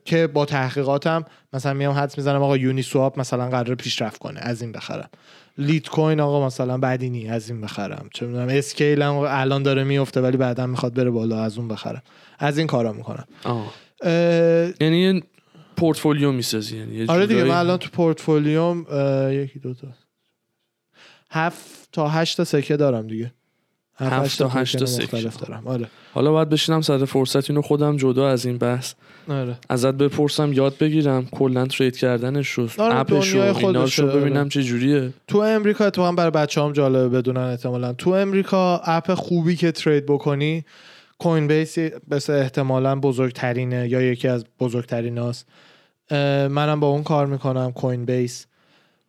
که 0.04 0.26
با 0.26 0.44
تحقیقاتم 0.44 1.24
مثلا 1.52 1.74
میام 1.74 1.94
حدس 1.94 2.18
می‌زنم 2.18 2.42
آقا 2.42 2.56
Uniswap 2.56 3.18
مثلا 3.18 3.48
قرار 3.50 3.74
پیشرفت 3.74 4.18
کنه 4.18 4.40
از 4.40 4.62
این 4.62 4.72
بخرم. 4.72 5.08
Litecoin 5.58 6.20
آقا 6.20 6.46
مثلا 6.46 6.78
بعدی 6.78 7.10
نی 7.10 7.28
از 7.28 7.50
این 7.50 7.60
بخرم. 7.60 8.08
چه 8.14 8.26
می‌دونم 8.26 8.48
SKALE 8.48 9.02
هم 9.02 9.14
الان 9.14 9.62
داره 9.62 9.84
میفته 9.84 10.20
ولی 10.20 10.36
بعدا 10.36 10.66
می‌خواد 10.66 10.94
بره 10.94 11.10
بالا 11.10 11.42
از 11.42 11.58
اون 11.58 11.68
بخرم. 11.68 12.02
از 12.38 12.58
این 12.58 12.66
کارا 12.66 12.92
می‌کنم. 12.92 13.24
اه، 14.02 14.12
یعنی 14.80 14.98
یه 14.98 15.22
پورتفولیو 15.76 16.32
می‌سازی 16.32 16.78
یعنی 16.78 17.06
آره 17.06 17.26
دیگه 17.26 17.44
من 17.44 17.56
الان 17.56 17.78
تو 17.78 17.88
پورتفولیوم 17.90 18.86
اه، 18.90 19.34
یکی 19.34 19.58
دو 19.58 19.74
تا 19.74 19.88
هفت 21.30 21.88
تا 21.92 22.08
هشت 22.08 22.36
تا 22.36 22.44
سکه 22.44 22.76
دارم 22.76 23.06
دیگه. 23.06 23.32
هفت 23.98 24.38
تا 24.38 24.48
هشت 24.48 24.76
تا 24.76 24.84
توکن 24.84 24.92
سکه. 24.92 25.16
مختلف 25.16 25.36
دارم. 25.36 25.62
آره. 25.66 25.86
حالا 26.14 26.32
باید 26.32 26.48
بشینم 26.48 26.80
سر 26.80 27.04
فرصت 27.04 27.50
اینو 27.50 27.62
خودم 27.62 27.96
جدا 27.96 28.28
از 28.28 28.46
این 28.46 28.58
بحث 28.58 28.94
آره. 29.28 29.56
ازت 29.68 29.94
بپرسم 29.94 30.52
یاد 30.52 30.78
بگیرم 30.78 31.26
کلا 31.32 31.66
trade 31.66 31.96
کردنش 31.96 32.50
رو 32.50 32.68
آره، 32.78 32.96
اپش 32.96 33.28
رو 33.28 33.42
رو 33.42 33.78
آره. 33.78 34.20
ببینم 34.20 34.48
چه 34.48 34.62
جوریه. 34.62 35.12
تو 35.28 35.38
امریکا 35.38 35.84
اتفاقا 35.84 36.12
برای 36.12 36.30
بچه 36.30 36.62
هم 36.62 36.72
جالبه 36.72 37.08
بدونن 37.08 37.40
احتمالا. 37.40 37.92
تو 37.92 38.10
امریکا 38.10 38.78
اپ 38.84 39.14
خوبی 39.14 39.56
که 39.56 39.72
trade 39.72 40.06
بکنی 40.06 40.64
Coinbase 41.18 42.30
احتمالا 42.30 42.96
بزرگترینه 42.96 43.88
یا 43.88 44.02
یکی 44.02 44.28
از 44.28 44.44
بزرگترین 44.60 45.18
هاست 45.18 45.46
منم 46.50 46.80
با 46.80 46.88
اون 46.88 47.02
کار 47.02 47.26
می‌کنم 47.26 47.72
Coinbase 47.72 48.46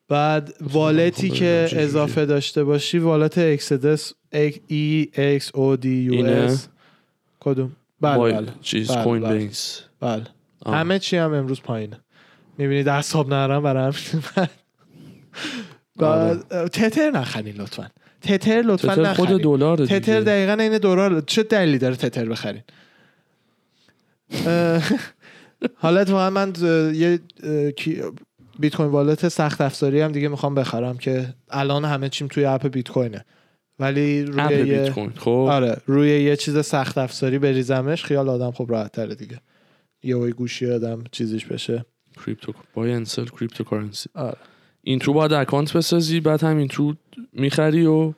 بعد 0.07 0.53
wallet 0.61 1.19
ی 1.19 1.29
که. 1.29 1.69
اضافه 1.71 2.25
داشته 2.25 2.63
باشی 2.63 2.97
wallet 2.97 3.37
Exodus 3.37 4.13
ای 4.31 4.59
ایکس 5.17 5.51
او 5.55 5.75
دی 5.75 5.89
یو؟ 5.89 6.25
اس 6.25 6.67
کدوم؟ 7.39 7.71
بله 8.01 8.17
بله. 8.17 8.51
چیز 8.61 8.91
بله، 8.91 9.03
کوین 9.03 9.23
بله. 9.23 9.37
بیس 9.37 9.81
بله. 9.99 10.23
آه. 10.65 10.75
همه 10.75 10.99
چی 10.99 11.17
هم 11.17 11.33
امروز 11.33 11.61
پایینه. 11.61 11.99
می‌بینید 12.57 12.87
اعصاب 12.87 13.33
نرم 13.33 13.63
برای 13.63 13.83
همین. 13.83 14.23
آره. 14.37 14.49
بعد 15.97 16.67
تتر 16.67 17.11
نخرین 17.11 17.55
لطفا. 17.55 17.89
تتر 18.21 18.61
لطفا 18.61 18.95
تتر 18.95 19.13
خود 19.13 19.41
دلار 19.41 19.85
تتر 19.85 20.21
دقیقا 20.21 20.53
این 20.53 20.77
دورار 20.77 21.21
چه 21.21 21.43
دلیلی 21.43 21.77
داره 21.77 21.95
تتر 21.95 22.25
بخرین؟ 22.25 22.63
حالا 25.75 25.99
اتفاقا 25.99 26.29
من 26.29 26.53
یه 26.93 27.19
بیت 28.59 28.75
کوین 28.75 28.89
والت 28.89 29.27
سخت 29.27 29.61
افزاری 29.61 30.01
هم 30.01 30.11
دیگه 30.11 30.27
می‌خوام 30.27 30.55
بخرم 30.55 30.97
که 30.97 31.33
الان 31.49 31.85
همه 31.85 32.09
چیم 32.09 32.27
توی 32.27 32.45
اپ 32.45 32.67
بیت 32.67 32.89
کوینه. 32.89 33.25
ولی 33.79 34.23
روی 34.23 34.67
یه 34.67 34.91
خب. 35.19 35.29
آره 35.29 35.77
روی 35.85 36.09
یه 36.23 36.35
چیز 36.35 36.65
سخت 36.65 36.97
افزاری 36.97 37.39
بریزمش 37.39 38.03
خیال 38.03 38.29
آدم 38.29 38.51
خب 38.51 38.65
راحت 38.69 38.91
تره 38.91 39.15
دیگه. 39.15 39.41
یه 40.03 40.15
گوشی 40.15 40.71
آدم 40.71 41.03
چیزیش 41.11 41.45
بشه. 41.45 41.85
کریپتو 42.25 42.53
بای 42.73 42.91
انسل 42.91 43.25
کریپتو 43.25 43.63
کارنسی 43.63 44.09
آره. 44.15 44.37
این 44.81 44.99
تو 44.99 45.13
باید 45.13 45.33
اکانت 45.33 45.77
بسازی 45.77 46.19
بعد 46.19 46.43
همین 46.43 46.67
تو 46.67 46.93
می‌خری 47.33 47.85
و 47.85 48.13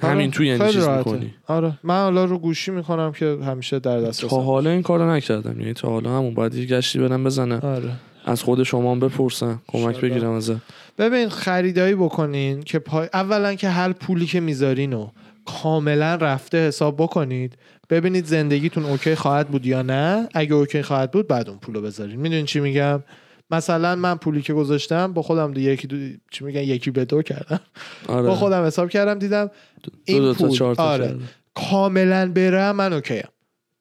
همین 0.00 0.30
تو 0.30 0.44
یعنی 0.44 0.72
چیز. 0.72 0.88
می‌کنی. 0.88 1.34
آره. 1.46 1.78
من 1.82 2.02
حالا 2.02 2.24
رو 2.24 2.38
گوشی 2.38 2.70
می‌کنم 2.70 3.12
که 3.12 3.38
همیشه 3.42 3.78
در 3.78 4.00
دست 4.00 4.26
تا 4.26 4.40
حالا 4.40 4.70
این 4.70 4.82
کارو 4.82 5.10
نکردم. 5.10 5.60
یعنی 5.60 5.72
تا 5.72 5.88
حالا 5.88 6.18
همون 6.18 6.34
باید 6.34 6.54
یه 6.54 6.66
گشتی 6.66 6.98
برم 6.98 7.24
بزنم. 7.24 7.60
آره. 7.62 7.92
از 8.28 8.42
خود 8.42 8.62
شما 8.62 8.92
هم 8.92 9.00
بپرسم 9.00 9.62
کمک. 9.68 10.00
بگیرم 10.00 10.30
ازت. 10.30 10.56
ببین 10.98 11.28
خریدایی 11.28 11.94
بکنین 11.94 12.62
که 12.62 12.78
پای... 12.78 13.08
اولا 13.12 13.54
که 13.54 13.68
هر 13.68 13.92
پولی 13.92 14.26
که 14.26 14.40
می‌ذارین 14.40 14.92
و 14.92 15.10
کاملا 15.44 16.14
رفته 16.14 16.68
حساب 16.68 16.96
بکنید. 17.02 17.58
ببینید 17.90 18.24
زندگیتون 18.24 18.84
okay 18.84 19.14
خواهد 19.14 19.48
بود 19.48 19.66
یا 19.66 19.82
نه. 19.82 20.28
اگه 20.34 20.54
okay 20.54 20.82
خواهد 20.82 21.10
بود 21.10 21.28
بعد 21.28 21.48
اون 21.48 21.58
پولو 21.58 21.80
بذارین. 21.80 22.20
می‌دونین 22.20 22.46
چی 22.46 22.60
میگم؟ 22.60 23.02
مثلا 23.50 23.96
من 23.96 24.14
پولی 24.14 24.42
که 24.42 24.52
گذاشتم 24.52 25.12
با 25.12 25.22
خودم 25.22 25.52
دو 25.52 25.60
یکی 25.60 25.86
دو... 25.86 25.96
چی 26.30 26.44
میگن؟ 26.44 26.60
یکی 26.60 26.90
به 26.90 27.04
دو 27.04 27.22
کردم. 27.22 27.60
آره. 28.08 28.26
با 28.26 28.34
خودم 28.34 28.64
حساب 28.64 28.88
کردم 28.88 29.18
دیدم 29.18 29.50
دو 29.82 29.90
این 30.04 30.22
دو 30.22 30.34
تا 30.34 30.48
پول 30.48 30.74
آره. 30.78 31.16
کاملا 31.54 32.32
برم 32.32 32.76
من 32.76 32.92
okay 32.92 33.16
م. 33.16 33.28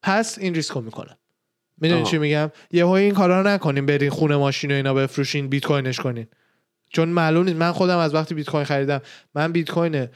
پس 0.03 0.37
این 0.39 0.55
ریسکو 0.55 0.81
می‌کنم. 0.81 1.17
می‌دونی. 1.81 2.03
چی 2.03 2.17
میگم؟ 2.17 2.51
یهو 2.71 2.89
این 2.89 3.13
کارا 3.13 3.41
رو 3.41 3.47
نکنین 3.47 3.85
برین 3.85 4.09
خونه 4.09 4.35
ماشین 4.35 4.71
و 4.71 4.73
اینا 4.73 4.93
بفروشین 4.93 5.47
بیت 5.47 5.65
کوینش 5.65 5.99
کنین. 5.99 6.27
چون 6.89 7.09
معلوم 7.09 7.45
نیست. 7.45 7.57
من 7.57 7.71
خودم 7.71 7.97
از 7.97 8.13
وقتی 8.13 8.35
بیت 8.35 8.49
کوین 8.49 8.63
خریدم 8.63 9.01
من 9.35 9.51
بیت 9.51 9.71
کوین 9.71 10.07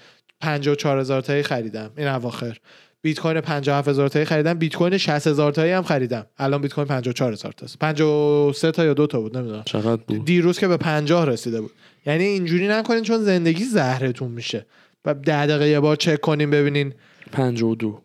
54 0.42 1.00
هزار 1.00 1.22
تایی 1.22 1.44
خریدم. 1.44 1.92
این 1.98 2.08
اواخر. 2.08 2.58
بیت 3.02 3.20
کوین 3.20 3.42
57 3.42 3.88
هزار 3.88 4.08
تایی 4.08 4.26
خریدم. 4.26 4.54
بیت 4.54 4.76
کوین 4.76 4.98
60 4.98 5.28
هزار 5.28 5.52
تایی 5.52 5.72
هم 5.72 5.84
خریدم. 5.84 6.26
الان 6.38 6.62
بیت 6.62 6.74
کوین 6.74 6.88
54 6.88 7.34
هزار 7.34 7.52
تاست. 7.52 7.80
53 7.80 8.72
تا 8.72 8.86
یا 8.86 8.94
دو 8.94 9.08
تا 9.08 9.22
بود 9.22 9.38
نمی‌دونم. 9.38 9.64
چقدر 9.66 10.02
بود؟ 10.08 10.26
دیروز 10.26 10.60
که 10.60 10.68
به 10.68 10.78
50 10.78 11.26
رسیده 11.26 11.62
بود. 11.62 11.72
یعنی 12.06 12.24
اینجوری 12.24 12.68
نکنین 12.68 13.04
چون 13.04 13.18
زندگی 13.18 13.64
زهرتون 13.64 14.32
میشه. 14.32 14.66
و 15.06 15.14
ده 15.14 15.46
دقیقه 15.46 15.70
یه 15.70 15.80
بار 15.80 15.96
چک 15.96 16.22
کنین 16.22 16.50
ببینین. 16.50 16.94
52 17.32 18.02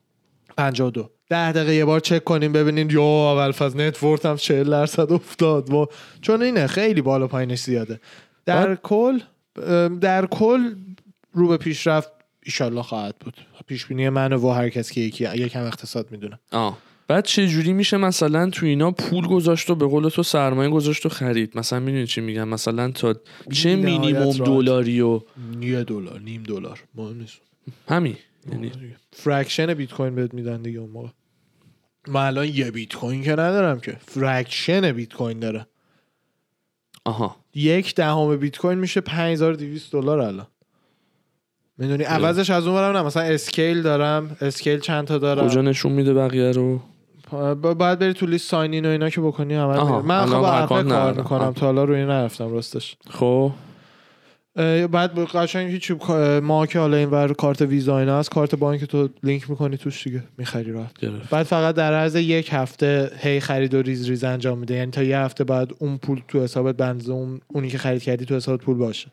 52 0.56 1.10
ده 1.28 1.52
دقیقه 1.52 1.74
یه 1.74 1.84
بار 1.84 2.00
چک 2.00 2.24
کنیم 2.24 2.52
ببینین 2.52 2.90
یا 2.90 3.02
اول 3.32 3.50
فاز 3.52 3.76
نت 3.76 4.02
ورت 4.02 4.26
هم 4.26 4.36
40 4.36 4.70
درصد 4.70 5.12
افتاد. 5.12 5.72
و 5.72 5.86
چون 6.20 6.42
اینه 6.42 6.66
خیلی 6.66 7.02
بالا 7.02 7.26
پایینش 7.26 7.60
زیاده. 7.62 8.00
در 8.46 8.66
بعد- 8.66 8.80
کل 8.82 9.18
در 10.00 10.26
کل 10.26 10.74
رو 11.32 11.48
به 11.48 11.56
پیشرفت 11.56 12.10
ایشالله 12.44 12.82
خواهد 12.82 13.14
بود. 13.20 13.34
پیش 13.66 13.86
بینی 13.86 14.08
من 14.08 14.32
و 14.32 14.50
هر 14.50 14.68
کس 14.68 14.92
که 14.92 15.00
یکی 15.00 15.24
یکم 15.24 15.64
اقتصاد 15.64 16.06
می‌دونه. 16.10 16.38
آه. 16.52 16.78
بعد 17.08 17.24
چه 17.24 17.46
جوری 17.48 17.72
میشه 17.72 17.96
مثلا 17.96 18.50
تو 18.50 18.66
اینا 18.66 18.90
پول 18.90 19.26
گذاشت 19.26 19.70
و 19.70 19.74
به 19.74 19.86
قول 19.86 20.08
تو 20.08 20.22
سرمایه 20.22 20.70
گذاشت 20.70 21.06
و 21.06 21.08
خرید؟ 21.08 21.58
مثلا 21.58 21.80
می‌دونی 21.80 22.06
چی 22.06 22.20
میگم؟ 22.20 22.48
مثلا 22.48 22.90
تا 22.90 23.14
چه 23.52 23.76
راحت. 23.76 24.38
دلاری 24.38 25.00
و 25.00 25.20
یه 25.60 25.84
دلار 25.84 26.20
نیم 26.20 26.42
دلار. 26.42 26.80
مهم 26.94 27.18
نیست. 27.18 27.36
همین. 27.88 28.16
یعنی 28.52 28.72
fraction 29.12 29.74
بیت 29.74 29.92
کوین 29.92 30.14
بهت 30.14 30.34
میدن 30.34 30.62
دیگه 30.62 30.78
اون 30.78 30.90
موقع. 30.90 31.08
من 32.08 32.26
الان 32.26 32.48
یه 32.48 32.70
بیت 32.70 32.94
کوین 32.94 33.22
که 33.22 33.32
ندارم 33.32 33.80
که. 33.80 33.96
fraction 34.06 34.92
بیت 34.92 35.12
کوین 35.14 35.38
داره. 35.40 35.66
آها. 37.04 37.36
یک 37.54 37.94
دهم 37.94 38.36
بیت 38.36 38.58
کوین 38.58 38.78
میشه 38.78 39.00
5200 39.00 39.92
دلار 39.92 40.20
الان. 40.20 40.46
می‌دونی؟ 41.78 42.04
عوضش 42.04 42.50
از 42.50 42.66
اون 42.66 42.76
برم 42.76 42.96
نه 42.96 43.02
مثلا 43.02 43.22
اسکیل 43.22 43.82
دارم 43.82 44.36
اسکیل 44.40 44.80
چند 44.80 45.06
تا 45.06 45.18
دارم. 45.18 45.48
کجا 45.48 45.62
نشون 45.62 45.92
میده 45.92 46.14
بقیه 46.14 46.50
رو؟ 46.50 46.80
با- 47.30 47.54
باید 47.74 47.98
بری 47.98 48.12
تو 48.12 48.26
لیست 48.26 48.50
sign 48.50 48.74
in 48.74 48.86
و 48.86 48.88
اینا 48.88 49.10
که 49.10 49.20
بکنی 49.20 49.54
عمل. 49.54 49.78
من 50.02 50.26
خب 50.26 50.66
کار. 50.88 51.12
می‌کنم. 51.14 51.52
تا 51.52 51.66
حالا 51.66 51.84
روی 51.84 52.04
نرفتم 52.04 52.52
راستش. 52.52 52.96
خب. 53.10 53.52
بعد 54.92 55.18
قشنگ 55.18 55.70
هیچ 55.70 55.92
ما 56.42 56.66
که 56.66 56.78
حالا 56.78 56.96
این 56.96 57.10
ور 57.10 57.32
کارت 57.32 57.62
ویزا 57.62 57.98
اینا 57.98 58.18
هست 58.18 58.30
کارت 58.30 58.54
بانک 58.54 58.84
تو 58.84 59.08
لینک 59.22 59.50
می‌کنی 59.50 59.76
توش 59.76 60.04
دیگه 60.04 60.22
می‌خری 60.38 60.72
راحت 60.72 61.04
بعد 61.30 61.46
فقط 61.46 61.74
در 61.74 61.94
عرض 61.94 62.14
یک 62.16 62.48
هفته 62.52 63.10
هی 63.18 63.40
خرید 63.40 63.74
و 63.74 63.82
ریز 63.82 64.08
ریز 64.08 64.24
انجام 64.24 64.58
میده. 64.58 64.74
یعنی 64.74 64.90
تا 64.90 65.02
یه 65.02 65.18
هفته 65.18 65.44
بعد 65.44 65.70
اون 65.78 65.98
پول 65.98 66.20
تو 66.28 66.42
حسابت 66.44 66.76
بنز 66.76 67.08
اون 67.08 67.40
اونی 67.46 67.68
که 67.68 67.78
خرید 67.78 68.02
کردی 68.02 68.24
تو 68.24 68.36
حسابت 68.36 68.60
پول 68.60 68.76
باشه. 68.76 69.08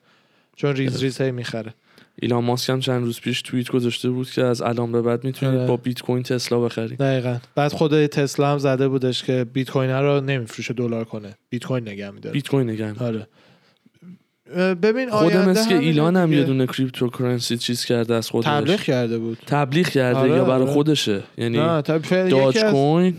چون 0.55 0.75
ریز 0.75 1.03
ریز 1.03 1.21
هی 1.21 1.31
می‌خره. 1.31 1.73
ایلان 2.21 2.43
ماسک 2.43 2.69
هم 2.69 2.79
چند 2.79 3.03
روز 3.03 3.21
پیش 3.21 3.41
توییت 3.41 3.69
گذاشته 3.69 4.09
بود 4.09 4.31
که 4.31 4.43
از 4.43 4.61
الان 4.61 4.91
به 4.91 5.01
بعد 5.01 5.23
می‌تونید. 5.23 5.67
با 5.67 5.77
بیت 5.77 6.01
کوین 6.01 6.23
تسلا 6.23 6.59
بخرید. 6.59 6.97
دقیقا. 6.97 7.37
بعد 7.55 7.71
خود 7.71 8.05
تسلا 8.05 8.51
هم 8.51 8.57
زده 8.57 8.87
بودش 8.87 9.23
که 9.23 9.45
بیت 9.53 9.69
کوین 9.69 9.89
رو 9.89 10.21
نمیفروشه 10.21 10.73
دلار 10.73 11.03
کنه. 11.03 11.35
بیت 11.49 11.65
کوین 11.65 11.89
نگه 11.89 12.11
میداره. 12.11 12.33
بیت 12.33 12.47
کوین 12.47 12.69
نگم 12.69 12.95
آره. 12.99 13.27
ببین 14.57 15.09
خود 15.09 15.37
مثل 15.37 15.69
که 15.69 15.77
ایلان 15.77 16.17
هم. 16.17 16.33
یه 16.33 16.43
دونه 16.43 16.67
cryptocurrency 16.67 17.57
چیز 17.57 17.85
کرده 17.85 18.15
از 18.15 18.29
خودش 18.29 18.47
تبلیغ 18.47 18.79
کرده 18.79 19.17
بود 19.17 19.37
تبلیغ 19.47 19.87
کرده 19.87 20.19
آره، 20.19 20.29
یا 20.29 20.43
برای 20.43 20.61
آره. 20.61 20.71
خودشه 20.71 21.23
یعنی 21.37 21.57
داج 22.29 22.63
کوین 22.63 23.17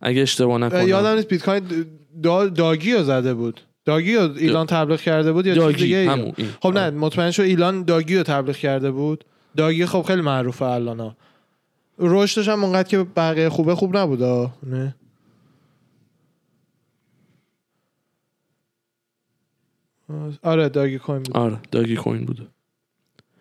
اگه 0.00 0.22
اشتباه 0.22 0.52
اه، 0.52 0.58
نکنم 0.58 0.88
یادم 0.88 1.14
نیست 1.14 1.28
بیت 1.28 1.44
کوین 1.44 1.62
دا... 2.22 2.46
داگی 2.46 2.92
رو 2.92 3.02
زده 3.02 3.34
بود 3.34 3.60
داگی 3.84 4.14
رو 4.14 4.30
ایلان 4.36 4.66
تبلیغ 4.66 5.00
کرده 5.00 5.32
بود 5.32 5.46
یا 5.46 5.72
چیز 5.72 5.82
دیگه 5.82 6.10
همون. 6.10 6.32
خب 6.62 6.78
نه 6.78 6.90
مطمئن 6.90 7.30
شو 7.30 7.42
ایلان 7.42 7.84
داگی 7.84 8.16
رو 8.16 8.22
تبلیغ 8.22 8.56
کرده 8.56 8.90
بود 8.90 9.24
داگی 9.56 9.86
خب 9.86 10.02
خیلی 10.02 10.22
معروفه 10.22 10.64
الان. 10.64 11.16
رشدش 11.98 12.48
هم 12.48 12.64
اونقدر 12.64 12.88
که 12.88 13.06
بقیه 13.16 13.48
خوبه 13.48 13.74
خوب 13.74 13.96
نبود. 13.96 14.22
نه 14.22 14.94
آره 20.42 20.68
داگی 20.68 20.98
کوین 20.98 21.22
بود 21.22 21.36
آره 21.36 21.58
داگی 21.72 21.96
کوین 21.96 22.24
بوده. 22.24 22.42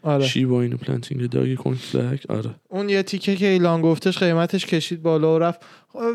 آره. 0.03 0.27
شیبا 0.27 0.61
اینو 0.61 0.77
پلنتینگ 0.77 1.29
داگی 1.29 1.55
کوین 1.55 1.75
فلک 1.75 2.25
آره. 2.29 2.49
اون 2.69 2.89
یه 2.89 3.03
تیکه 3.03 3.35
که 3.35 3.47
ایلان 3.47 3.81
گفتش 3.81 4.17
قیمتش 4.17 4.65
کشید 4.65 5.01
بالا 5.01 5.35
و 5.35 5.39
رفت. 5.39 5.61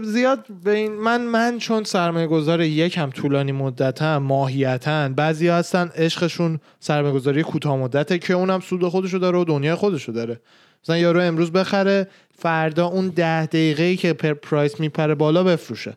زیاد 0.02 0.46
به 0.64 0.70
این 0.70 0.92
من 0.92 1.20
من 1.20 1.58
چون 1.58 1.84
سرمایه 1.84 2.26
گذار 2.26 2.60
یکم 2.60 3.10
طولانی 3.10 3.52
مدتم 3.52 4.16
ماهیتن 4.16 5.14
بعضی 5.14 5.48
هستن 5.48 5.90
عشقشون 5.94 6.60
سرمایه 6.80 7.14
گذاری 7.14 7.42
کوتاه 7.42 7.76
مدته 7.76 8.18
که 8.18 8.34
اونم 8.34 8.60
سود 8.60 8.88
خودشو 8.88 9.18
داره 9.18 9.38
و 9.38 9.44
دنیای 9.44 9.74
خودشو 9.74 10.12
داره. 10.12 10.40
مثلا 10.84 10.98
یارو 10.98 11.20
امروز 11.20 11.52
بخره 11.52 12.08
فردا 12.38 12.86
اون 12.86 13.08
ده 13.08 13.46
دقیقه 13.46 13.82
ای 13.82 13.96
که 13.96 14.12
پر 14.12 14.34
price 14.34 14.80
میپره 14.80 15.14
بالا 15.14 15.44
بفروشه. 15.44 15.96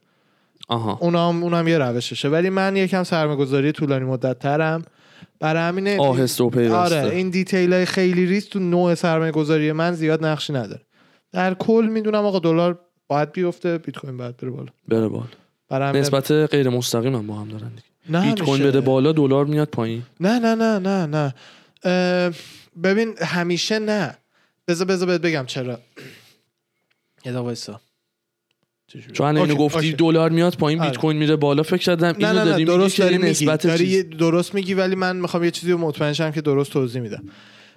آها. 0.71 0.97
اونم 1.01 1.43
اونم 1.43 1.67
یه 1.67 1.77
روششه. 1.77 2.29
ولی 2.29 2.49
من 2.49 2.75
یکم 2.75 3.03
سرمایه 3.03 3.37
گذاری 3.39 3.71
طولانی 3.71 4.05
مدت 4.05 4.39
ترم 4.39 4.81
برای 5.39 5.61
همینه 5.61 5.97
آهسته 5.99 6.43
و 6.43 6.49
پیوسته. 6.49 6.99
آره 7.01 7.15
این 7.15 7.29
detail 7.29 7.73
های 7.73 7.85
خیلی 7.85 8.25
ریز 8.25 8.49
تو 8.49 8.59
نوع 8.59 8.95
سرمایه 8.95 9.31
گذاری 9.31 9.71
من 9.71 9.91
زیاد 9.93 10.25
نقشی 10.25 10.53
نداره. 10.53 10.81
در 11.31 11.53
کل 11.53 11.87
می‌دونم 11.91 12.25
آقا 12.25 12.39
دلار 12.39 12.79
باید 13.07 13.31
بیفته 13.31 13.77
بیت 13.77 13.97
کوین 13.97 14.17
باید 14.17 14.37
بره 14.37 14.49
بالا. 14.49 14.69
بره 14.87 15.07
بالا. 15.07 15.25
برای 15.69 15.89
همین- 15.89 16.01
نسبت 16.01 16.31
غیر 16.31 16.69
مستقیم 16.69 17.15
هم 17.15 17.27
با 17.27 17.33
هم 17.35 17.47
دارن 17.49 17.69
دیگه. 17.69 18.21
بیت 18.21 18.41
کوین. 18.41 18.63
بره 18.63 18.81
بالا 18.81 19.11
دلار 19.11 19.45
میاد 19.45 19.67
پایین. 19.67 20.03
نه 20.19 20.39
نه 20.39 20.55
نه 20.55 20.79
نه 20.79 21.05
نه. 21.05 21.33
ببین 22.83 23.13
همیشه 23.21 23.79
نه. 23.79 24.17
بذار 24.67 24.87
بذار 24.87 25.07
بهت 25.07 25.21
بگم 25.21 25.45
چرا. 25.45 25.79
یه 27.25 27.37
وایسا؟ 27.37 27.81
چون 29.13 29.37
اینو 29.37 29.55
گفتی. 29.55 29.93
دلار 29.93 30.29
میاد 30.29 30.55
پایین 30.55 30.79
بیت 30.79 30.89
آره. 30.89 30.97
کوین 30.97 31.17
میره 31.17 31.35
بالا 31.35 31.63
فکر 31.63 31.77
کردم 31.77 32.07
نه 32.07 32.15
اینو 32.17 32.33
نه 32.33 32.43
نه 32.43 32.45
داری 32.45 32.65
درست 32.65 32.99
میگی 32.99 33.17
داری 33.17 33.29
نسبت 33.31 33.67
داری 33.67 34.03
درست 34.03 34.55
میگی 34.55 34.73
ولی 34.73 34.95
من 34.95 35.15
می‌خوام 35.15 35.43
یه 35.43 35.51
چیزی 35.51 35.71
رو 35.71 35.77
مطمئن 35.77 36.13
شم 36.13 36.31
که 36.31 36.41
درست 36.41 36.71
توضیح 36.71 37.01
میدم. 37.01 37.23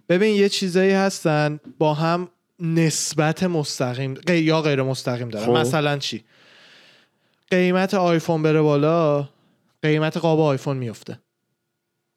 ببین 0.09 0.37
یه 0.37 0.49
چیزایی 0.49 0.93
هستن 0.93 1.61
با 1.79 1.95
هم 1.95 2.29
نسبت 2.61 3.43
مستقیم 3.43 4.15
یا 4.29 4.63
غیر 4.63 4.83
مستقیم 4.83 5.29
دارن. 5.29 5.47
خب. 5.47 5.53
مثلا 5.53 5.99
چی؟ 5.99 6.25
قیمت 7.51 7.95
آیفون 7.95 8.43
بره 8.43 8.61
بالا 8.61 9.29
قیمت 9.83 10.17
قاب 10.17 10.41
آیفون 10.41 10.77
میفته. 10.77 11.19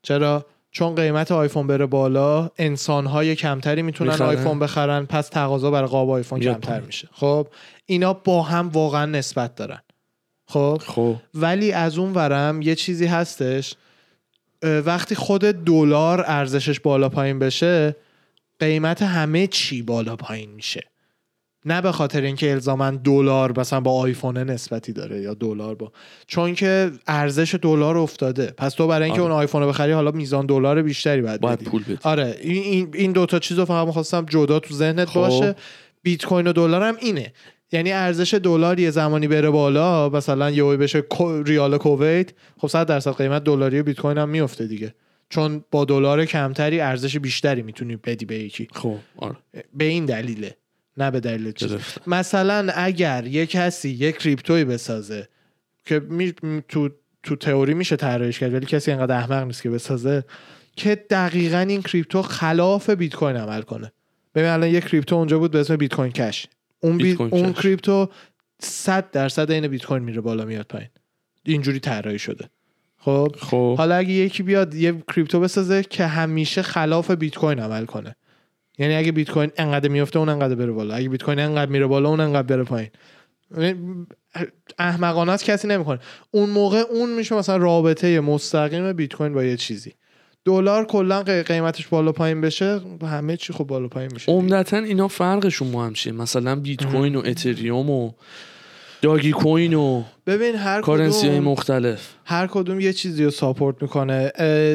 چرا؟ 0.04 0.46
چون 0.72 0.96
قیمت 0.96 1.32
آیفون 1.32 1.68
بره 1.68 1.86
بالا 1.86 2.50
انسانهای 2.58 3.36
کمتری 3.36 3.82
می‌تونن 3.82 4.12
می‌خرن. 4.12 4.28
آیفون 4.28 4.60
بخرن 4.60 5.06
پس 5.06 5.30
تقاضا 5.30 5.72
برای 5.72 5.90
قاب 5.90 6.10
آیفون 6.10 6.40
کمتر. 6.40 6.80
میشه. 6.80 7.10
خب 7.12 7.48
اینا 7.86 8.14
با 8.14 8.42
هم 8.42 8.70
واقعا 8.70 9.06
نسبت 9.06 9.56
دارن. 9.56 9.82
خب؟ 10.48 10.82
خب. 10.86 11.16
ولی 11.34 11.72
از 11.72 11.98
اون 11.98 12.14
ورم 12.14 12.62
یه 12.62 12.76
چیزی 12.76 13.06
هستش 13.06 13.76
وقتی 14.64 15.16
خود 15.16 15.42
دلار 15.42 16.24
ارزشش 16.28 16.80
بالا 16.80 17.10
پایین 17.10 17.40
بشه 17.40 17.96
قیمت 18.60 19.02
همه 19.02 19.48
چی 19.48 19.82
بالا 19.82 20.16
پایین 20.16 20.52
میشه. 20.52 20.82
نه 21.68 21.82
به 21.82 21.92
خاطر 21.92 22.22
اینکه 22.22 22.52
الزاما 22.52 22.92
دلار 22.92 23.60
مثلا 23.60 23.80
با 23.80 23.92
آیفون 23.92 24.38
نسبتی 24.38 24.94
داره 24.94 25.22
یا 25.22 25.34
دلار 25.34 25.76
با 25.76 25.92
چون 26.28 26.56
که 26.56 26.92
ارزش 27.08 27.56
دلار 27.62 27.98
افتاده. 27.98 28.54
پس 28.58 28.74
تو 28.74 28.88
برای 28.88 29.06
اینکه 29.06 29.22
آره. 29.22 29.32
اون 29.32 29.40
آیفون 29.40 29.62
رو 29.62 29.68
بخری 29.68 29.92
حالا 29.92 30.12
میزان 30.12 30.46
دلار 30.46 30.82
بیشتری 30.82 31.22
باید, 31.22 31.42
باید 31.42 31.64
پول 31.64 31.84
بدی. 31.84 31.98
آره 32.04 32.38
این 32.42 32.64
این 32.64 32.90
این 32.94 33.12
دوتا 33.12 33.40
چیز 33.40 33.60
رو 33.60 33.66
فقط 33.66 33.88
می‌خواستم 33.88 34.26
جدا 34.26 34.60
تو 34.60 34.74
ذهنت 34.74 35.10
خب. 35.10 35.20
باشه. 35.20 35.56
بیت 36.04 36.26
کوین 36.26 36.48
و 36.48 36.54
دلار 36.54 36.84
هم 36.84 36.98
اینه. 37.00 37.34
یعنی 37.72 37.92
ارزش 37.92 38.34
دلار 38.34 38.80
یه 38.80 38.92
زمانی 38.92 39.28
بره 39.28 39.50
بالا 39.50 40.10
مثلا 40.10 40.50
یهو 40.50 40.78
بشه 40.78 41.04
ریال 41.46 41.78
کویت 41.78 42.32
خب 42.58 42.68
100 42.68 42.88
درصد 42.88 43.16
قیمت 43.16 43.44
دلاری 43.44 43.84
بیت 43.84 44.00
کوین 44.00 44.18
هم 44.18 44.30
میفته 44.30 44.68
دیگه. 44.68 44.94
چون 45.30 45.64
با 45.72 45.86
دلار 45.86 46.26
کمتری 46.26 46.80
ارزش 46.80 47.18
بیشتری 47.18 47.62
می‌تونی 47.62 47.96
بدی 47.96 48.26
به 48.26 48.36
یکی. 48.36 48.68
خب 48.72 48.96
آره. 49.18 49.36
به 49.74 49.86
این 49.86 50.06
دلیله. 50.06 50.56
نه 50.98 51.12
به 51.12 51.20
دلیل 51.20 51.52
چیز. 51.52 51.76
مثلا 52.08 52.72
اگر 52.76 53.28
یه 53.28 53.46
کسی 53.46 53.90
یه 53.90 54.12
کریپتوی 54.12 54.66
بسازه 54.66 55.28
که 55.86 56.00
می... 56.00 56.34
تو 56.68 56.90
تو 57.24 57.36
تئوری 57.36 57.74
میشه 57.74 57.96
طراحیش 57.96 58.40
کرد 58.40 58.54
ولی 58.54 58.66
کسی 58.66 58.92
انقدر 58.92 59.18
احمق 59.18 59.44
نیست 59.44 59.62
که 59.62 59.70
بسازه 59.70 60.24
که 60.76 60.96
دقیقا 61.10 61.58
این 61.58 61.82
کریپتو 61.82 62.22
خلاف 62.22 62.90
بیت 62.90 63.16
کوین 63.16 63.36
عمل 63.36 63.62
کنه. 63.62 63.92
ببین 64.36 64.50
الان 64.50 64.70
یه 64.70 64.82
کریپتو 64.82 65.16
اونجا 65.16 65.40
بود 65.40 65.52
به 65.52 65.60
اسم 65.60 65.76
بیت 65.76 65.94
کوین 65.94 66.12
کش. 66.12 66.48
اون 66.80 66.98
بیت 66.98 67.06
بیت 67.06 67.18
کوین 67.18 67.34
اون 67.34 67.54
کش. 67.54 67.62
کریپتو 67.62 68.10
100 68.62 69.12
درصد 69.12 69.52
این 69.52 69.68
بیت 69.68 69.86
کوین 69.86 70.04
میره 70.04 70.22
بالا 70.22 70.46
میاد 70.46 70.66
پایین. 70.66 70.90
اینجوری 71.46 71.80
طراحی 71.80 72.20
شده. 72.20 72.50
خب؟ 72.98 73.36
خب. 73.40 73.76
حالا 73.78 73.96
اگه 73.96 74.12
یکی 74.12 74.44
بیاد 74.44 74.76
یه 74.76 75.04
کریپتو 75.08 75.40
بسازه 75.40 75.84
که 75.84 76.06
همیشه 76.06 76.62
خلاف 76.62 77.12
بیت 77.12 77.36
کوین 77.36 77.60
عمل 77.60 77.86
کنه. 77.86 78.16
یعنی 78.78 78.96
اگه 78.96 79.12
بیت 79.12 79.32
کوین 79.32 79.52
انقدر 79.58 79.90
میفته 79.90 80.20
اون 80.20 80.30
انقدر 80.30 80.56
بره 80.56 80.72
بالا. 80.72 80.96
اگه 80.96 81.10
بیت 81.10 81.24
کوین 81.24 81.40
انقدر 81.40 81.72
میره 81.72 81.88
بالا 81.88 82.10
اون 82.10 82.20
انقدر 82.20 82.48
بره 82.48 82.64
پایین. 82.64 82.90
احمقانه 84.80 85.32
است 85.32 85.46
کسی 85.46 85.68
نمی‌کنه. 85.68 86.00
اون 86.32 86.50
موقع 86.50 86.84
اون 86.92 87.10
میشه 87.14 87.36
مثلا 87.36 87.58
رابطه 87.58 88.20
مستقیم 88.20 88.94
بیت 88.94 89.14
کوین 89.14 89.34
با 89.34 89.44
یه 89.44 89.58
چیزی. 89.58 89.94
دلار 90.46 90.86
کلا 90.86 91.24
قی- 91.24 91.44
قیمتش 91.44 91.88
بالا 91.88 92.12
پایین 92.12 92.42
بشه 92.42 92.82
همه 93.02 93.38
چی 93.38 93.54
خب 93.54 93.64
بالا 93.64 93.88
پایین 93.88 94.14
میشه. 94.14 94.32
عمدتا 94.32 94.78
اینا 94.78 95.08
فرقشون 95.08 95.72
با 95.72 95.86
هم 95.86 95.94
چیه؟ 95.94 96.14
مثلا 96.14 96.56
بیت 96.56 96.86
کوین 96.86 97.16
و 97.16 97.22
اتریوم 97.26 97.90
و 97.90 98.12
داگی 99.02 99.32
کوین 99.32 99.74
و 99.74 100.04
ببین 100.28 100.56
هر 100.56 100.82
currency 100.82 101.28
های 101.28 101.40
مختلف. 101.40 102.14
هر 102.26 102.48
کدوم 102.48 102.80
یه 102.80 102.94
چیزی 102.94 103.24
رو 103.24 103.32
support 103.32 103.82
می‌کنه. 103.82 104.32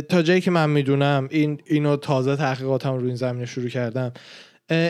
تا 0.08 0.22
جایی 0.22 0.40
که 0.40 0.50
من 0.50 0.70
می‌دونم 0.70 1.28
این 1.30 1.60
اینو 1.66 1.96
تازه 1.96 2.36
تحقیقاتم 2.36 2.94
روی 2.94 3.06
این 3.06 3.16
زمینه 3.16 3.46
شروع 3.46 3.68
کردم 3.68 4.12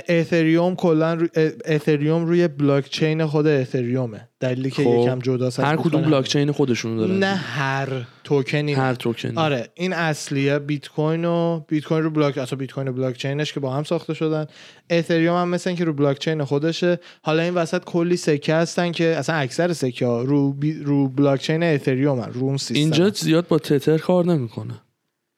اتریوم 0.08 0.74
کلا 0.74 1.14
رو... 1.14 1.26
اتریوم 1.64 2.24
روی 2.24 2.48
بلاک 2.48 2.90
چین 2.90 3.26
خود 3.26 3.46
اتریومه 3.46 4.28
دلیلی 4.40 4.70
که 4.70 4.84
خب. 4.84 4.98
یکم 5.02 5.18
جدا 5.18 5.64
هر 5.64 5.76
کدوم 5.76 6.02
بلاک 6.02 6.28
چین 6.28 6.52
خودشون 6.52 6.96
دارن 6.96 7.18
نه 7.18 7.34
هر 7.34 7.88
توکنی 8.24 8.72
هر 8.72 8.94
توکن 8.94 9.38
آره 9.38 9.68
این 9.74 9.92
اصلیه 9.92 10.58
بیت 10.58 10.88
کوین 10.88 11.24
و 11.24 11.60
بیت 11.68 11.84
کوین 11.84 12.02
رو 12.02 12.10
بلاک 12.10 12.38
اصلا 12.38 12.58
بیت 12.58 12.72
کوین 12.72 12.88
و 12.88 12.92
بلاک 12.92 13.16
چینش 13.16 13.52
که 13.52 13.60
با 13.60 13.74
هم 13.74 13.84
ساخته 13.84 14.14
شدن. 14.14 14.46
اتریوم 14.90 15.36
هم 15.36 15.48
مثل 15.48 15.70
اینکه 15.70 15.84
رو 15.84 15.92
بلاک 15.92 16.18
چین 16.18 16.44
خودشه. 16.44 16.98
حالا 17.22 17.42
این 17.42 17.54
وسط 17.54 17.84
کلی 17.84 18.16
سکه 18.16 18.54
هستن 18.54 18.92
که 18.92 19.04
اصلا 19.04 19.36
اکثر 19.36 19.72
سکه 19.72 20.06
ها 20.06 20.22
رو 20.22 20.52
بی... 20.52 20.82
رو 20.82 21.08
بلاک 21.08 21.40
چین 21.40 21.62
اتریوم 21.62 22.20
هن. 22.20 22.32
رو 22.32 22.42
اون 22.42 22.56
سیستم 22.56 22.74
اینجا 22.74 23.08
زیاد 23.08 23.48
با 23.48 23.58
تتر 23.58 23.98
کار 23.98 24.24
نمی‌کنه. 24.24 24.74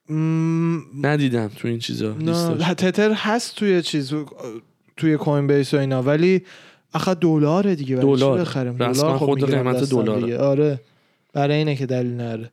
م... 0.08 0.78
ندیدم 1.02 1.48
تو 1.48 1.68
این 1.68 1.78
چیزا. 1.78 2.12
نه 2.14 2.74
تتر 2.74 3.12
هست 3.12 3.56
توی 3.56 3.82
چیز 3.82 4.14
توی 4.96 5.16
Coinbase 5.16 5.74
و 5.74 5.76
اینا 5.76 6.02
ولی 6.02 6.42
آخه 6.92 7.14
دلاره 7.14 7.74
دیگه 7.74 7.96
برای 7.96 8.14
چی 8.14 8.20
دلار. 8.20 8.40
بخریم 8.40 8.72
دلار 8.72 9.18
خب 9.18 9.26
خود 9.26 9.50
قیمت. 9.50 9.90
دیگه. 10.20 10.38
آره 10.38 10.80
برای 11.32 11.56
اینه 11.56 11.76
که 11.76 11.86
دلیل 11.86 12.12
نره 12.12 12.50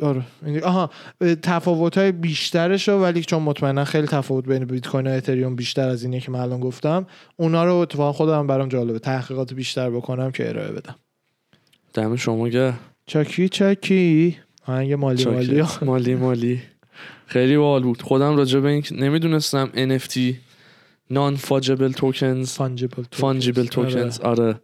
آره 0.00 0.22
آها 0.62 0.90
تفاوت 1.42 1.98
های 1.98 2.12
بیشترش 2.12 2.88
رو 2.88 2.98
ولی 2.98 3.22
چون 3.22 3.42
مطمئنا 3.42 3.84
خیلی 3.84 4.06
تفاوت 4.06 4.44
بین 4.44 4.64
بیت 4.64 4.88
کوین 4.88 5.06
و 5.06 5.10
اتریوم 5.10 5.56
بیشتر 5.56 5.88
از 5.88 6.02
اینه 6.02 6.20
که 6.20 6.30
من 6.30 6.40
الان 6.40 6.60
گفتم 6.60 7.06
اونا 7.36 7.64
رو 7.64 7.74
اتفاقا 7.74 8.12
خودم 8.12 8.46
برام 8.46 8.68
جالبه 8.68 8.98
تحقیقات 8.98 9.54
بیشتر 9.54 9.90
بکنم 9.90 10.30
که 10.30 10.48
ارائه 10.48 10.72
بدم 10.72 10.94
دم 11.94 12.16
شما 12.16 12.48
گه 12.48 12.74
چاکی 13.06 13.48
چاکی 13.48 14.36
آهنگ 14.66 14.92
مالی 14.92 15.24
مالی. 15.24 15.62
مالی 15.82 16.14
مالی. 16.14 16.62
خیلی 17.26 17.56
باحال 17.56 17.82
بود. 17.82 18.02
خودم 18.02 18.36
راجع 18.36 18.60
به 18.60 18.68
این 18.68 18.82
نمی‌دونستم 18.92 19.70
NFT 19.74 20.18
نان 21.10 21.36
فاجبل 21.36 21.92
توکنز 21.92 22.58
fungible 23.12 23.64
tokens 23.66 24.20
آره. 24.20 24.60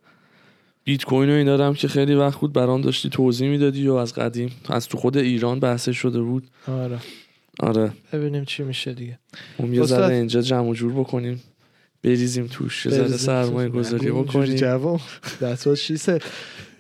بیت 0.85 1.05
کوین 1.05 1.31
و 1.31 1.33
این 1.33 1.47
دارم 1.47 1.75
که 1.75 1.89
خیلی 1.89 2.15
وقت 2.15 2.41
بود 2.41 2.53
برام 2.53 2.81
داشتی 2.81 3.09
توضیح 3.11 3.49
می‌دادی 3.49 3.89
و 3.89 3.95
از 3.95 4.15
قدیم 4.15 4.53
از 4.69 4.89
تو 4.89 4.99
خود 4.99 5.17
ایران 5.17 5.61
بحث 5.61 5.89
شده 5.89 6.21
بود. 6.21 6.47
آره. 6.67 6.99
آره. 7.61 7.93
ببینیم 8.13 8.45
چی 8.45 8.63
میشه 8.63 8.95
دیگه. 8.95 9.19
اون 9.59 9.75
یه. 9.75 9.83
ذره 9.83 10.15
اینجا 10.15 10.41
جمع 10.41 10.69
و 10.69 10.75
جور 10.75 10.93
بکنیم. 10.93 11.43
بریزیم 12.03 12.47
توش. 12.47 12.87
یه 12.87 12.93
ذره 12.93 13.17
سرمایه 13.17 13.69
گذاری 13.69 14.11
بکنیم. 14.11 14.57
جواب. 14.57 15.01
That's 15.41 15.63
what 15.63 15.79
she 15.79 15.97
said. 15.97 16.23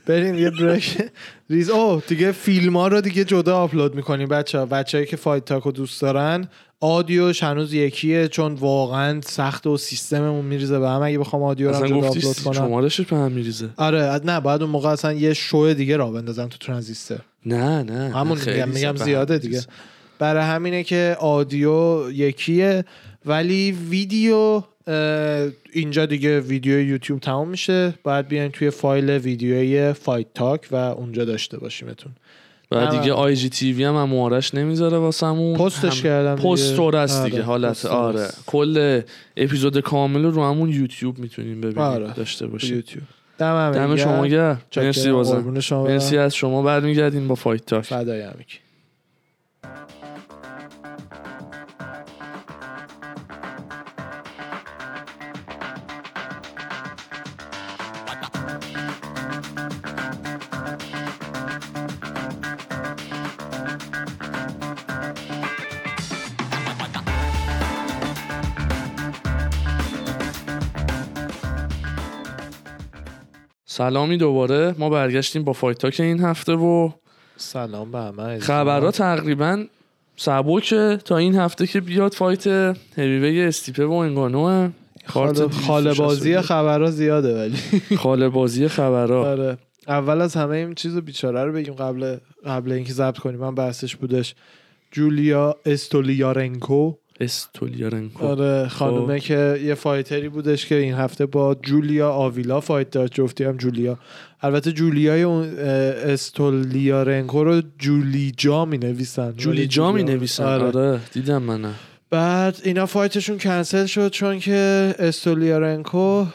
بریم 0.09 0.39
یه 0.39 0.51
break 0.51 0.99
ریز 1.51 1.71
و 1.71 2.03
دیگه 2.07 2.33
فیلم 2.33 2.77
ها 2.77 2.89
رو 2.89 3.01
دیگه 3.01 3.25
جدا 3.25 3.57
آپلود 3.57 3.95
می‌کنیم 3.95 4.29
بچه 4.29 4.59
ها 4.59 4.67
بچه 4.67 5.07
که 5.07 5.17
Fight 5.17 5.45
Talk 5.45 5.63
رو 5.63 5.73
دوست 5.73 6.03
دارن 6.03 6.49
audio 6.81 7.25
ش 7.25 7.43
هنوز 7.43 7.75
یکیه 7.75 8.29
چون 8.29 8.55
واقعا 8.55 9.21
سخت 9.21 9.67
و 9.67 9.77
سیستممون 9.77 10.45
میریزه 10.45 10.79
به 10.79 10.89
هم. 10.89 11.03
اگه 11.03 11.19
بخوام 11.19 11.43
audio 11.43 11.71
رو 11.71 11.87
جدا 11.87 12.09
آپلود 12.09 12.37
کنم. 12.39 12.53
شمارشش 12.53 13.07
به 13.07 13.17
هم 13.17 13.33
میریزه. 13.33 13.69
آره 13.77 14.21
نه 14.25 14.41
بعد 14.41 14.63
اون 14.63 14.71
موقع 14.71 14.89
اصلا 14.89 15.13
یه 15.13 15.35
شو 15.35 15.75
دیگه 15.77 15.97
راه 15.97 16.11
بندازم 16.11 16.47
تو 16.47 16.59
Transistor. 16.59 17.19
نه 17.47 17.83
نه 17.83 18.15
همون 18.15 18.39
میگم 18.47 18.69
میگم 18.69 18.97
زیاده 18.97 19.39
دیگه. 19.39 19.63
برای 20.19 20.43
همینه 20.43 20.85
که 20.85 21.17
audio 21.21 22.11
یکیه 22.11 22.85
ولی 23.27 23.73
ویدیو 23.91 24.63
اینجا 25.73 26.07
دیگه 26.07 26.41
ویدیو 26.41 26.81
یوتیوب 26.81 27.21
تمام 27.21 27.49
میشه. 27.49 27.95
باید 28.03 28.29
بیاین 28.29 28.51
توی 28.51 28.71
فایل 28.71 29.11
ویدیوی 29.11 29.93
Fight 29.93 30.27
Talk 30.35 30.69
و 30.71 30.77
اونجا 30.77 31.25
داشته 31.25 31.59
باشیمتون. 31.59 32.13
و 32.71 32.87
دیگه 32.87 33.13
IGTV 33.13 33.85
هم 33.85 33.97
هم 33.97 34.19
آرش 34.19 34.55
نمی‌ذاره 34.55 34.99
واسمون. 34.99 35.57
پستش 35.59 36.03
کردم 36.03 36.35
دیگه. 36.35 36.49
پستور 36.49 36.97
است 36.97 37.21
آره، 37.21 37.31
دیگه. 37.31 37.43
حالت 37.43 37.87
آره. 37.87 38.29
کل 38.47 39.01
اپیزود 39.37 39.81
کامل 39.81 40.25
رو 40.25 40.45
همون 40.45 40.69
یوتیوب 40.69 41.19
می‌تونیم 41.19 41.61
ببینیم. 41.61 41.79
آره. 41.79 42.13
داشته 42.13 42.47
باشیم. 42.47 42.77
یوتیوب. 42.77 43.05
دم 43.39 43.71
دم 43.73 43.97
شما 43.97 44.27
گرم. 44.27 44.61
مرسی 44.77 45.11
بازم. 45.11 45.39
مرسی 45.41 45.75
مرسی 45.75 46.19
از 46.19 46.35
شما. 46.35 46.63
برمیگردیم 46.63 47.29
با 47.29 47.35
Fight 47.35 47.67
Talk 47.67 47.85
فدای 47.85 48.23
سلامی 73.79 74.17
دوباره. 74.17 74.75
ما 74.79 74.91
برگشتیم 74.91 75.45
با 75.45 75.53
Fight 75.53 75.79
Talk 75.79 76.01
این 76.01 76.21
هفته 76.21 76.53
و 76.53 76.91
سلام 77.37 77.93
به 77.93 77.99
همه. 77.99 78.39
خبرها 78.39 78.91
تقریبا 78.91 79.65
سبکه. 80.17 80.99
تا 81.05 81.17
این 81.17 81.37
هفته 81.37 81.67
که 81.67 81.81
بیاد 81.81 82.13
fight 82.13 82.47
heavyweight 82.97 83.43
استیپه 83.43 83.85
و 83.85 83.93
انگانوه. 83.93 84.71
خاله, 85.07 85.49
خاله 85.49 85.95
بازی 85.95 86.41
خبرها 86.41 86.91
زیاده 86.91 87.39
ولی. 87.39 87.57
خاله 88.03 88.29
بازی 88.29 88.69
خبرها. 88.69 89.31
آره. 89.31 89.59
اول 89.89 90.21
از 90.21 90.35
همه 90.35 90.57
این 90.57 90.75
چیز 90.75 90.97
بیچاره 90.97 91.45
رو 91.45 91.53
بگیم 91.53 91.75
قبل 91.75 92.17
قبل 92.47 92.73
اینکه 92.73 92.93
ضبط 92.93 93.19
کنیم. 93.19 93.41
من 93.41 93.55
بحثش 93.55 93.97
بودش. 93.97 94.35
جولیا 94.91 95.57
استولیارنکو 95.67 96.93
استولیارنکو. 97.21 98.27
آره 98.27 98.69
خانومه 98.69 99.19
خب. 99.19 99.25
که 99.25 99.61
یه 99.63 99.75
fighter 99.75 100.22
ی 100.22 100.29
بودش 100.29 100.67
که 100.67 100.75
این 100.75 100.95
هفته 100.95 101.27
با 101.27 101.55
جولیا 101.55 102.11
آویلا 102.11 102.61
fight 102.61 102.91
داشت. 102.91 103.15
جفتی 103.15 103.45
هم 103.45 103.57
جولیا. 103.57 103.99
البته 104.41 104.73
جولیای 104.73 105.23
اون 105.23 105.59
استولیارنکو 105.59 107.45
رو 107.45 107.63
جولی 107.79 108.33
جا 108.37 108.65
می 108.65 108.79
نویسن 108.79 109.35
جولی 109.37 109.67
جا 109.67 109.93
می 109.93 110.03
نویسن 110.03 110.45
آره. 110.45 110.65
آره 110.65 111.01
دیدم 111.13 111.43
منم 111.43 111.75
بعد 112.11 112.61
اینا 112.65 112.87
فایتشون 112.87 113.39
کنسل 113.39 113.87
شد 113.87 114.11
چون 114.11 114.39
که 114.39 114.95
استولیارنکو 114.99 116.27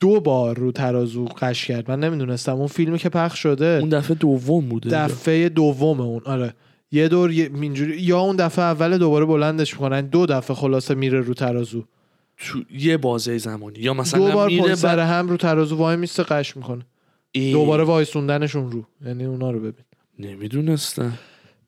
دو 0.00 0.20
بار 0.20 0.56
رو 0.58 0.72
ترازو 0.72 1.24
قش 1.24 1.66
کرد. 1.66 1.90
من 1.90 2.00
نمی‌دونستم. 2.00 2.56
اون 2.56 2.66
فیلمی 2.66 2.98
که 2.98 3.08
پخش 3.08 3.38
شده 3.38 3.78
اون 3.80 3.88
دفعه 3.88 4.16
دوم 4.16 4.68
بوده. 4.68 4.90
دفعه 4.90 5.48
دوم 5.48 6.00
اون. 6.00 6.20
آره. 6.24 6.54
یه 6.96 7.08
دور 7.08 7.30
اینجوری 7.30 8.02
یا 8.02 8.18
اون 8.18 8.36
دفعه 8.36 8.64
اول 8.64 8.98
دوباره 8.98 9.24
بلندش 9.24 9.74
می‌کنن 9.74 10.06
دو 10.06 10.26
دفعه 10.26 10.56
خلاصه 10.56 10.94
میره 10.94 11.20
رو 11.20 11.34
ترازو. 11.34 11.84
تو 12.38 12.58
یه 12.70 12.96
بازه 12.96 13.38
زمانی. 13.38 13.78
یا 13.78 13.92
دو 13.92 14.00
مثلا 14.00 14.30
بار 14.30 14.48
میره 14.48 14.74
سر 14.74 14.98
هم 14.98 15.28
رو 15.28 15.36
ترازو 15.36 15.76
وای 15.76 15.96
میسته 15.96 16.22
قش 16.22 16.56
می‌کنه. 16.56 16.86
ای، 17.32 17.52
دوباره 17.52 17.84
وایسوندنشون 17.84 18.70
رو. 18.70 18.84
یعنی 19.06 19.24
اونا 19.24 19.50
رو 19.50 19.58
ببین. 19.58 19.84
نمی‌دونستم. 20.18 21.12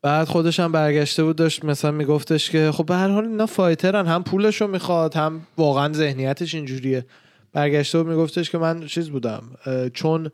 بعد 0.02 0.28
خودش 0.28 0.60
هم 0.60 0.72
برگشته 0.72 1.24
بود 1.24 1.36
داشت 1.36 1.64
مثلا 1.64 1.90
میگفتش 1.90 2.50
که 2.50 2.70
خب 2.72 2.86
به 2.86 2.94
هر 2.94 3.08
حال 3.08 3.24
اینا 3.24 3.46
فایترن 3.46 4.06
هم 4.06 4.22
پولشو 4.22 4.66
می‌خواد 4.66 5.14
هم 5.14 5.40
واقعا 5.56 5.92
ذهنیتش 5.92 6.54
اینجوریه. 6.54 7.06
برگشته 7.52 7.98
بود 7.98 8.12
میگفتش 8.12 8.50
که 8.50 8.58
من 8.58 8.86
چیز 8.86 9.10
بودم 9.10 9.42
چون 9.94 10.30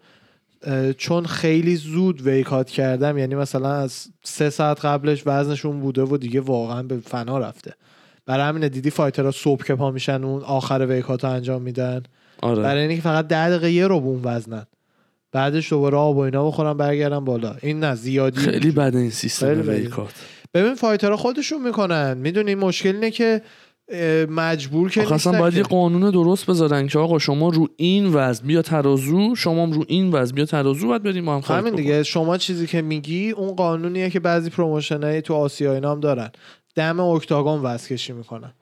چون 0.98 1.26
خیلی 1.26 1.76
زود 1.76 2.26
ویکات 2.26 2.70
کردم 2.70 3.18
یعنی 3.18 3.34
مثلا 3.34 3.72
از 3.72 4.06
سه 4.22 4.50
ساعت 4.50 4.84
قبلش 4.84 5.22
وزنشون 5.26 5.80
بوده 5.80 6.02
و 6.02 6.16
دیگه 6.16 6.40
واقعا 6.40 6.82
به 6.82 6.96
فنا 6.96 7.38
رفته. 7.38 7.74
برای 8.26 8.46
همینه 8.46 8.68
دیدی 8.68 8.90
fighter 8.90 9.25
ها 9.25 9.30
صبح 9.30 9.64
که 9.64 9.74
پا 9.74 9.90
میشن 9.90 10.24
اون 10.24 10.42
آخر 10.42 10.86
weight 10.88 11.12
cut 11.12 11.24
رو 11.24 11.30
انجام 11.30 11.62
میدن؟ 11.62 12.02
آره. 12.42 12.62
برای 12.62 12.86
اینکه 12.86 13.02
فقط 13.02 13.28
ده 13.28 13.50
دقیقه 13.50 13.72
یه 13.72 13.86
رو 13.86 13.94
اون 13.94 14.20
وزنن. 14.24 14.66
بعدش 15.32 15.70
دوباره 15.70 15.96
آب 15.96 16.16
و 16.16 16.20
اینا 16.20 16.46
بخورن 16.46 16.72
برگردن 16.76 17.24
بالا. 17.24 17.56
این 17.62 17.80
نه 17.80 17.94
زیادی 17.94 18.40
خیلی 18.40 18.70
بده 18.70 18.98
این 18.98 19.10
سیستم. 19.10 19.60
weight 19.68 19.96
cut. 19.96 20.14
ببین 20.54 20.74
fighter 20.74 21.11
ها 21.11 21.16
خودشون 21.16 21.62
می‌کنن. 21.62 22.16
می‌دونی 22.16 22.54
مشکل 22.54 22.94
اینه 22.94 23.10
که 23.10 23.42
مجبور 24.28 24.90
که 24.90 25.02
اصلا 25.02 25.14
نیستن 25.14 25.38
باید. 25.38 25.54
یه 25.54 25.62
قانون 25.62 26.10
درست 26.10 26.46
بذارن 26.46 26.86
که 26.86 26.98
آقا 26.98 27.18
شما 27.18 27.48
رو 27.48 27.68
این 27.76 28.10
وزن 28.12 28.46
بیا 28.46 28.62
ترازو 28.62 29.34
شما 29.34 29.64
رو 29.64 29.84
این 29.88 30.12
وزن 30.12 30.34
بیا 30.34 30.44
ترازو 30.44 30.88
باید 30.88 31.02
بریم 31.02 31.24
با 31.24 31.38
هم 31.40 31.56
همین. 31.56 31.74
دیگه 31.74 32.02
شما 32.02 32.38
چیزی 32.38 32.66
که 32.66 32.82
میگی 32.82 33.30
اون 33.30 33.54
قانونیه 33.54 34.10
که 34.10 34.20
بعضی 34.20 34.50
promotion 34.50 35.07
ایی 35.07 35.20
تو 35.20 35.34
آسیا 35.34 35.74
اینا 35.74 35.92
هم 35.92 36.00
دارن 36.00 36.30
دم 36.74 37.00
octagon 37.00 37.60
وزن 37.62 37.86
کشی 37.86 38.12
می‌کنن 38.12 38.52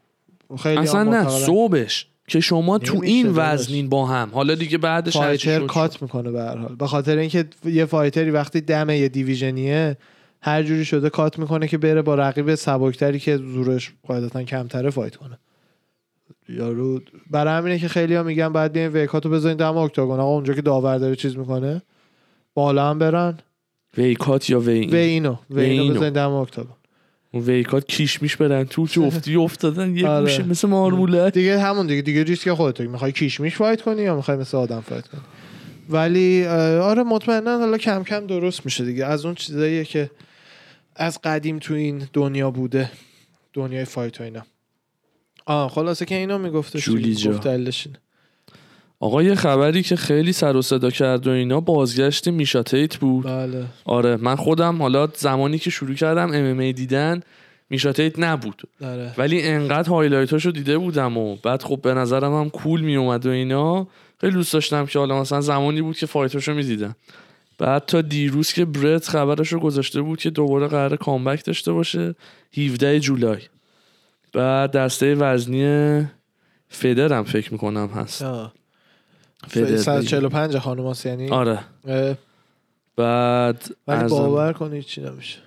خیلی 0.62 0.78
اصلا 0.78 1.02
نه. 1.02 1.28
صبحش 1.28 2.06
که 2.28 2.40
شما 2.40 2.78
تو 2.78 3.00
این. 3.02 3.32
وزنین 3.36 3.88
با 3.88 4.06
هم 4.06 4.30
حالا 4.32 4.54
دیگه 4.54 4.78
بعدش 4.78 5.16
fighter 5.16 5.66
cut. 5.66 6.02
می‌کنه 6.02 6.30
به 6.30 6.40
هر 6.40 6.56
حال 6.56 6.74
به 6.74 6.86
خاطر 6.86 7.16
اینکه 7.16 7.44
یه 7.64 7.84
fighter 7.84 8.24
ی 8.24 8.30
وقتی 8.30 8.60
دم 8.60 8.90
یه 8.90 9.08
division 9.08 9.78
یه 9.78 9.96
هر 10.42 10.62
جوری 10.62 10.84
شده 10.84 11.10
cut 11.10 11.38
می‌کنه 11.38 11.68
که 11.68 11.78
بره 11.78 12.02
با 12.02 12.14
رقیب 12.14 12.54
سبکتری 12.54 13.18
که 13.18 13.36
زورش 13.36 13.92
قاعدتا 14.06 14.42
کمتره 14.42 14.90
fight 14.90 15.16
کنه. 15.16 15.38
یارو 16.48 17.00
برای 17.30 17.58
همینه 17.58 17.78
که 17.78 17.88
خیلی 17.88 18.14
ها 18.14 18.22
میگن 18.22 18.52
بعد 18.52 18.72
بیاین 18.72 18.92
weight 18.92 19.15
cut 19.15 19.26
و 19.26 19.30
بزنین 19.30 19.56
دم 19.56 19.76
octagon. 19.76 20.20
آقا 20.20 20.34
اونجا 20.34 20.54
که 20.54 20.62
داور 20.62 20.98
داره 20.98 21.16
چیز 21.16 21.36
می‌کنه 21.36 21.82
بالا 22.54 22.90
هم 22.90 22.98
برن. 22.98 23.38
ویکات 23.96 24.50
یا 24.50 24.60
وی 24.60 24.86
و 24.86 24.94
اینو 24.94 25.36
و 25.50 25.58
اینو 25.58 25.82
اینو. 25.82 25.94
بزنین 25.94 26.12
دم 26.12 26.32
اکتاگون. 26.32 26.76
اون 27.30 27.42
ویکات 27.42 27.86
کیش 27.86 28.22
میش 28.22 28.36
برن 28.36 28.64
تو 28.64 28.86
جفتی 28.86 29.36
افتادن 29.36 29.96
یه 29.96 30.08
آره. 30.08 30.24
گوشه 30.24 30.48
مثل 30.48 30.68
مارموله 30.68 31.30
دیگه 31.30 31.58
همون 31.58 31.86
دیگه. 31.86 32.02
دیگه 32.02 32.22
ریسک 32.22 32.52
خودت 32.52 32.80
می‌خوای 32.80 33.12
کیشمیش 33.12 33.56
فایت 33.56 33.82
کنی 33.82 34.02
یا 34.02 34.16
می‌خوای 34.16 34.36
مثل 34.36 34.56
آدم 34.56 34.80
فایت 34.80 35.08
کنی؟ 35.08 35.20
ولی 35.90 36.46
آره 36.46 37.02
مطمئنا 37.02 37.58
حالا 37.58 37.78
کم 37.78 38.02
کم 38.02 38.26
درست 38.26 38.64
میشه 38.64 38.84
دیگه. 38.84 39.06
از 39.06 39.24
اون 39.24 39.34
چیزاییه 39.34 39.84
که 39.84 40.10
از 40.96 41.18
قدیم 41.24 41.58
تو 41.58 41.74
این 41.74 42.08
دنیا 42.12 42.50
بوده. 42.50 42.90
دنیای 43.52 43.84
فایت 43.84 44.20
و 44.20 44.24
اینا. 44.24 44.42
آه 45.46 45.70
خلاصه 45.70 46.04
که 46.04 46.14
اینو 46.14 46.38
می‌گفته 46.38 46.78
جولی 46.78 47.14
جا. 47.14 47.30
گفت 47.30 47.44
دلیلش 47.44 47.86
اینه. 47.86 47.98
آقا 49.00 49.22
یه 49.22 49.34
خبری 49.34 49.82
که 49.82 49.96
خیلی 49.96 50.32
سر 50.32 50.56
و 50.56 50.62
صدا 50.62 50.90
کرد 50.90 51.26
و 51.26 51.30
اینا 51.30 51.60
بازگشت 51.60 52.28
میشا 52.28 52.62
تیت 52.62 52.96
بود. 52.96 53.24
بله. 53.24 53.64
آره 53.84 54.16
من 54.16 54.36
خودم 54.36 54.82
حالا 54.82 55.08
زمانی 55.14 55.58
که 55.58 55.70
شروع 55.70 55.94
کردم 55.94 56.32
MMA 56.32 56.72
دیدن 56.72 57.20
میشا 57.70 57.92
تیت 57.92 58.18
نبود. 58.18 58.62
آره. 58.84 59.14
ولی 59.18 59.42
انقدر 59.42 59.88
highlight 59.88 60.35
اشو 60.35 60.50
دیده 60.50 60.78
بودم 60.78 61.16
و 61.16 61.36
بعد 61.36 61.62
خب 61.62 61.80
به 61.82 61.94
نظرم 61.94 62.34
هم 62.34 62.50
cool 62.50 62.80
می 62.80 62.96
اومد 62.96 63.26
و 63.26 63.30
اینا. 63.30 63.86
خیلی 64.20 64.32
دوست 64.32 64.52
داشتم 64.52 64.86
که 64.86 64.98
حالا 64.98 65.20
مثلا 65.20 65.40
زمانی 65.40 65.82
بود 65.82 65.96
که 65.96 66.06
fight 66.06 66.36
اشو 66.36 66.54
می‌دیدم. 66.54 66.96
بعد 67.58 67.84
تا 67.86 68.00
دیروز 68.00 68.52
که 68.52 68.64
برت 68.64 69.08
خبرش 69.08 69.52
رو 69.52 69.60
گذاشته 69.60 70.02
بود 70.02 70.18
که 70.18 70.30
دوباره 70.30 70.68
قرار 70.68 70.96
comeback 70.96 71.44
داشته 71.44 71.72
باشه 71.72 72.14
17 72.56 73.00
جولای. 73.00 73.40
بعد 74.32 74.70
دسته 74.70 75.14
وزنی 75.14 76.06
feather 76.68 77.12
هم 77.12 77.24
فکر 77.24 77.52
می‌کنم 77.52 77.86
هست. 77.86 78.22
آه. 78.22 78.52
feather 79.48 79.76
145 79.76 80.58
خانم 80.58 80.86
هست 80.86 81.06
یعنی؟ 81.06 81.28
آره. 81.28 81.58
اه، 81.86 82.14
بعد 82.96 83.74
ولی 83.88 84.08
باور 84.08 84.52
کنی 84.52 84.82
چی 84.82 85.00
نمیشه. 85.00 85.38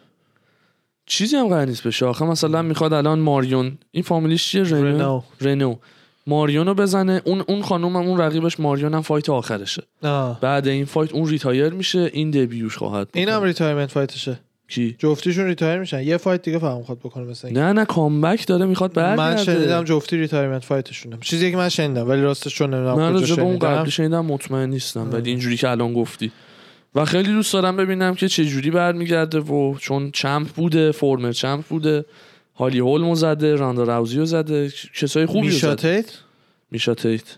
چیزی 1.06 1.36
هم 1.36 1.48
قرار 1.48 1.66
نیست 1.66 1.88
بشه. 1.88 2.06
آخه 2.06 2.26
مثلا 2.26 2.62
می‌خواد 2.62 2.94
الان 2.94 3.20
ماریون. 3.20 3.78
این 3.92 4.04
فامیلیش 4.04 4.48
چیه؟ 4.48 4.64
رنو. 4.64 5.22
رنو. 5.42 5.76
رنو 6.28 6.36
ماریون 6.36 6.68
رو 6.68 6.74
بزنه. 6.74 7.22
اون 7.26 7.44
اون 7.48 7.62
خانوم 7.62 7.96
هم 7.96 8.08
اون 8.08 8.18
رقیبش 8.18 8.60
ماریون 8.60 8.94
هم 8.94 9.02
fight 9.02 9.30
آخرشه. 9.30 9.84
آه. 10.04 10.42
بعد 10.42 10.68
این 10.68 10.86
fight 10.86 11.14
اون 11.14 11.30
retire 11.30 11.74
میشه 11.74 12.10
این 12.14 12.32
debut 12.32 12.65
ش 12.65 12.78
خواهد 12.78 13.10
این 13.14 13.30
هم. 13.30 13.44
retirement 13.44 13.92
fight 13.92 14.18
شه. 14.18 14.40
کی؟ 14.68 14.96
جفتیشون 15.00 15.46
retire 15.46 15.80
میشن. 15.80 16.04
یه 16.04 16.18
fight 16.18 16.42
دیگه 16.42 16.60
فهم 16.60 16.78
می‌خواد 16.78 17.00
بکنه 17.00 17.24
مثلا. 17.24 17.52
نه 17.52 17.74
نه 17.74 17.86
comeback 17.86 18.48
داره 18.48 18.66
می‌خواد 18.66 19.00
من 19.00 19.16
برگرده. 19.16 19.44
شنیدم 19.44 19.84
جفتی 19.84 20.18
retirement 20.18 20.64
fight 20.64 20.88
شونه. 20.88 21.18
چیزی 21.22 21.52
که 21.52 21.58
من 21.58 21.70
شنیدم 21.70 22.10
ولی 22.10 22.22
راستش 22.22 22.56
چون 22.56 22.74
نمی‌دونم 22.74 22.98
من 22.98 23.14
راجع 23.14 23.36
به 23.36 23.42
اون 23.42 23.60
قبلی 23.60 23.92
شنیدم 23.92 24.26
مطمئن 24.26 24.70
نیستم. 24.70 25.10
ولی 25.14 25.30
اینجوری 25.30 25.58
که 25.58 25.70
الان 25.70 25.94
گفتی. 25.94 26.32
و 26.96 27.06
خیلی 27.06 27.34
دوست 27.34 27.54
دارم 27.54 27.78
ببینم 27.78 28.16
که 28.16 28.28
چه 28.28 28.46
جوری 28.46 28.72
برمیگرده 28.72 29.40
و 29.40 29.76
چون 29.78 30.12
champ 30.12 30.48
بوده 30.48 30.92
former 30.92 31.32
champ 31.32 31.66
بوده. 31.66 32.06
هالی 32.56 32.80
هولمو 32.80 33.16
زده 33.16 33.56
راندا 33.56 33.84
راوزیو 33.84 34.26
زده 34.26 34.72
کسای 34.96 35.26
خوبی 35.26 35.40
رو 35.40 35.46
میشا 35.54 35.76
زده 35.76 36.02
تیت؟ 36.02 36.18
میشا 36.72 36.94
تیت. 36.94 37.38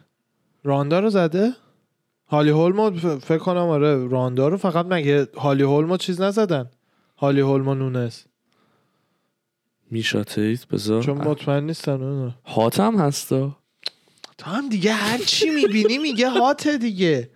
راندا 0.63 0.99
رو 0.99 1.09
زده؟ 1.09 1.53
هالی 2.27 2.49
هولمو 2.49 2.91
فکر 3.19 3.37
کنم 3.37 3.57
آره 3.57 4.07
راندا 4.07 4.47
رو 4.47 4.57
فقط 4.57 4.85
مگه 4.85 5.27
هالی 5.37 5.63
هولمو 5.63 5.97
چیز 5.97 6.21
نزدن؟ 6.21 6.69
هالی 7.17 7.41
هولمو 7.41 7.75
نونس. 7.75 8.25
میشا 9.91 10.23
تیت 10.23 10.67
بذار. 10.67 11.03
چون 11.03 11.17
مطمئن 11.17 11.63
نیستن 11.63 11.91
اونو. 11.91 12.31
هاتم 12.45 12.97
هستا. 12.97 13.57
تو 14.37 14.45
هم 14.51 14.69
دیگه 14.69 14.91
هر 14.91 15.17
چی 15.17 15.49
می‌بینی 15.49 15.97
میگه 15.97 16.29
هاته 16.29 16.77
دیگه. 16.77 17.29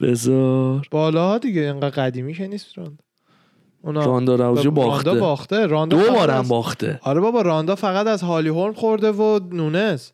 بذار. 0.00 0.88
بالا 0.90 1.38
دیگه 1.38 1.60
اینقدر 1.60 1.90
قدیمی 1.90 2.34
که 2.34 2.46
نیست 2.46 2.78
راندا. 2.78 3.04
اونا 3.86 4.04
راندا 4.06 4.34
راوزیو 4.36 4.70
باخته 4.70 5.04
راندا 5.10 5.20
باخته. 5.26 5.66
راندا 5.66 6.02
دو 6.06 6.12
بارم 6.12 6.40
از- 6.40 6.48
باخته. 6.48 7.00
آره 7.02 7.20
بابا 7.20 7.42
راندا 7.42 7.74
فقط 7.74 8.06
از 8.06 8.22
هالی 8.22 8.48
هولم 8.48 8.72
خورده 8.72 9.12
و 9.12 9.40
نونس 9.52 10.12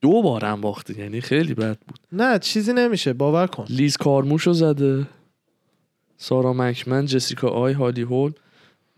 دو 0.00 0.22
بارم 0.22 0.60
باخته 0.60 0.98
یعنی 0.98 1.20
خیلی 1.20 1.54
بد 1.54 1.78
بود. 1.88 1.98
نه 2.12 2.38
چیزی 2.38 2.72
نمیشه 2.72 3.12
باور 3.12 3.46
کن. 3.46 3.64
لیز 3.68 3.96
کارموشو 3.96 4.52
زده. 4.52 5.06
سارا 6.16 6.52
مکمن 6.52 7.06
جسیکا 7.06 7.48
آی 7.48 7.72
هالی 7.72 8.02
هول 8.02 8.32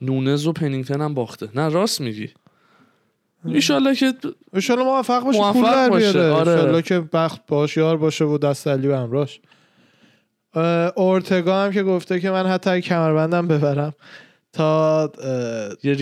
نونز 0.03 0.47
و 0.47 0.53
پنینگتن 0.53 1.01
هم 1.01 1.15
باخته. 1.15 1.49
نه 1.55 1.69
راست 1.69 2.01
میگی. 2.01 2.29
ایشالله 3.45 3.95
که 3.95 4.15
انشالله 4.53 4.85
موفق 4.85 5.25
باشه 5.25 5.39
موفق 5.39 5.53
پول 5.61 5.71
در 5.71 5.89
باشه، 5.91 6.13
بیاره. 6.13 6.61
آره. 6.61 6.83
که 6.83 7.01
بخت 7.13 7.41
باش 7.49 7.77
یار 7.77 7.97
باشه 7.97 8.25
و 8.25 8.39
دست 8.39 8.69
علی 8.69 8.93
همراش 8.93 9.41
اه، 9.45 9.51
اورتگا 10.97 11.65
هم 11.65 11.73
که 11.73 11.83
گفته 11.83 12.21
که 12.21 12.31
من 12.31 12.47
حتی 12.47 12.81
کمربندم 12.81 13.49
ببرم. 13.49 13.95
تا 14.53 15.07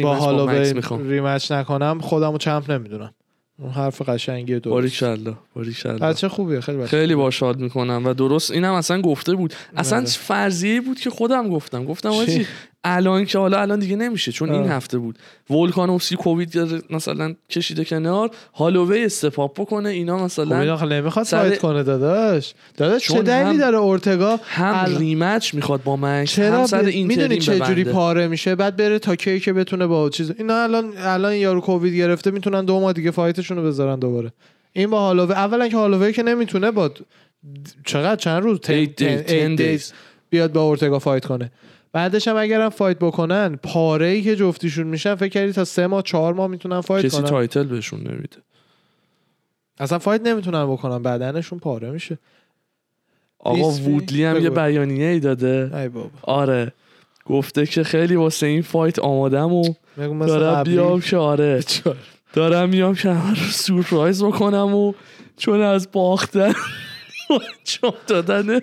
با 0.02 0.46
می‌خوام. 0.74 1.08
ریمچ 1.08 1.52
نکنم 1.52 1.98
خودمو 2.00 2.38
چمپ 2.38 2.70
نمی‌دونم. 2.70 3.14
اون 3.58 3.70
حرف 3.70 4.08
قشنگیه 4.08 4.58
درست. 4.58 4.72
باریکلا 4.72 5.34
باریکلا. 5.54 5.98
بچه 5.98 6.28
خوبیه 6.28 6.60
خیلی 6.60 6.78
بچه 6.78 6.86
خیلی 6.86 7.14
باشاد 7.14 7.58
می‌کنم 7.58 8.02
و 8.04 8.14
درست 8.14 8.50
اینم 8.50 8.72
اصلا 8.72 9.00
گفته 9.00 9.34
بود. 9.34 9.54
اصلا 9.76 9.98
آره. 9.98 10.06
فرضیه 10.06 10.80
بود 10.80 11.00
که 11.00 11.10
خودم 11.10 11.48
گفتم. 11.48 11.84
گفتم؟ 11.84 12.08
آجی 12.08 12.46
الان 12.84 13.24
که 13.24 13.38
حالا 13.38 13.60
الان 13.60 13.78
دیگه 13.78 13.96
نمیشه 13.96 14.32
چون 14.32 14.50
این. 14.50 14.68
هفته 14.68 14.98
بود. 14.98 15.18
ولکانوفسکی 15.50 16.16
کووید 16.16 16.58
مثلا 16.90 17.34
کشیده 17.50 17.84
کنار 17.84 18.30
هالووی 18.54 19.04
استپاپ 19.04 19.60
بکنه 19.60 19.88
اینا 19.88 20.12
خب 20.12 20.18
این 20.18 20.24
مثلا 20.24 20.74
آخه 20.74 20.86
نمی‌خواد 20.86 21.26
سر- 21.26 21.38
فایت 21.38 21.58
کنه 21.58 21.82
داداش. 21.82 22.54
داداش 22.76 23.08
چه 23.08 23.22
دلیلی 23.22 23.58
داره 23.58 23.76
اورتگا؟ 23.78 24.40
هم 24.44 24.74
الان- 24.74 24.98
ریمچ 25.00 25.54
می‌خواد 25.54 25.82
با 25.82 25.96
مکس 25.96 26.30
چرا 26.30 26.58
هم 26.58 26.66
سر 26.66 26.82
ب... 26.82 26.86
این 26.86 27.06
می‌دونی 27.06 27.38
چه 27.38 27.58
جوری. 27.58 27.84
پاره 27.84 28.28
میشه؟ 28.28 28.54
بعد 28.54 28.76
بره 28.76 28.98
تا 28.98 29.16
کی 29.16 29.40
که 29.40 29.52
بتونه 29.52 29.86
با 29.86 30.10
چیز 30.10 30.32
اینا 30.38 30.62
الان 30.62 30.92
الان 30.98 31.34
یارو 31.34 31.60
کووید 31.60 31.94
گرفته 31.94 32.30
می‌تونن 32.30 32.64
دو 32.64 32.80
ماه 32.80 32.92
دیگه 32.92 33.10
fight 33.10 33.36
شون 33.36 33.56
رو 33.56 33.62
بذارن 33.64 33.98
دوباره. 33.98 34.32
این 34.72 34.90
با 34.90 35.00
هالووی 35.00 35.32
اولا 35.34 35.68
که 35.68 35.76
هالووی 35.76 36.12
که 36.12 36.22
نمی‌تونه 36.22 36.70
با 36.70 36.90
چقدر 37.84 38.16
چند 38.16 38.42
روز؟ 38.42 38.58
Eight 38.58 39.00
days, 39.00 39.28
ten 39.30 39.58
days. 39.60 39.92
بیاد 40.30 40.52
با 40.52 40.62
اورتگا 40.62 40.98
fight 40.98 41.26
کنه. 41.26 41.50
بعدش 41.94 42.28
هم 42.28 42.36
اگرم 42.36 42.68
fight 42.68 42.98
بکنن 42.98 43.56
پاره 43.62 44.06
ای 44.06 44.22
که 44.22 44.36
جفتیشون 44.36 44.86
میشن 44.86 45.14
فکر 45.14 45.28
کردی 45.28 45.52
تا 45.52 45.64
سه 45.64 45.86
ماه 45.86 46.02
چهار 46.02 46.34
ماه 46.34 46.46
می‌تونن 46.46 46.80
fight 46.80 47.06
کسی 47.06 47.16
کنن؟ 47.16 47.26
title 47.26 47.62
بهشون 47.62 48.00
نمیده. 48.00 48.36
اصلا 49.78 49.98
fight 49.98 50.20
نمی‌تونن 50.20 50.66
بکنن 50.66 51.02
بدنشون 51.02 51.58
پاره 51.58 51.90
میشه. 51.90 52.18
آقا 53.38 53.70
وودلی 53.70 54.24
هم 54.24 54.42
یه. 54.42 54.50
بیانیه 54.50 55.06
ای 55.06 55.20
داده. 55.20 55.70
ای 55.74 55.88
بابا. 55.88 56.10
آره. 56.22 56.72
گفته 57.26 57.66
که 57.66 57.84
خیلی 57.84 58.16
واسه 58.16 58.46
این 58.46 58.62
فایت 58.62 58.98
آمادم 58.98 59.52
و 59.52 59.74
دارم. 60.26 60.62
بیام 60.62 61.00
که 61.00 61.16
آره. 61.16 61.64
دارم 62.32 62.68
میام 62.68 62.94
که 62.94 63.10
همه 63.10 63.30
رو 63.30 63.50
سورپرایز 63.50 64.24
بکنم 64.24 64.74
و 64.74 64.92
چون 65.36 65.60
از 65.60 65.88
باختن 65.92 66.52
چون 67.64 67.92
دادن 68.06 68.60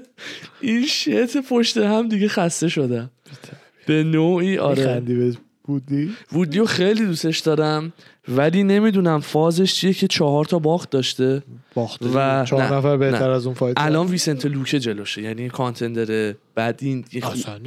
این 0.62 0.86
شت 0.86 1.38
پشت 1.38 1.78
هم 1.78 2.08
دیگه 2.08 2.28
خسته 2.28 2.70
شدم. 2.70 3.10
به 3.88 4.04
نوعی 4.04 4.58
آره 4.58 4.84
میخندی 4.84 5.16
به 5.16 5.38
بودی 5.64 6.12
وودیو 6.32 6.66
خیلی 6.66 7.06
دوستش 7.06 7.40
دارم 7.40 7.94
ولی 8.28 8.64
نمی‌دونم 8.64 9.20
فازش 9.20 9.74
چیه 9.74 9.94
که 9.94 10.08
چهار 10.08 10.46
تا 10.46 10.60
باخت 10.60 10.90
داشته 10.90 11.44
باخته 11.74 12.06
و- 12.06 12.46
چهار 12.46 12.64
نه، 12.64 12.74
نفر 12.74 12.98
بهتر 12.98 13.28
نه. 13.28 13.36
از 13.36 13.46
اون 13.46 13.56
fight 13.56 13.74
الان 13.78 14.08
ویسنت 14.08 14.46
لوکه 14.46 14.80
جلوشه 14.80 15.22
یعنی 15.22 15.50
contender 15.50 16.29
ه 16.29 16.38
بعد 16.56 16.80
این 16.82 17.06
اصلا 17.24 17.60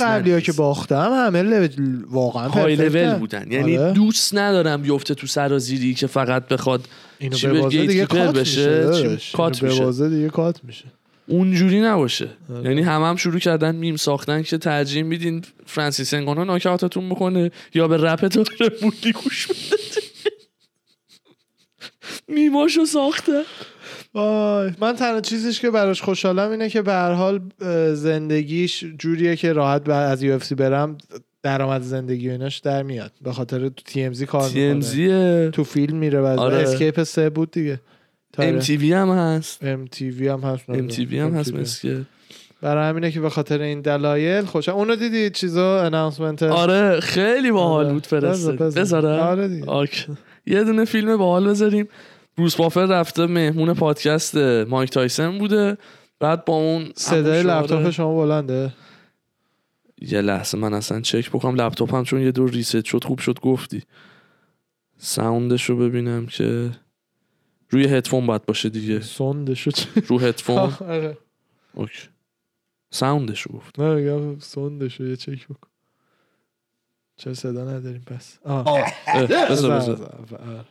قبلی 0.00 0.32
ها. 0.32 0.40
که 0.40 0.52
باختم 0.52 1.12
همه 1.12 1.42
لول 1.42 2.04
واقعا 2.10 2.48
های. 2.48 2.76
لول 2.76 3.14
بودن 3.14 3.52
یعنی 3.52 3.78
آره. 3.78 3.92
دوست 3.92 4.34
ندارم 4.34 4.82
بیفته 4.82 5.14
تو 5.14 5.26
سرازیری 5.26 5.94
که 5.94 6.06
فقط 6.06 6.48
بخواد 6.48 6.88
اینو 7.18 7.36
به 7.42 7.60
بازه 7.60 7.86
دیگه 7.86 8.06
cut 8.06 8.36
بشه،. 8.38 9.18
cut 10.32 10.64
میشه. 10.64 10.84
اونجوری 11.26 11.80
نباشه. 11.80 12.28
آره. 12.50 12.64
یعنی 12.64 12.82
همه 12.82 13.06
هم 13.06 13.16
شروع 13.16 13.38
کردن 13.38 13.76
میم 13.76 13.96
ساختن 13.96 14.42
که 14.42 14.58
ترجیح 14.58 15.02
میدین 15.02 15.42
فرانسیس 15.66 16.14
انگانو 16.14 16.44
ناکاوتتون 16.44 17.08
بکنه 17.08 17.50
یا 17.74 17.88
به 17.88 17.96
رپ 17.96 18.28
تو 18.28 18.44
مولی 18.82 19.12
گوش 19.12 19.46
بده 19.46 20.02
میماشو 22.28 22.84
ساخته. 22.84 23.42
وای. 24.14 24.70
من 24.80 24.96
تنها 24.96 25.20
چیزیش 25.20 25.60
که 25.60 25.70
براش 25.70 26.02
خوشحالم 26.02 26.50
اینه 26.50 26.68
که 26.68 26.82
به 26.82 26.92
هر 26.92 27.12
حال 27.12 27.40
زندگیش 27.94 28.84
جوریه 28.98 29.36
که 29.36 29.52
راحت 29.52 29.84
بعد 29.84 30.12
از 30.12 30.22
یو 30.22 30.38
برم 30.56 30.98
درآمد 31.42 31.82
زندگی 31.82 32.28
و 32.28 32.32
ایناش 32.32 32.58
در 32.58 32.82
میاد. 32.82 33.12
به 33.22 33.32
خاطر 33.32 33.68
تو 33.68 33.82
تی 33.84 34.02
ام 34.02 34.12
زی 34.12 34.26
کار 34.26 34.48
تی 34.48 34.62
ام 34.62 34.76
می‌کنه 34.76 34.90
زیه. 34.90 35.50
تو 35.52 35.64
فیلم 35.64 35.96
میره 35.96 36.20
بعد 36.20 36.38
آره. 36.38 36.56
اسکیپ 36.56 37.02
سه 37.02 37.30
بود 37.30 37.50
دیگه. 37.50 37.80
ام 38.38 38.58
تی 38.58 38.76
وی 38.76 38.92
هم 38.92 39.10
هست. 39.10 39.64
ام 39.64 39.86
تی 39.86 40.10
وی 40.10 40.28
هم 40.28 40.40
هست. 40.40 40.70
ام 40.70 40.86
تی 40.86 41.18
هم 41.18 41.34
هست. 41.34 41.54
مسکه 41.54 42.02
برای 42.62 42.88
همینه 42.88 43.10
که 43.10 43.20
به 43.20 43.30
خاطر 43.30 43.60
این 43.60 43.80
دلایل 43.80 44.44
خوشم 44.44 44.72
اونو 44.72 44.96
دیدی 44.96 45.30
چیزا؟ 45.30 45.82
اناونسمنت 45.82 46.42
آره 46.42 47.00
خیلی 47.00 47.50
باحال 47.50 47.84
آره. 47.84 47.94
بود 47.94 48.06
فرسته 48.06 48.52
بذار، 48.52 48.56
بذار. 48.56 48.82
بذاره 48.82 49.22
آره 49.22 49.48
دیگه. 49.48 50.16
یه 50.46 50.64
دونه 50.64 50.84
فیلم 50.84 51.16
باحال 51.16 51.48
بذاریم. 51.48 51.88
بروس 52.38 52.56
بافر 52.56 52.86
رفته 52.86 53.26
مهمون 53.26 53.74
پادکست 53.74 54.36
مایک 54.68 54.90
تایسن 54.90 55.38
بوده. 55.38 55.76
بعد 56.20 56.44
با 56.44 56.54
اون 56.54 56.92
صدای 56.94 57.42
لپتاپ 57.42 57.90
شما 57.90 58.16
بلنده. 58.16 58.72
یه 60.00 60.20
لحظه 60.20 60.58
من 60.58 60.74
اصلا 60.74 61.00
چک 61.00 61.30
بکنم. 61.30 61.54
لپتاپم 61.54 62.02
چون 62.02 62.20
یه 62.20 62.32
دور 62.32 62.50
reset 62.50 62.84
شد 62.84 63.04
خوب 63.04 63.18
شد 63.18 63.40
گفتی. 63.40 63.82
sound 64.98 65.49
ش 65.49 65.70
رو 65.70 65.76
ببینم 65.76 66.26
که 66.26 66.70
روی 67.70 67.84
هدفون 67.86 68.26
باید 68.26 68.46
باشه 68.46 68.68
دیگه. 68.68 69.00
sound 69.00 69.44
شو 69.44 69.70
چه؟ 69.70 69.88
رو 70.06 70.18
هدفون 70.18 70.56
آره. 70.88 71.18
OK. 71.74 72.08
sound 72.90 73.26
ش 73.26 73.40
رو 73.42 73.52
گفت 73.58 73.80
نه 73.80 73.94
میگم 73.94 74.38
sound 74.38 74.79
شو 74.79 75.04
یه 75.04 75.16
چک 75.16 75.44
بکن. 75.48 75.68
چه 77.16 77.34
صدا 77.34 77.64
نداریم؟ 77.64 78.02
پس. 78.06 78.38
آه. 78.44 78.92
بذار 79.50 79.78
بذار. 79.78 80.64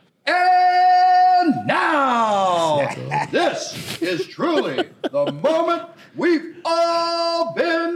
And 1.46 1.66
now, 1.66 2.88
this 3.30 3.60
is 4.00 4.26
truly 4.28 4.78
the 5.02 5.24
moment 5.48 5.82
we've 6.16 6.48
all 6.64 7.52
been 7.54 7.94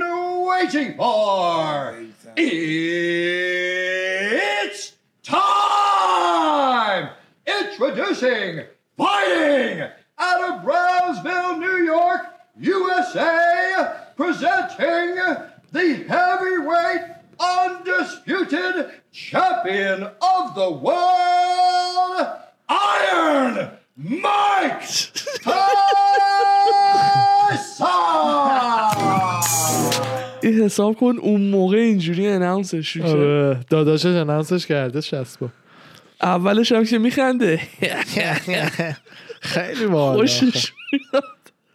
waiting 0.50 0.90
for. 0.98 1.94
It's 3.96 4.92
time! 5.22 7.08
Introducing 7.46 8.64
Fighting 8.97 9.81
out 10.17 10.41
of 10.49 10.63
Brownsville, 10.63 11.57
New 11.65 11.79
York, 11.95 12.21
USA, 12.59 13.33
presenting 14.15 15.15
the 15.71 15.87
heavyweight 16.13 17.03
undisputed 17.39 18.75
champion 19.11 20.03
of 20.03 20.43
the 20.59 20.69
world, 20.85 22.27
Iron 22.69 23.53
Mike 23.97 24.81
Tyson! 25.43 26.03
این 30.43 30.61
حساب 30.63 30.95
کن 30.95 31.17
اون 31.21 31.41
موقع 31.49 31.77
اینجوری 31.77 32.27
اناونسش 32.27 32.87
شد 32.93 33.01
آره 33.01 33.59
داداشش 33.69 34.05
انانسش 34.05 34.65
کرده 34.65 35.01
شسبا 35.01 35.47
اولش 36.22 36.72
هم 36.72 36.84
که 36.84 36.98
میخنده. 36.98 37.60
خیلی 39.40 39.86
باحال. 39.86 40.16
خوشش 40.18 40.72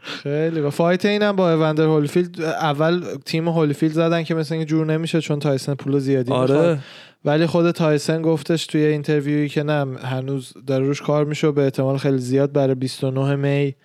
خیلی 0.02 0.62
با 0.62 0.70
fight 0.70 1.06
اینم 1.06 1.36
با 1.36 1.54
اوندر 1.54 1.84
هولیفیلد 1.84 2.42
اول 2.42 3.04
تیم 3.26 3.48
هولیفیلد 3.48 3.94
زدن 3.94 4.24
که 4.24 4.36
مثل 4.36 4.54
اینکه 4.56 4.70
جور 4.70 4.86
نمیشه 4.86 5.22
چون 5.22 5.40
تایسن 5.40 5.74
پول 5.74 6.00
زیادی 6.00 6.32
می‌خواد. 6.32 6.52
آره. 6.52 6.80
ولی 7.26 7.46
خود 7.46 7.72
تایسن 7.72 8.22
گفتش 8.22 8.66
توی 8.66 8.86
interview 8.86 9.38
یی 9.38 9.50
که 9.50 9.64
نه 9.64 10.00
هنوز 10.00 10.54
داره 10.68 10.86
روش 10.86 11.02
کار 11.02 11.26
میشه 11.26 11.48
و 11.48 11.52
به 11.52 11.62
احتمال 11.64 11.98
خیلی 11.98 12.18
زیاد 12.18 12.52
برای 12.52 12.76
29 12.76 13.36
می 13.36 13.76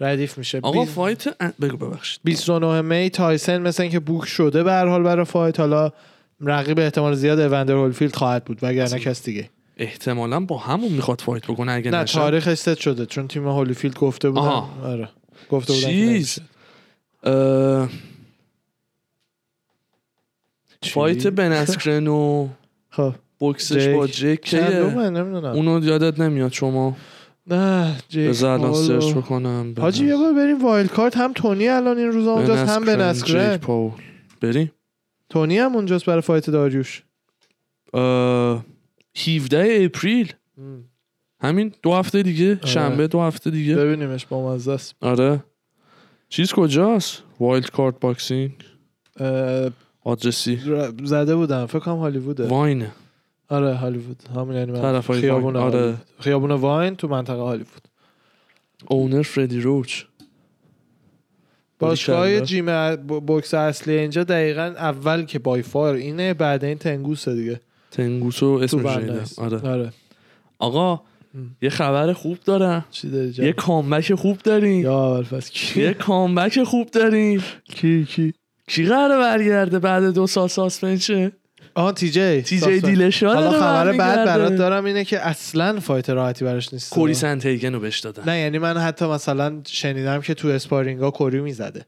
ردیف 0.00 0.38
میشه. 0.38 0.60
آقا 0.62 0.80
بیست- 0.80 0.92
fight 0.94 1.24
بگو 1.60 1.76
ببخشید. 1.76 2.20
29 2.24 2.80
می 2.82 3.10
تایسن 3.10 3.58
مثل 3.62 3.82
اینکه 3.82 4.00
book 4.00 4.24
شده 4.26 4.62
به 4.62 4.72
هر 4.72 4.86
حال 4.86 5.02
برای 5.02 5.24
fight. 5.24 5.60
حالا 5.60 5.92
رقیب 6.40 6.78
احتمال 6.78 7.14
زیاد 7.14 7.40
اوندر 7.40 7.74
هولفیلد 7.74 8.16
خواهد 8.16 8.44
بود 8.44 8.58
وگرنه 8.62 8.98
کس 8.98 9.22
دیگه. 9.24 9.50
احتمالا 9.76 10.40
با 10.40 10.58
همون 10.58 10.92
می‌خواد 10.92 11.20
fight 11.20 11.46
بکنه 11.46 11.72
اگه 11.72 11.90
نه 11.90 12.02
نشه. 12.02 12.18
تاریخش 12.18 12.54
ست 12.54 12.74
شده 12.80 13.06
چون 13.06 13.28
تیم 13.28 13.48
هولیفیلد 13.48 13.98
گفته 13.98 14.30
بودن. 14.30 14.42
آها. 14.46 14.88
آره. 14.88 15.08
گفته 15.50 15.72
بودن 15.72 15.86
چیز. 15.88 16.38
اه، 17.22 17.88
چی؟ 20.80 20.90
fight 20.90 21.26
بن 21.26 21.52
اسکرن 21.52 22.06
و 22.06 22.48
خب. 22.96 23.12
بوکسش 23.38 23.76
جیک. 23.76 23.96
با 23.96 24.06
جک 24.06 24.54
اونو 25.54 25.84
یادت 25.84 26.20
نمیاد 26.20 26.52
شما؟ 26.52 26.96
نه 27.46 27.96
جیک 28.08 28.28
بذار 28.28 28.58
الان 28.60 28.74
search 28.74 29.12
بکنم. 29.14 29.74
حاجی 29.78 30.06
یه 30.06 30.16
بار 30.16 30.32
بریم 30.32 30.62
وایلد 30.64 30.90
کارت. 30.90 31.16
هم 31.16 31.32
تونی 31.32 31.68
الان 31.68 31.98
این 31.98 32.12
روزا 32.12 32.32
اونجاست 32.32 32.70
هم 32.72 32.84
بن 32.84 33.00
اسکرن. 33.00 33.58
بریم. 34.40 34.72
تونی 35.30 35.58
هم 35.58 35.74
اونجاست 35.76 36.04
برای 36.04 36.20
fight 36.20 36.50
داریوش. 36.50 37.02
اه، 37.94 38.64
17 39.16 39.84
April. 39.84 40.32
همین 41.40 41.72
دو 41.82 41.94
هفته 41.94 42.22
دیگه 42.22 42.60
شنبه 42.64 43.06
دو 43.06 43.20
هفته 43.20 43.50
دیگه. 43.50 43.76
ببینیمش 43.76 44.26
با 44.26 44.54
مزه 44.54 44.72
است. 44.72 44.94
آره. 45.00 45.44
چیز 46.28 46.52
کجاست؟ 46.52 47.22
وایلد 47.40 47.70
کارت 47.70 48.00
باکسینگ 48.00 48.52
آدرسی. 50.00 50.60
زده 51.04 51.36
بودم. 51.36 51.66
فکر 51.66 51.78
کنم 51.78 51.96
هالیووده. 51.96 52.46
واینه 52.46 52.92
آره 53.48 53.74
هالیوود. 53.74 54.22
همین 54.36 54.56
یعنی 54.56 54.72
طرفای 54.72 55.20
خیابون 55.20 55.56
واین. 55.56 55.66
آره. 55.66 55.96
خیابون 56.20 56.50
واین 56.50 56.96
تو 56.96 57.08
منطقه 57.08 57.42
هالیوود. 57.42 57.88
اونر 58.88 59.22
فردی 59.22 59.60
روچ 59.60 60.04
باشگاه. 61.78 62.40
جیم 62.40 62.96
بوکس 62.96 63.54
اصلی 63.54 63.98
اینجا 63.98 64.24
دقیقا 64.24 64.62
اول 64.62 65.24
که 65.24 65.38
بای 65.38 65.62
فار 65.62 65.94
اینه 65.94 66.34
بعد 66.34 66.64
این 66.64 66.78
تنگوسه 66.78 67.34
دیگه. 67.34 67.60
تنگوسو. 67.96 68.58
nice. 68.58 69.38
آره. 69.38 69.58
آره. 69.58 69.92
آقا 70.58 71.00
یه 71.62 71.70
خبر 71.70 72.12
خوب 72.12 72.38
دارم. 72.44 72.84
چی 72.90 73.10
داری 73.10 73.34
یه 73.38 73.52
comeback 73.52 74.14
خوب 74.14 74.38
داریم. 74.38 74.82
یا 74.82 75.24
یه 75.76 75.94
comeback 75.94 76.62
خوب 76.62 76.90
داریم. 76.90 77.42
کی 77.64 78.04
کی؟ 78.04 78.32
کی 78.68 78.84
قراره 78.84 79.16
برگرده 79.18 79.78
بعد 79.78 80.14
دو 80.14 80.26
سال 80.26 80.48
suspension 80.48 81.18
ه؟ 81.18 81.32
آها 81.74 81.92
تی 81.92 82.10
جی. 82.10 82.42
تی 82.42 82.60
جی 82.60 82.80
دیلشاو 82.80 83.34
حالا 83.34 83.50
خبر 83.50 83.92
بعد. 83.92 84.26
برات 84.26 84.52
دارم 84.52 84.84
اینه 84.84 85.04
که 85.04 85.26
اصلا 85.26 85.80
fight 85.80 86.10
راحتی 86.10 86.44
براش 86.44 86.72
نیست. 86.72 86.92
کوری 86.92 87.14
سندهیگن 87.14 87.72
رو 87.72 87.80
بهش 87.80 88.00
دادن. 88.00 88.22
نه 88.28 88.38
یعنی 88.38 88.58
من 88.58 88.76
حتی 88.76 89.06
مثلا 89.06 89.60
شنیدم 89.66 90.20
که 90.20 90.34
تو 90.34 90.48
sparring 90.48 91.03
ا 91.03 91.10
کوری 91.10 91.40
می‌زده. 91.40 91.86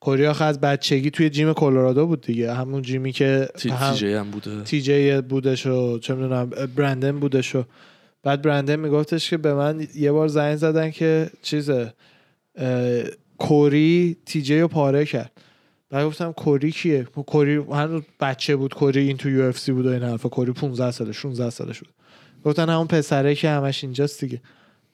کوری 0.00 0.26
آخه 0.26 0.44
از 0.44 0.60
بچگی 0.60 1.10
توی 1.10 1.30
gym 1.30 1.52
کلرادو 1.52 2.06
بود 2.06 2.20
دیگه. 2.20 2.54
همون 2.54 2.82
gym 2.82 3.05
ی 3.05 3.12
که 3.12 3.48
تی, 3.58 3.68
هم- 3.68 3.92
تی 3.92 3.98
جی 3.98 4.12
هم 4.12 4.30
بوده. 4.30 4.62
تی 4.62 4.80
جی 4.82 5.20
بودش 5.20 5.66
و 5.66 5.98
چه 5.98 6.14
می‌دونم 6.14 6.50
برندن 6.76 7.20
بودش 7.20 7.54
و 7.56 7.64
بعد 8.22 8.42
برندن 8.42 8.76
میگفتش 8.76 9.30
که 9.30 9.36
به 9.36 9.54
من 9.54 9.86
یه 9.94 10.12
بار 10.12 10.28
زنگ 10.28 10.56
زدن 10.56 10.90
که 10.90 11.30
چیزه 11.42 11.92
کوری 13.38 14.16
تی 14.26 14.42
جی 14.42 14.60
رو 14.60 14.68
پاره 14.68 15.04
کرد. 15.04 15.32
بعد 15.90 16.06
گفتم 16.06 16.32
کوری 16.32 16.70
کیه؟ 16.70 17.02
کوری 17.02 17.56
هنوز 17.56 18.02
بچه 18.20 18.56
بود 18.56 18.74
کوری 18.74 19.00
این 19.00 19.16
تو 19.16 19.30
یو 19.30 19.42
اف 19.42 19.58
سی 19.58 19.72
بود 19.72 19.86
و 19.86 19.88
این 19.88 20.02
حرفا. 20.02 20.28
کوری 20.28 20.52
15 20.52 20.90
ساله 20.90 21.12
16 21.12 21.50
سالش 21.50 21.78
بود. 21.80 21.88
گفتن 22.44 22.68
همون 22.68 22.86
پسره 22.86 23.34
که 23.34 23.48
همش 23.50 23.84
اینجاست 23.84 24.20
دیگه. 24.24 24.40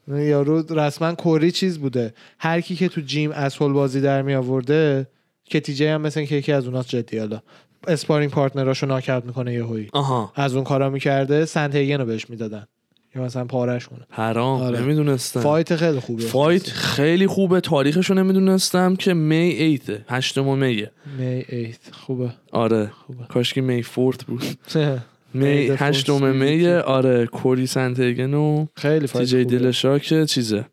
یارو 0.09 0.65
رسما 0.79 1.15
کوری 1.15 1.51
چیز 1.53 1.79
بوده. 1.79 2.15
هر 2.39 2.61
کی 2.61 2.77
که 2.77 2.89
تو 2.89 3.01
جیم 3.01 3.31
اصل 3.31 3.69
بازی 3.69 4.01
در 4.01 4.23
می 4.23 4.35
آورده 4.35 5.07
جی 5.51 5.87
هم 5.87 6.01
مثل 6.01 6.25
که 6.25 6.35
یکی 6.35 6.53
از 6.53 6.67
اوناست 6.67 6.89
جدی. 6.89 7.19
حالا 7.19 7.43
sparring 7.89 8.31
partner 8.31 8.70
اشو 8.70 8.87
knockout 8.87 9.25
می‌کنه 9.25 9.55
یهویی. 9.55 9.89
آها. 9.93 10.33
از 10.35 10.55
اون 10.55 10.65
کارا 10.65 10.91
می‌کرده 10.91 11.45
سنت 11.45 11.77
رو 11.77 12.05
بهش 12.05 12.31
می‌دادن. 12.31 12.67
که 13.13 13.19
مثلا 13.19 13.45
پارش 13.45 13.87
کنه. 13.87 14.01
هرم. 14.11 14.63
آره. 14.63 14.81
نمی‌دونستم. 14.81 15.41
fight 15.41 15.77
خیلی 15.77 16.01
خوبه. 16.01 16.23
fight 16.23 16.69
خیلی 16.71 17.27
خوبه. 17.27 17.61
تاریخشو 17.61 18.15
نمی‌دونستم 18.15 18.97
که 18.97 19.15
May 19.15 19.35
eight 19.37 19.93
ه 19.93 20.05
هشتم 20.09 20.59
میه. 20.59 20.91
May 21.19 21.45
eight. 21.49 21.79
خوبه. 21.93 22.31
آره. 22.53 22.91
خوبه. 23.07 23.25
کاش 23.25 23.55
که 23.55 23.61
May 23.61 23.83
fourth 23.83 24.25
بود. 24.25 24.45
May 25.35 25.71
هشتم 25.77 26.61
you. 26.61 26.85
آره 26.85 27.27
کوری 27.27 27.67
سندهیگن 27.67 28.35
و 28.35 28.67
خیلی 28.77 29.07
تی 29.07 29.27
جی 29.27 29.45
خوبه. 29.45 29.59
دیلشاو 29.59 29.99
که 29.99 30.27
چیزه. 30.27 30.65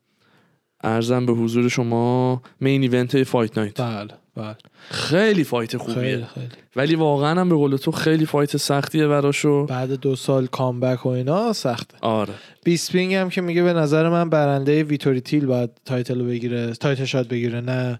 عرضم 0.83 1.25
به 1.25 1.33
حضور 1.33 1.69
شما 1.69 2.41
main 2.61 2.81
event 2.81 3.23
fight 3.23 3.57
night. 3.57 3.81
بله 3.81 4.07
بله. 4.35 4.55
خیلی 4.89 5.43
fight 5.43 5.77
خوبیه. 5.77 6.01
خیلی 6.01 6.25
خیلی. 6.33 6.47
ولی 6.75 6.95
واقعا 6.95 7.41
هم 7.41 7.49
به 7.49 7.55
قول 7.55 7.77
تو 7.77 7.91
خیلی 7.91 8.25
fight 8.25 8.57
سختیه 8.57 9.07
براشو 9.07 9.65
بعد 9.65 9.91
دو 9.91 10.15
سال 10.15 10.45
comeback 10.45 11.05
و 11.05 11.09
اینا 11.09 11.53
سخته. 11.53 11.97
آره. 12.01 12.33
بیسپینگ 12.63 13.13
هم 13.13 13.29
که 13.29 13.41
میگه 13.41 13.63
به 13.63 13.73
نظر 13.73 14.09
من 14.09 14.29
برنده 14.29 14.83
ویتوری 14.83 15.21
تیل 15.21 15.45
باید 15.45 15.69
title 15.85 16.19
رو 16.19 16.25
بگیره 16.25 16.73
title 16.73 17.05
shot 17.05 17.27
بگیره 17.27 17.61
نه. 17.61 17.99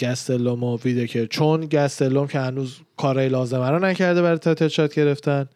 گستلوم 0.00 0.64
و 0.64 0.78
ویدکر 0.84 1.26
چون 1.26 1.66
گستلوم 1.66 2.26
که 2.26 2.38
هنوز 2.40 2.76
کارهای 2.96 3.28
لازمه 3.28 3.70
رو 3.70 3.78
نکرده 3.78 4.22
برای 4.22 4.38
title 4.38 4.68
shot 4.68 4.94
گرفتن 4.94 5.46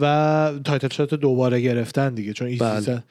و 0.00 0.52
title 0.64 0.88
shot 0.88 1.14
دوباره 1.14 1.60
گرفتن 1.60 2.14
دیگه 2.14 2.32
چون 2.32 2.58
بله. 2.58 3.02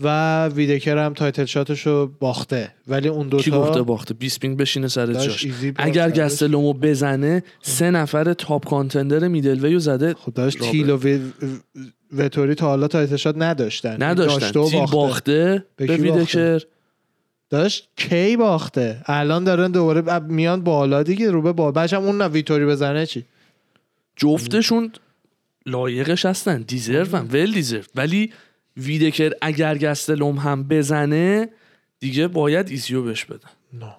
و 0.00 0.46
ویدکر 0.48 0.98
هم 0.98 1.14
title 1.14 1.44
shot 1.44 1.72
ش 1.72 1.86
رو 1.86 2.10
باخته 2.20 2.70
ولی 2.88 3.08
اون 3.08 3.28
دوتا 3.28 3.42
کی 3.44 3.50
گفته 3.50 3.82
باخته 3.82 4.14
بیسپینگ 4.14 4.56
بشینه 4.56 4.88
سر 4.88 5.12
جاش 5.12 5.46
اگر. 5.76 6.10
گستلومو 6.10 6.72
بزنه 6.72 7.42
سه 7.62 7.90
نفر 7.90 8.32
top 8.32 8.64
contender 8.68 9.28
middleweight 9.28 9.64
و 9.64 9.78
زده 9.78 10.14
خب 10.14 10.34
داشت. 10.34 10.58
تیل 10.58 10.90
و 10.90 10.96
وی- 10.98 11.20
وتوری 12.12 12.54
تا 12.54 12.66
حالا 12.66 12.88
title 12.88 13.16
shot 13.16 13.34
نداشتن 13.38 14.02
نداشتن 14.02 14.50
تیل 14.50 14.80
باخته. 14.80 14.96
باخته 14.96 15.64
به؟ 15.76 15.86
ویدکر 15.96 16.60
داشت 17.54 17.88
کی 17.96 18.36
باخته؟ 18.36 19.02
الان 19.06 19.44
دارن 19.44 19.70
دوباره 19.70 20.18
میان 20.18 20.64
بالا 20.64 21.02
دیگه 21.02 21.30
رو 21.30 21.42
به 21.42 21.52
بالا 21.52 21.70
بچم 21.70 22.02
اون 22.02 22.18
نه 22.18 22.28
ویتوری 22.28 22.66
بزنه 22.66 23.06
چی؟ 23.06 23.24
جفتشون 24.16 24.92
لایقش 25.66 26.26
هستن 26.26 26.62
deserve 26.62 27.20
well 27.20 27.52
deserve 27.52 27.82
ولی 27.94 28.32
ویدکر 28.76 29.30
اگر 29.42 29.78
گستلوم 29.78 30.36
هم 30.36 30.64
بزنه 30.64 31.48
دیگه 32.00 32.28
باید 32.28 32.68
ایزیو 32.68 33.02
بهش 33.02 33.24
بدن. 33.24 33.50
نه. 33.72 33.96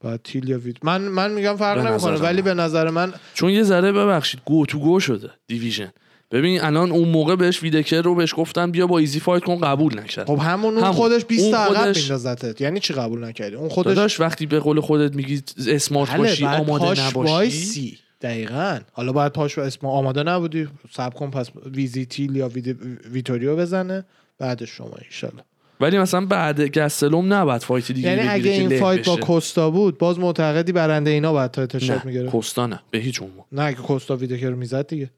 باید 0.00 0.22
تیل 0.22 0.48
یا 0.48 0.58
ویت 0.58 0.84
من 0.84 1.00
من 1.00 1.32
میگم 1.32 1.56
فرق 1.56 1.86
نمی‌کنه 1.86 2.16
ولی. 2.16 2.42
به 2.42 2.54
نظر 2.54 2.90
من 2.90 3.12
چون 3.34 3.50
یه 3.50 3.62
ذره 3.62 3.92
ببخشید 3.92 4.40
گو 4.44 4.66
تو 4.66 4.78
گو 4.78 5.00
شده 5.00 5.30
دیویژن. 5.46 5.92
ببین 6.34 6.60
الان 6.60 6.92
اون 6.92 7.08
موقع 7.08 7.36
بهش 7.36 7.62
ویدکر 7.62 8.02
رو 8.02 8.14
بهش 8.14 8.34
گفتن 8.36 8.70
بیا 8.70 8.86
با 8.86 8.98
ایزی 8.98 9.20
فایت 9.20 9.44
کن 9.44 9.60
قبول 9.60 10.00
نکرد. 10.00 10.26
خب 10.26 10.38
همون 10.38 10.78
اون. 10.78 10.92
خودش 10.92 11.24
20 11.24 11.42
اون 11.42 11.52
تا 11.52 11.64
عقب 11.64 11.96
میندازتت. 11.96 12.60
یعنی 12.60 12.80
چی 12.80 12.94
قبول 12.94 13.24
نکردی؟ 13.24 13.56
اون 13.56 13.68
خودش 13.68 13.86
داداش 13.86 14.20
وقتی 14.20 14.46
به 14.46 14.58
قول 14.60 14.80
خودت 14.80 15.14
میگی 15.16 15.42
اسمارت 15.68 16.10
بله، 16.10 16.18
باشی 16.18 16.44
بعد 16.44 16.60
آماده 16.60 17.06
نباشی. 17.06 17.32
وایسی. 17.32 17.98
دقیقا. 18.20 18.78
حالا 18.92 19.12
باید 19.12 19.32
پاش 19.32 19.58
اسم 19.58 19.86
آماده 19.86 20.22
نبودی 20.22 20.68
سب 20.92 21.14
کن 21.14 21.30
پس 21.30 21.50
ویزیتیل 21.66 22.36
یا 22.36 22.48
وید... 22.48 22.78
ویتوریو 23.12 23.56
بزنه 23.56 24.04
بعدش 24.38 24.70
شما 24.70 24.94
ایشالا 25.08 25.42
ولی 25.80 25.98
مثلا 25.98 26.26
بعد 26.26 26.60
گستلوم 26.78 27.32
نباید 27.32 27.62
fight 27.62 27.92
دیگه 27.92 28.10
یعنی 28.10 28.28
اگه 28.28 28.50
این 28.50 28.80
fight 28.80 29.06
با. 29.06 29.16
کوستا 29.16 29.70
بود 29.70 29.98
باز 29.98 30.18
معتقدی 30.18 30.72
برنده 30.72 31.10
اینا 31.10 31.32
باید 31.32 31.60
نه 31.60 32.02
می‌گیره 32.04 32.26
کوستا 32.26 32.66
نه 32.66 32.80
به 32.90 32.98
هیچ 32.98 33.22
عنوان. 33.22 33.44
نه 33.52 33.62
اگه 33.62 33.76
کوستا 33.76 34.16
ویدکر 34.16 34.48
رو 34.50 34.56
می‌زد 34.56 34.86
دیگه. 34.86 35.10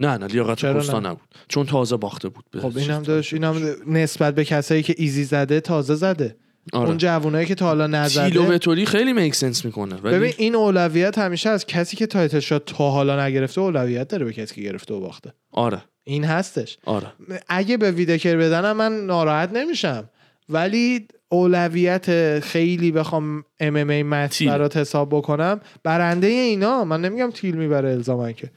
نه 0.00 0.16
نه 0.16 0.26
لیاقت 0.26 0.64
نه؟ 0.64 1.00
نبود. 1.00 1.28
چون 1.48 1.66
تازه 1.66 1.96
باخته 1.96 2.28
بود 2.28 2.44
به 2.50 2.60
خب 2.60 2.78
اینم. 2.78 3.02
داشت 3.02 3.34
اینم 3.34 3.76
نسبت 3.86 4.34
به 4.34 4.44
کسایی 4.44 4.82
که 4.82 4.94
ایزی 4.98 5.24
زده 5.24 5.60
تازه 5.60 5.94
زده. 5.94 6.36
آره. 6.72 6.88
اون 6.88 6.98
جوونایی 6.98 7.46
که 7.46 7.54
تا 7.54 7.66
حالا 7.66 7.86
نزده. 7.86 8.30
تیل 8.30 8.49
و 8.49 8.55
وتوری 8.55 8.86
خیلی 8.86 9.12
make 9.12 9.34
sense 9.34 9.64
می‌کنه. 9.64 9.94
ولی 9.94 10.16
ببین 10.16 10.32
این 10.36 10.54
اولویت 10.54 11.18
همیشه 11.18 11.50
از 11.50 11.66
کسی 11.66 11.96
که 11.96 12.06
title 12.06 12.40
shot 12.40 12.64
تا 12.64 12.90
حالا 12.90 13.26
نگرفته 13.26 13.60
اولویت 13.60 14.08
داره 14.08 14.24
به 14.24 14.32
کسی 14.32 14.54
که 14.54 14.60
گرفته 14.60 14.94
و 14.94 15.00
باخته. 15.00 15.32
آره. 15.52 15.82
این 16.04 16.24
هستش. 16.24 16.78
آره. 16.84 17.06
اگه 17.48 17.76
به 17.76 17.90
ویدکر 17.90 18.36
بدنم 18.36 18.76
من 18.76 19.06
ناراحت 19.06 19.52
نمیشم. 19.52 20.10
ولی 20.48 21.08
اولویت 21.28 22.40
خیلی 22.40 22.92
بخوام 22.92 23.44
MMA. 23.60 24.46
برات 24.46 24.76
حساب 24.76 25.08
بکنم 25.16 25.60
برنده 25.82 26.26
اینا. 26.26 26.84
من 26.84 27.00
نمیگم 27.00 27.30
تیل 27.30 27.54
می‌بره 27.54 27.90
الزاما 27.90 28.32
که. 28.32 28.50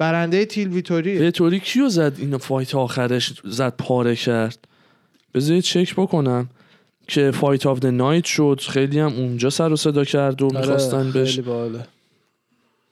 برنده 0.00 0.44
تیل 0.44 0.68
ویتوری. 0.68 1.18
ویتوری 1.18 1.60
کیو 1.60 1.88
زد 1.88 2.12
این 2.18 2.36
fight 2.36 2.74
آخرش 2.74 3.32
زد 3.44 3.74
پاره 3.78 4.16
کرد؟ 4.16 4.68
بذارید 5.34 5.62
چک 5.62 5.94
بکنم 5.94 6.48
که 7.08 7.30
fight 7.30 7.66
of 7.66 7.78
the 7.78 7.86
night 7.86 8.24
شد. 8.24 8.60
خیلی 8.68 8.98
هم 9.00 9.12
اونجا 9.12 9.50
سر 9.50 9.72
و 9.72 9.76
صدا 9.76 10.04
کرد 10.04 10.42
و 10.42 10.50
می‌خواستن 10.54 11.10
بهش 11.10 11.38
باحاله. 11.38 11.86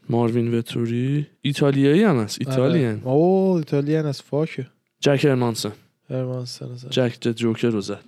ماروین 0.09 0.55
وتوری 0.55 1.27
ایتالیایی 1.43 2.03
هم 2.03 2.19
هست 2.19 2.39
Italian 2.41 2.95
آره. 2.95 3.07
اوه 3.07 3.57
ایتالیان 3.57 4.07
از 4.07 4.23
فاکه 4.23 4.67
جک 5.01 5.25
هرمانسن 5.25 5.73
هرمانسن. 6.11 6.67
جک 6.91 7.21
د 7.21 7.33
جوکر 7.33 7.69
رو 7.69 7.81
زد. 7.81 8.05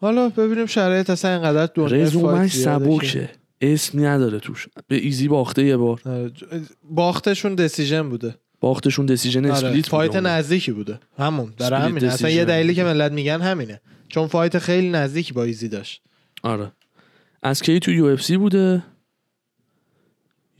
حالا 0.00 0.28
ببینیم 0.28 0.66
شرایط 0.66 1.10
اصلا 1.10 1.30
اینقدر 1.30 1.72
دنیا 1.74 2.02
رزومش 2.02 2.64
فایت 2.64 3.30
اسم 3.60 4.06
نداره 4.06 4.38
توش. 4.38 4.68
به 4.88 4.96
ایزی 4.96 5.28
باخته 5.28 5.64
یه 5.64 5.76
بار. 5.76 6.00
آره، 6.04 6.32
باختشون 6.84 7.54
دسیژن 7.54 8.08
بوده. 8.08 8.34
باختشون 8.60 9.06
دسیژن 9.06 9.44
آره. 9.46 9.54
اسپلیت 9.54 9.86
فایت. 9.86 10.16
نزدیکی 10.16 10.72
بوده. 10.72 11.00
همون 11.18 11.52
اسپلیت 11.60 11.72
همینه 11.72 12.06
اصلا 12.06 12.30
یه. 12.30 12.44
دلیلی 12.44 12.74
که 12.74 12.84
ملت 12.84 13.12
میگن 13.12 13.40
همینه. 13.40 13.80
چون 14.08 14.26
فایت 14.26 14.58
خیلی 14.58 14.90
نزدیکی 14.90 15.32
با 15.32 15.44
ایزی 15.44 15.68
داشت. 15.68 16.02
آره. 16.42 16.72
از 17.42 17.62
کی 17.62 17.80
تو 17.80 17.90
یو 17.90 18.04
اف 18.04 18.22
سی 18.22 18.36
بوده؟ 18.36 18.82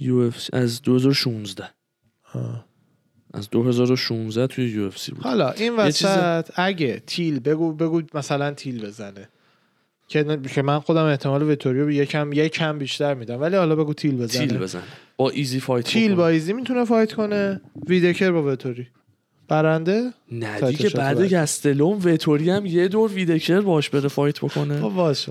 UF 0.01 0.47
از 0.53 0.83
2016 0.83 1.65
آه. 2.35 2.67
از 3.35 3.51
2016 3.51 4.47
توی 4.47 4.69
UFC 4.71 5.13
بود. 5.13 5.23
حالا 5.25 5.51
این 5.51 5.73
یه 5.79 5.93
چیز- 5.93 6.07
وسط 6.07 6.51
اگه 6.57 7.03
تیل 7.07 7.41
بگو 7.41 7.73
بگو 7.73 8.03
مثلا 8.15 8.53
تیل 8.55 8.87
بزنه. 8.87 9.29
که 10.09 10.63
من 10.65 10.79
خودم 10.81 11.05
احتمال 11.05 11.43
ویتوریو 11.43 11.91
یکم 11.91 12.33
یکم 12.33 12.79
بیشتر 12.79 13.15
میدم. 13.15 13.41
ولی 13.41 13.57
حالا 13.57 13.77
بگو 13.77 13.95
تیل 13.95 14.17
بزنه. 14.17 14.47
تیل 14.47 14.59
بزن. 14.59 14.83
با 15.17 15.31
ایزی 15.31 15.61
fight 15.61 15.85
تیل. 15.85 16.15
با 16.15 16.29
ایزی 16.29 16.53
می‌تونه 16.53 16.85
fight 16.85 17.13
کنه. 17.13 17.61
ویدکر 17.89 18.31
با 18.31 18.43
ویتوری. 18.43 18.87
برنده؟ 19.49 20.13
نه 20.33 20.61
دیگه 20.61 20.89
بعد. 20.89 21.35
گستلوم 21.35 22.01
ویتوری 22.05 22.51
هم 22.51 22.67
یه 22.67 22.89
دور 22.89 23.13
ویدکر 23.13 23.61
باش 23.61 23.91
بره 23.91 24.09
fight 24.09 24.41
بکنه. 24.41 24.79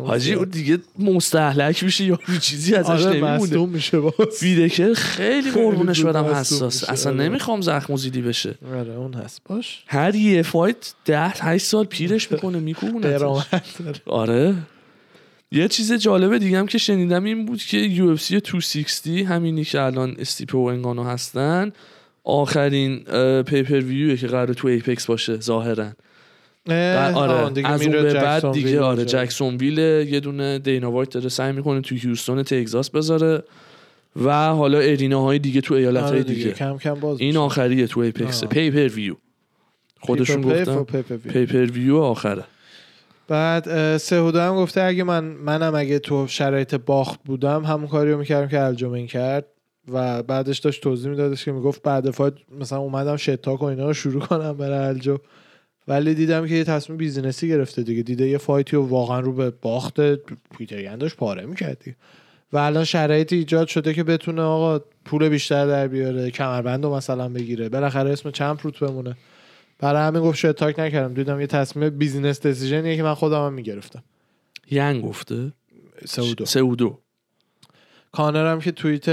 حاجی 0.05 0.33
اون 0.33 0.49
دیگه 0.49 0.77
مستهلک 0.99 1.83
میشه 1.83 2.05
یا 2.05 2.19
چیزی 2.41 2.75
ازش 2.75 3.05
آره 3.05 3.19
نمیمونه. 3.19 3.65
میشه 3.65 3.99
باز 3.99 4.13
ویدکر 4.41 4.93
خیلی 4.93 5.51
قربونش 5.51 6.01
برم 6.01 6.25
مصدوم 6.25 6.67
حساس. 6.67 6.89
اصلا 6.89 7.13
آره. 7.13 7.23
نمی‌خوام 7.23 7.61
زخم 7.61 7.93
و 7.93 7.97
زیلی 7.97 8.21
بشه. 8.21 8.55
آره 8.79 8.93
اون 8.93 9.13
هست. 9.13 9.41
باش. 9.45 9.83
هر 9.87 10.15
یه 10.15 10.41
fight 10.41 10.93
ده 11.05 11.27
هشت 11.27 11.65
سال 11.65 11.85
پیرش 11.85 12.31
می‌کنه 12.31 12.73
داره. 13.01 13.43
آره. 14.05 14.55
یه 15.51 15.67
چیز 15.67 15.93
جالب 15.93 16.37
دیگه 16.37 16.59
هم 16.59 16.67
که 16.67 16.77
شنیدم 16.77 17.23
این 17.23 17.45
بود 17.45 17.61
که 17.61 17.77
UFC 17.77 18.39
260 18.39 19.07
همینی 19.07 19.63
که 19.63 19.81
الان 19.81 20.15
استیپو 20.19 20.57
و 20.57 20.65
انگانو 20.65 21.03
هستن 21.03 21.71
آخرین 22.25 23.03
pay-per-view 23.43 23.79
ه 23.79 24.15
که 24.15 24.27
قرار 24.27 24.53
تو 24.53 24.67
Apex 24.67 25.05
باشه 25.05 25.39
ظاهرا 25.39 25.91
اه، 26.69 27.13
آره 27.13 27.49
دیگه 27.49 27.69
از 27.69 27.81
اون 27.81 27.91
به 27.91 28.13
بعد 28.13 28.51
دیگه 28.51 28.69
ویل 28.69 28.79
آره. 28.79 29.05
جکسون 29.05 29.55
ویل 29.55 29.77
یه 29.77 30.19
دونه 30.19 30.59
دینا 30.59 30.91
وایت 30.91 31.09
داره 31.09 31.29
سعی 31.29 31.51
می‌کنه 31.51 31.81
تو 31.81 31.95
هیوستون 31.95 32.43
تگزاس 32.43 32.89
بذاره 32.89 33.43
و 34.23 34.47
حالا 34.47 34.77
های 35.19 35.39
دیگه 35.39 35.61
تو 35.61 35.73
ایالت 35.73 36.03
آره 36.03 36.11
های 36.11 36.23
دیگه 36.23 36.43
دیگه 36.43 36.51
کم 36.51 36.77
کم 36.77 36.93
باز 36.93 37.21
این. 37.21 37.37
آخریه 37.37 37.87
تو 37.87 37.99
ایپکس. 37.99 38.43
pay-per-view 38.43 39.15
خودشون 39.99 40.41
گفتن 40.41 40.83
pay-per-view. 41.17 41.97
آخره 41.97 42.43
بعد 43.27 43.69
اه، 43.69 43.97
سهودو 43.97 44.43
هم 44.43 44.55
گفته 44.55 44.81
اگه 44.81 45.03
من 45.03 45.23
منم 45.23 45.75
اگه 45.75 45.99
تو 45.99 46.27
شرایط 46.27 46.75
باخت 46.75 47.19
بودم 47.25 47.63
همون 47.65 47.87
کاری 47.87 48.11
رو 48.11 48.17
می‌کردم 48.17 48.47
که 48.47 48.59
الجومین 48.59 49.07
کرد 49.07 49.45
و 49.91 50.23
بعدش 50.23 50.59
داشت 50.59 50.83
توضیح 50.83 51.09
میدادش 51.09 51.45
که 51.45 51.51
می‌گفت 51.51 51.81
بعد 51.81 52.11
fight 52.11 52.33
مثلا 52.59 52.79
اومدم 52.79 53.17
shit 53.17 53.39
talk 53.39 53.61
و 53.61 53.65
اینا 53.65 53.87
رو 53.87 53.93
شروع 53.93 54.21
کنم 54.21 54.57
برای 54.57 54.87
الجو 54.87 55.17
ولی 55.87 56.13
دیدم 56.15 56.47
که 56.47 56.55
یه 56.55 56.63
تصمیم 56.63 56.97
business 56.97 57.41
ی 57.41 57.47
گرفته 57.47 57.83
دیگه. 57.83 58.03
دیده 58.03 58.27
یه 58.27 58.37
fight 58.37 58.69
ی 58.69 58.75
و 58.75 58.81
واقعا 58.81 59.19
رو 59.19 59.33
به 59.33 59.49
باخت 59.49 60.15
پیتر 60.57 60.95
داشت 60.95 61.15
پاره 61.15 61.45
می‌کرد 61.45 61.79
دیگه. 61.79 61.97
و 62.53 62.57
الان 62.57 62.83
شرایطی 62.83 63.35
ایجاد 63.35 63.67
شده 63.67 63.93
که 63.93 64.03
بتونه 64.03 64.41
آقا 64.41 64.85
پول 65.05 65.29
بیشتر 65.29 65.67
در 65.67 65.87
بیاره 65.87 66.31
کمربند 66.31 66.83
رو 66.83 66.95
مثلا 66.95 67.29
بگیره. 67.29 67.69
بالاخره 67.69 68.09
اسم 68.11 68.31
champ 68.31 68.59
روت 68.63 68.79
بمونه. 68.79 69.15
برای 69.79 70.07
همین 70.07 70.21
گفت 70.21 70.37
shit 70.37 70.58
talk 70.58 70.79
نکردم. 70.79 71.13
دیدم 71.13 71.39
یه 71.39 71.47
تصمیم 71.47 71.89
business 71.89 72.41
decision 72.41 72.84
یه 72.84 72.95
که 72.95 73.03
من 73.03 73.13
خودم 73.13 73.45
هم 73.45 73.53
می‌گرفتم. 73.53 74.03
اینو 74.71 75.03
گفته. 75.03 75.51
سعودو. 76.05 76.45
سعودو. 76.45 76.99
کانر 78.15 78.51
هم 78.51 78.59
که 78.59 78.71
توییت 78.71 79.09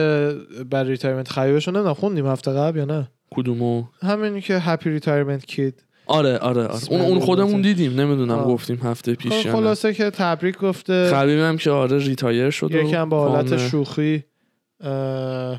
برای 0.70 0.90
retirement 0.90 1.38
رو 1.38 1.72
نمی‌دونم 1.72 1.94
خوندیم 1.94 2.26
هفته 2.26 2.52
قبل 2.52 2.78
یا 2.78 2.84
نه؟ 2.84 3.08
کدومو؟ 3.30 3.84
همینی 4.02 4.40
که 4.40 4.58
happy 4.58 4.90
retirement 4.90 5.44
kid 5.44 5.84
آره 6.06 6.38
آره, 6.38 6.62
آره. 6.66 6.80
اون 6.90 7.00
اون 7.00 7.20
خودمون 7.20 7.60
دیدیم 7.62 8.00
نمی‌دونم 8.00 8.38
آه. 8.38 8.46
گفتیم 8.48 8.76
هفته 8.82 9.14
پیش 9.14 9.32
یا 9.32 9.52
نه. 9.52 9.52
خلاصه 9.52 9.94
که 9.94 10.10
تبریک 10.10 10.58
گفته. 10.58 11.10
خبیبم 11.10 11.56
که 11.56 11.70
آره 11.70 11.98
retire 11.98 12.50
شد 12.50 12.70
یکم 12.74 13.08
با 13.08 13.28
حالت 13.28 13.56
شوخی 13.56 14.24
اه، 14.80 15.58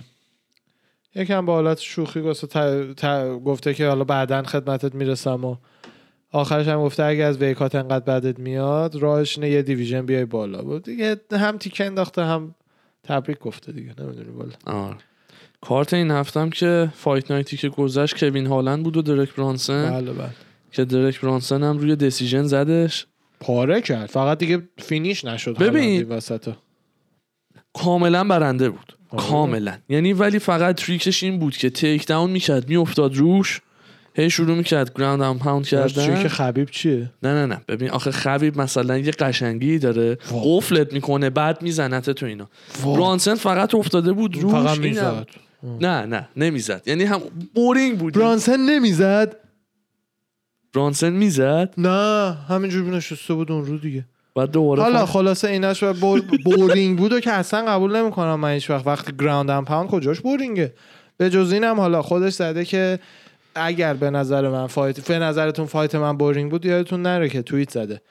یکم 1.15 1.45
با 1.45 1.53
حالت 1.53 1.79
شوخی 1.79 2.21
گفته, 2.21 2.47
ت- 2.47 2.93
ت- 3.05 3.39
گفته 3.45 3.73
که 3.73 3.87
حالا 3.87 4.03
بعدا 4.03 4.43
خدمتت 4.43 4.95
می‌رسم 4.95 5.45
و 5.45 5.55
آخرش 6.31 6.67
هم 6.67 6.81
گفته 6.81 7.03
اگه 7.03 7.23
از 7.23 7.37
weight 7.37 7.62
cut 7.62 7.75
انقدر 7.75 8.19
بدت 8.19 8.39
میاد 8.39 8.95
راهش 8.95 9.37
اینه 9.37 9.49
یه 9.49 9.61
division 9.61 10.05
بیای 10.05 10.25
بالا. 10.25 10.61
بود 10.61 10.83
دیگه 10.83 11.15
هم 11.31 11.57
تیکه 11.57 11.85
انداخته 11.85 12.23
هم 12.25 12.55
تبریک 13.03 13.39
گفته 13.39 13.71
دیگه 13.71 13.93
نمی‌دونی 13.99 14.31
بالا 14.31 14.51
آره. 14.65 14.97
کارت 15.61 15.93
این 15.93 16.11
هفتم 16.11 16.49
که 16.49 16.89
fight 16.95 17.31
night 17.31 17.53
ی 17.53 17.57
که 17.57 17.69
گذشت 17.69 18.19
کوین 18.19 18.45
هالند 18.47 18.83
بود 18.83 18.97
و 18.97 19.01
درک 19.01 19.35
برانسن 19.35 19.91
بله 19.91 20.13
بله 20.13 20.29
که 20.71 20.85
درک 20.85 21.21
برانسن 21.21 21.63
هم 21.63 21.77
روی 21.77 21.95
decision 21.95 22.43
زدش 22.43 23.05
پاره 23.39 23.81
کرد 23.81 24.05
فقط 24.05 24.37
دیگه 24.37 24.63
finish 24.77 25.25
نشد 25.25 25.57
ببین. 25.57 26.09
وسطا. 26.09 26.57
کاملا 27.73 28.23
برنده 28.23 28.69
بود 28.69 28.97
آره. 29.09 29.23
کاملا 29.23 29.77
یعنی 29.89 30.13
ولی 30.13 30.39
فقط 30.39 30.75
trick 30.75 31.09
ش 31.09 31.23
این 31.23 31.39
بود 31.39 31.57
که 31.57 31.69
take 31.69 32.07
down 32.07 32.29
می‌کرد 32.29 32.69
میافتاد 32.69 33.15
روش 33.15 33.61
هی 34.15 34.29
شروع 34.29 34.55
می‌کرد 34.55 34.93
ground 34.97 35.21
and 35.21 35.39
pound 35.39 35.65
کردن. 35.67 36.23
که 36.23 36.29
خبیب 36.29 36.69
چیه؟ 36.69 37.11
نه 37.23 37.33
نه 37.33 37.45
نه. 37.45 37.61
ببین 37.67 37.89
آخه 37.89 38.11
خبیب 38.11 38.61
مثلا 38.61 38.97
یه 38.97 39.11
قشنگی 39.11 39.79
داره. 39.79 40.17
قفلت 40.43 40.93
می‌کنه 40.93 41.29
بعد 41.29 41.61
میزنت 41.61 42.09
تو 42.09 42.25
اینا. 42.25 42.49
برانسن 42.85 43.35
فقط 43.35 43.75
افتاده 43.75 44.13
بود 44.13 44.37
روش 44.37 44.51
فقط 44.51 44.77
می‌زد 44.77 45.27
نه 45.81 46.05
نه 46.05 46.27
نمی‌زد. 46.37 46.83
یعنی 46.85 47.03
هم 47.03 47.21
boring 47.55 47.97
بود. 47.97 48.13
برانسن 48.13 48.59
نمی‌زد؟ 48.59 49.35
برانسن 50.75 51.13
می‌زد؟ 51.13 51.73
نه 51.77 52.37
همینجور 52.49 52.95
نشسته 52.95 53.33
بود 53.33 53.51
اون 53.51 53.65
رو 53.65 53.77
دیگه. 53.77 54.05
بعد 54.35 54.51
دوباره 54.51 54.81
حالا 54.81 55.05
خلاصه 55.05 55.47
اینش 55.47 55.83
و 55.83 55.93
boring 56.45 56.97
بود 56.97 57.13
و 57.13 57.19
که 57.19 57.31
اصلا 57.31 57.65
قبول 57.65 57.95
نمی‌کنم 57.95 58.35
من 58.35 58.51
هیچ 58.51 58.69
وقت 58.69 58.87
وقتی 58.87 59.11
ground 59.19 59.49
and 59.49 59.65
pound 59.65 59.89
کجاش 59.89 60.19
boring 60.21 60.66
ه 60.66 60.73
به 61.17 61.29
جز 61.29 61.51
اینم 61.53 61.79
حالا 61.79 62.01
خودش 62.01 62.33
زده 62.33 62.65
که 62.65 62.99
اگر 63.55 63.93
به 63.93 64.09
نظر 64.09 64.49
من 64.49 64.67
fight 64.67 65.07
به 65.07 65.19
نظرتون 65.19 65.65
fight 65.65 65.95
من 65.95 66.17
boring 66.17 66.51
بود 66.51 66.65
یادتون 66.65 67.01
نره 67.01 67.29
که 67.29 67.41
توییت 67.41 67.69
زده. 67.69 68.01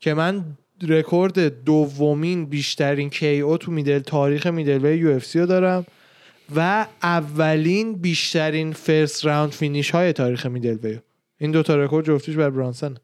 که 0.00 0.14
من 0.14 0.44
رکورد 0.88 1.64
دومین 1.64 2.46
بیشترین 2.46 3.10
کی 3.10 3.40
او 3.40 3.58
تو 3.58 3.72
میدل 3.72 3.98
تاریخ 3.98 4.46
میدل 4.46 4.84
وی 4.84 4.96
یو 4.96 5.10
اف 5.10 5.24
سی 5.24 5.38
رو 5.38 5.46
دارم 5.46 5.86
و 6.56 6.86
اولین 7.02 7.94
بیشترین 7.94 8.72
فرست 8.72 9.24
راوند 9.24 9.52
فینیش 9.52 9.90
های 9.90 10.12
تاریخ 10.12 10.46
میدل 10.46 10.78
وی. 10.82 10.98
این 11.38 11.50
دوتا 11.50 11.76
رکورد 11.76 12.06
جفتیش 12.06 12.36
بر 12.36 12.50
برانسن. 12.50 12.94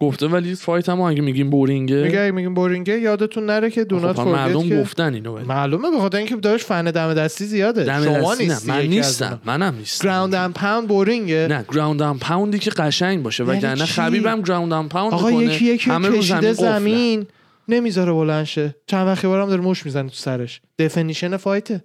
گفته 0.00 0.26
ولی 0.26 0.54
فایت 0.54 0.88
هم 0.88 1.00
اگه 1.00 1.22
میگیم 1.22 1.50
بورینگه 1.50 2.02
میگه 2.02 2.20
اگه 2.20 2.30
میگیم 2.30 2.54
بورینگه 2.54 3.00
یادتون 3.00 3.46
نره 3.46 3.70
که 3.70 3.82
خب، 3.82 3.88
دونات 3.88 4.18
هم 4.18 4.28
مردم 4.28 4.68
که 4.68 4.80
گفتن 4.80 5.14
اینو 5.14 5.36
ولی. 5.36 5.44
معلومه 5.44 5.90
به 5.90 5.98
خاطر 5.98 6.18
اینکه 6.18 6.36
داشت 6.36 6.66
فن 6.66 6.84
دم 6.84 7.14
دستی 7.14 7.44
زیاده. 7.44 7.84
دم 7.84 8.04
شما 8.04 8.34
نیستی 8.34 8.70
من 8.70 8.86
نیستم. 8.86 9.40
منم 9.44 9.74
نیستم. 9.74 10.08
گراوند 10.08 10.34
ام 10.34 10.52
پاوند 10.52 10.88
بورینگه. 10.88 11.46
نه 11.50 11.64
گراوند 11.72 12.02
ام 12.02 12.18
پاوندی 12.18 12.58
که 12.58 12.70
قشنگ 12.70 13.22
باشه 13.22 13.44
یعنی 13.44 13.58
وگرنه؟ 13.58 13.84
خبیبم 13.84 14.42
ground 14.42 14.72
and 14.72 14.88
pound 14.88 15.14
آقا 15.14 15.28
می‌کنه. 15.28 15.44
یکی 15.44 15.64
یکی 15.64 15.90
همه 15.90 16.08
رو 16.08 16.22
زمین, 16.22 16.52
زمین. 16.52 17.26
نمی‌ذاره 17.68 18.12
بلند 18.12 18.44
شه. 18.44 18.74
چند 18.86 19.06
وقتی 19.06 19.26
بارم 19.26 19.48
داره 19.48 19.62
مشت 19.62 19.86
می‌زنه 19.86 20.08
تو 20.08 20.14
سرش. 20.14 20.60
definition 20.78 21.36
fight 21.36 21.70
ه. 21.70 21.84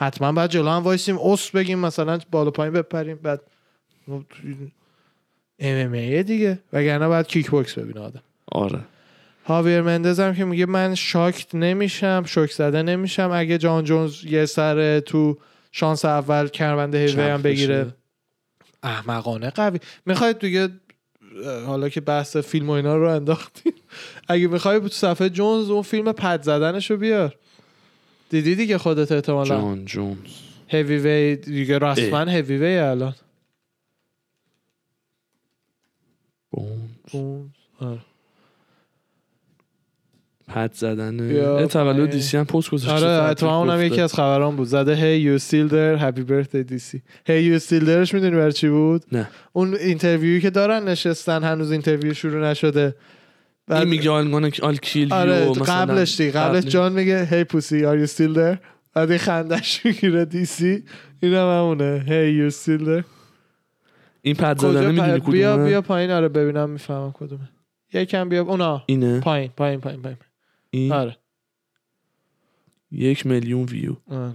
حتما 0.00 0.32
بعد 0.32 0.50
جلو 0.50 0.68
هم 0.68 0.82
وایسیم 0.82 1.18
اوس 1.18 1.50
بگیم 1.50 1.78
مثلا 1.78 2.18
بالا 2.30 2.50
پایین 2.50 2.72
بپریم 2.72 3.18
بعد 3.22 3.40
MMA 5.58 6.22
دیگه. 6.22 6.58
وگرنه 6.72 7.08
بعد 7.08 7.28
kickbox 7.28 7.78
ببینه 7.78 8.00
آدم. 8.00 8.22
آره. 8.52 8.80
هاویر 9.44 9.82
مندز 9.82 10.20
هم 10.20 10.34
که 10.34 10.44
میگه 10.44 10.66
من 10.66 10.94
shocked 10.94 11.54
نمیشم 11.54 12.22
شوک 12.26 12.52
زده 12.52 12.82
نمیشم. 12.82 13.30
اگه 13.32 13.58
جان 13.58 13.84
جونز 13.84 14.24
یه 14.24 14.46
سر 14.46 15.00
تو 15.00 15.38
شانس 15.72 16.04
اول 16.04 16.48
کمربند 16.48 16.98
heavy 16.98 17.22
هم 17.22 17.42
بگیره. 17.42 17.86
احمقانه 18.82 19.50
قوی. 19.50 19.78
می‌خواید 20.06 20.38
دیگه 20.38 20.68
حالا 21.66 21.88
که 21.88 22.00
بحث 22.00 22.36
فیلم 22.36 22.68
و 22.68 22.72
اینا 22.72 22.96
رو 22.96 23.08
انداختیم. 23.10 23.72
اگه 24.28 24.46
می‌خوای 24.46 24.80
تو 24.80 24.88
صفحه 24.88 25.28
جونز 25.28 25.70
اون 25.70 25.82
فیلم 25.82 26.12
پد 26.12 26.42
زدنش 26.42 26.90
رو 26.90 26.96
بیار. 26.96 27.34
دیدی 28.30 28.54
دیگه 28.54 28.78
خودت 28.78 29.12
احتمالا؟ 29.12 29.48
جان 29.48 29.84
جونز. 29.84 30.16
هیوی 30.68 30.98
وی 30.98 31.36
دیگه 31.36 31.78
رسما 31.78 32.24
هیوی 32.24 32.56
وی 32.56 32.78
الان. 32.78 33.14
آره. 37.80 37.98
پد 40.48 40.70
زدن. 40.74 41.66
تولد. 41.66 42.10
دیسی 42.10 42.36
هم 42.36 42.44
پست 42.44 42.70
گذاشته 42.70 43.06
آره 43.06 43.30
اتفاقا 43.30 43.58
اونم. 43.58 43.82
یکی 43.82 44.00
از 44.00 44.14
خبران 44.14 44.56
بود. 44.56 44.66
زده 44.68 44.94
هی 44.94 45.18
یو 45.20 45.38
there 45.38 46.00
happy 46.00 46.20
birthday 46.30 46.72
DC 46.72 46.98
هی 47.26 47.42
یو 47.42 47.58
thereش 47.58 48.14
می‌دونی 48.14 48.36
برای 48.36 48.52
چی 48.52 48.68
بود؟ 48.68 49.04
نه. 49.12 49.28
اون 49.52 49.74
اینترویویی 49.74 50.40
که 50.40 50.50
دارن 50.50 50.88
نشستن 50.88 51.44
هنوز 51.44 51.72
اینترویو 51.72 52.14
شروع 52.14 52.50
نشده. 52.50 52.94
بعد- 53.66 53.80
این 53.80 53.88
میگه 53.88 54.10
آلمان 54.10 54.50
آل 54.62 54.76
کیل 54.76 55.12
آره 55.12 55.40
یو 55.44 55.50
مثلا. 55.50 55.64
قبلش 55.64 56.16
دیگه 56.16 56.30
قبلش 56.30 56.60
قبل- 56.62 56.70
جان 56.70 56.92
میگه 56.92 57.24
هی 57.30 57.44
پوسی 57.44 57.80
you 58.06 58.08
still 58.10 58.36
there 58.36 58.58
بعد 58.94 59.16
خندش 59.16 59.86
می‌گیره 59.86 60.24
دیسی. 60.24 60.84
اینم 61.22 61.58
همونه. 61.58 62.04
هی 62.08 62.30
یو 62.32 62.50
there 62.50 63.04
این 64.26 64.34
پد 64.34 64.58
کجا 64.58 64.72
زدن 64.72 64.90
می‌دونی 64.90 65.20
پ- 65.20 65.30
بیا 65.30 65.52
کدومه؟ 65.54 65.68
بیا 65.68 65.80
پایین. 65.82 66.10
آره 66.10 66.28
ببینم 66.28 66.70
می‌فهمم 66.70 67.12
کدومه. 67.12 67.48
یکم 67.92 68.28
بیا. 68.28 68.42
اونا. 68.42 68.82
اینه؟ 68.86 69.20
پایین 69.20 69.50
پایین 69.56 69.80
پایین 69.80 70.02
پایین. 70.02 70.18
این؟ 70.70 70.92
آره. 70.92 71.16
یک 72.90 73.26
میلیون 73.26 73.62
ویو. 73.64 73.96
آره. 74.10 74.32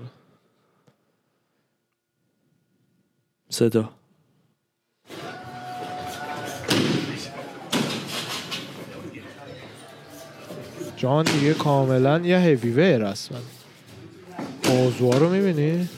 صدا. 3.50 3.90
جان 10.98 11.26
دیگه 11.26 11.54
کاملا 11.54 12.20
یه 12.20 12.40
هیوی 12.40 12.72
ویر 12.72 12.98
رسما 13.12 13.38
موضوع 14.70 15.16
رو 15.18 15.30
می‌بینی؟ 15.30 15.90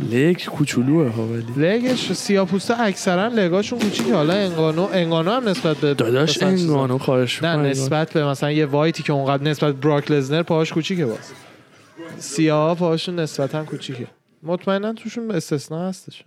لگ 0.00 0.44
کوچولوه 0.44 1.08
ها 1.08 1.26
ولی. 1.26 1.44
لگش 1.56 2.12
سیاپوسته 2.12 2.80
اکثرا 2.80 3.28
لگاشون 3.28 3.78
کوچیکه 3.78 4.14
حالا 4.14 4.34
انگانو 4.34 4.88
انگانو 4.92 5.30
هم 5.30 5.48
نسبت 5.48 5.76
به 5.76 5.94
داداش 5.94 6.42
انگانو 6.42 6.98
خواهش 6.98 7.42
نه. 7.42 7.56
نسبت 7.56 8.12
به 8.12 8.24
مثلا 8.24 8.52
یه 8.52 8.66
وایتی 8.66 9.02
که 9.02 9.12
اونقدر 9.12 9.42
نسبت 9.42 9.74
براک 9.74 10.10
لزنر 10.10 10.42
پاهاش 10.42 10.72
کوچیکه 10.72 11.06
باز. 11.06 11.32
سیاه 12.18 12.76
پاهاشون 12.76 13.18
نسبتا 13.18 13.64
کوچیکه. 13.64 14.06
مطمئنا 14.42 14.92
توشون 14.92 15.30
استثناء 15.30 15.88
هستش 15.88 16.24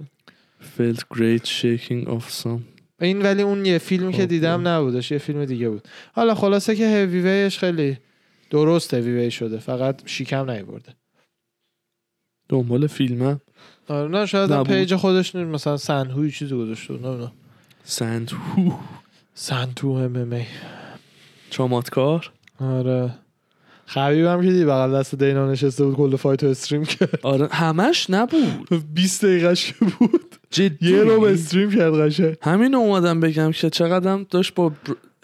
felt 0.78 1.00
great 1.18 1.46
shaking 1.46 2.08
of 2.08 2.44
some. 2.44 2.62
این 3.02 3.22
ولی 3.22 3.42
اون 3.42 3.66
یه 3.66 3.78
فیلمی 3.78 4.14
که 4.14 4.22
خب، 4.22 4.28
دیدم 4.28 4.68
نبودش 4.68 5.12
یه 5.12 5.18
فیلم 5.18 5.46
دیگه 5.46 5.70
بود. 5.70 5.88
حالا 6.14 6.36
خلاصه 6.36 6.76
که 6.76 6.88
هیوی 6.88 7.50
خیلی 7.50 7.98
درست 8.50 8.94
هیوی 8.94 9.12
وی 9.12 9.32
شده 9.32 9.60
فقط 9.60 10.02
شیکم 10.06 10.52
نیورده. 10.52 10.94
دنبال 12.50 12.88
فیلمم 12.88 13.42
آره 13.88 14.08
نه 14.08 14.26
شاید 14.26 14.52
هم 14.52 14.58
نبود. 14.60 14.68
پیج 14.74 14.96
خودش 14.96 15.36
نیم 15.36 15.48
مثلا 15.48 15.78
سنهوی 15.78 16.32
چیزی 16.32 16.56
گذاشته 16.56 16.94
نه 16.94 17.32
سنتو 17.84 18.38
سنتو 19.34 19.88
ام 19.88 20.16
ام 20.16 20.34
ای. 20.34 20.44
چاماتکار 21.50 22.32
آره. 22.62 23.12
خبیب 23.86 24.26
هم 24.26 24.42
که 24.42 24.48
دیدی 24.48 24.66
بغل 24.66 25.00
دست 25.00 25.16
دینا 25.16 25.52
نشسته 25.52 25.86
بود 25.86 25.96
کل 25.96 26.16
فایت 26.16 26.44
رو 26.44 26.50
استریم 26.50 26.86
کرد. 26.86 27.20
آره 27.24 27.48
همش 27.52 28.10
نبود. 28.10 28.84
20 28.94 29.26
دقیقش 29.26 29.74
که 29.74 29.86
بود. 29.86 30.36
جدی؟ 30.52 30.92
یه 30.92 31.04
رو 31.04 31.24
استریم 31.24 31.72
کرد 31.72 31.94
قشنگ. 31.94 32.36
همین 32.42 32.76
اومدم 32.76 33.20
بگم 33.20 33.52
که 33.52 33.70
چقدرم 33.70 34.26
داشت 34.30 34.54
با. 34.56 34.72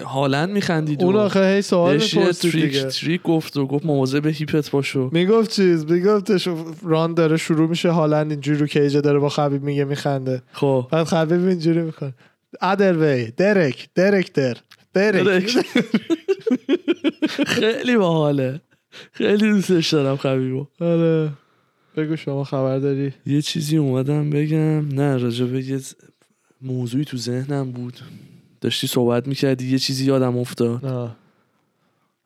هالند 0.05 0.49
میخندید 0.49 1.03
اون 1.03 1.15
آخه 1.15 1.55
هی 1.55 1.61
سوال 1.61 1.93
می‌پرسید 1.93 2.51
تریک 2.51 2.63
دیگه. 2.63 2.83
تریک 2.83 3.23
گفت 3.23 3.57
و 3.57 3.65
گفت 3.67 3.85
مواظب 3.85 4.25
هیپت 4.27 4.69
باشو 4.71 5.09
می‌گفت 5.13 5.51
چیز؟ 5.51 5.91
میگفتش 5.91 6.47
ران 6.83 7.13
داره 7.13 7.37
شروع 7.37 7.69
میشه 7.69 7.89
هالند 7.89 8.31
اینجوری 8.31 8.57
رو 8.59 8.67
کیجه 8.67 9.01
داره 9.01 9.19
با 9.19 9.29
خبیب 9.29 9.63
میگه 9.63 9.83
میخنده. 9.83 10.41
خب. 10.51 10.87
بعد 10.91 11.03
خبیب 11.03 11.47
اینجوری 11.47 11.81
می‌کنه. 11.81 12.13
ادر 12.61 12.97
وی 12.97 13.31
درک 13.37 13.89
درک. 13.95 14.33
درک. 14.33 14.61
خیلی 17.47 17.97
باحاله. 17.97 18.61
خیلی 19.11 19.49
دوستش 19.49 19.93
دارم 19.93 20.17
خبیبو. 20.17 20.67
آره. 20.81 21.29
بگو 21.97 22.15
شما 22.15 22.43
خبر 22.43 22.79
داری. 22.79 23.13
یه 23.25 23.41
چیزی 23.41 23.77
اومدم 23.77 24.29
بگم. 24.29 24.87
نه 24.87 25.17
راجع 25.17 25.45
به 25.45 25.63
یه 25.65 25.79
موضوعی 26.61 27.05
تو 27.05 27.17
ذهنم 27.17 27.71
بود. 27.71 27.99
داشتی 28.61 28.87
صحبت 28.87 29.27
می‌کردی 29.27 29.71
یه 29.71 29.79
چیزی 29.79 30.05
یادم 30.05 30.37
افتاد. 30.37 30.85
نه 30.85 31.11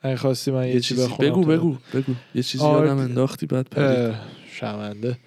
اگه 0.02 0.16
خواستی 0.16 0.52
من 0.52 0.68
یه, 0.68 0.74
یه 0.74 0.80
چی 0.80 0.96
چیزی. 0.96 1.08
بخونم 1.08 1.30
بگو 1.30 1.44
بگو 1.44 1.78
بگو. 1.94 2.14
یه 2.36 2.44
چیزی 2.44 2.64
آرد- 2.64 2.88
یادم 2.88 2.98
انداختی 2.98 3.46
بعد 3.46 3.68
پرید. 3.70 4.00
اه، 4.00 4.16
شرمنده. 4.52 5.18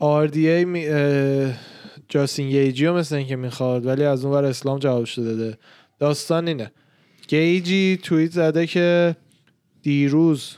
RDA 0.00 0.66
می... 0.66 0.86
جاستین 2.08 2.48
گیجی 2.50 2.86
رو 2.86 2.96
مثل 2.96 3.14
اینکه 3.14 3.36
می‌خواد 3.36 3.86
ولی 3.86 4.04
از 4.04 4.24
اون 4.24 4.34
ور 4.34 4.44
اسلام 4.44 4.78
جوابش 4.78 5.18
رو 5.18 5.24
داده 5.24 5.58
داستان 5.98 6.48
اینه. 6.48 6.72
گیجی 7.28 7.98
توییت 8.02 8.30
زده 8.32 8.66
که 8.66 9.16
دیروز 9.82 10.56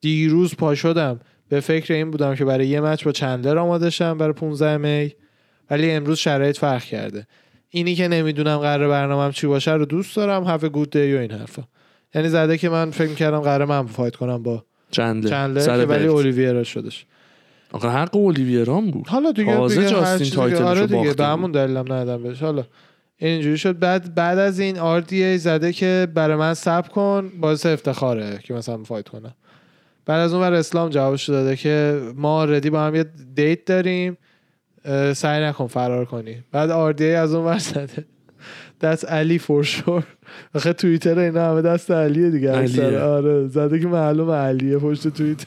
دیروز 0.00 0.54
پا 0.54 0.74
شدم 0.74 1.20
به 1.48 1.60
فکر 1.60 1.94
این 1.94 2.10
بودم 2.10 2.34
که 2.34 2.44
برای 2.44 2.66
یه 2.68 2.80
مچ 2.80 3.04
با 3.04 3.12
چندلر 3.12 3.58
آماده 3.58 3.90
شم 3.90 4.18
برای 4.18 4.32
15 4.32 4.76
می. 4.76 5.12
ولی 5.70 5.90
امروز 5.90 6.18
شرایط 6.18 6.58
فرق 6.58 6.84
کرده. 6.84 7.26
اینی 7.74 7.94
که 7.94 8.08
نمی‌دونم 8.08 8.58
قرار 8.58 8.88
برنامهم 8.88 9.32
چی 9.32 9.46
باشه 9.46 9.72
رو 9.72 9.84
دوست 9.84 10.16
دارم 10.16 10.44
هف 10.44 10.64
گود 10.64 10.90
دی 10.90 11.14
و 11.14 11.18
این 11.18 11.30
حرفا. 11.30 11.62
یعنی 12.14 12.28
زده 12.28 12.58
که 12.58 12.68
من 12.68 12.90
فکر 12.90 13.14
کردم 13.14 13.40
قرار 13.40 13.64
من 13.64 13.86
فایت 13.86 14.16
کنم 14.16 14.42
با 14.42 14.64
چنده 14.90 15.28
چندلر 15.28 15.60
سر 15.60 15.80
که 15.80 15.86
ولی. 15.86 16.06
اولیویرا 16.06 16.64
شدش. 16.64 17.06
آقا 17.72 17.90
حق 17.90 18.16
اولیویران 18.16 18.90
بود. 18.90 19.06
حالا 19.08 19.32
دیگه 19.32 19.54
تازه 19.54 19.80
هر 19.80 19.88
جاستین 19.88 20.30
تایتلشو 20.30 20.64
آره 20.64 20.86
دیگه 20.86 20.94
باخته 20.96 21.14
به 21.14 21.24
همون 21.24 21.52
دلیلم 21.52 21.92
ندادم 21.92 22.22
بهش. 22.22 22.42
حالا 22.42 22.64
اینجوری 23.16 23.58
شد. 23.58 23.78
بعد 23.78 24.14
بعد 24.14 24.38
از 24.38 24.58
این 24.58 25.00
RDA 25.00 25.38
زده 25.38 25.72
که 25.72 26.08
برای 26.14 26.36
من 26.36 26.54
سب 26.54 26.88
کن 26.88 27.32
باعث 27.40 27.66
افتخاره 27.66 28.38
که 28.42 28.54
مثلا 28.54 28.82
فایت 28.84 29.08
کنم. 29.08 29.34
بعد 30.06 30.20
از 30.20 30.32
اون 30.34 30.42
ور 30.42 30.52
اسلام 30.52 30.90
جوابش 30.90 31.28
داده 31.28 31.56
که 31.56 32.00
ما 32.16 32.44
ردی 32.44 32.70
با 32.70 32.80
هم 32.80 32.94
یه 32.94 33.04
دیت 33.34 33.64
داریم. 33.64 34.16
سعی 35.14 35.44
نکن 35.44 35.66
فرار 35.66 36.04
کنی. 36.04 36.42
بعد 36.52 36.96
RDA 36.96 37.02
از 37.02 37.34
اون 37.34 37.44
ور 37.44 37.58
زده. 37.58 38.04
دست 38.80 39.04
علی 39.04 39.38
فور 39.38 39.64
شور 39.64 40.04
آخه 40.54 40.72
توییتر 40.72 41.18
اینا 41.18 41.50
همه 41.50 41.62
دست 41.62 41.90
علیه 41.90 42.30
دیگه 42.30 42.52
اکثر. 42.56 42.82
علیه. 42.82 42.98
آره 42.98 43.48
زده 43.48 43.80
که 43.80 43.86
معلوم 43.86 44.30
علیه 44.30 44.78
پشت 44.78 45.08
توییت 45.08 45.46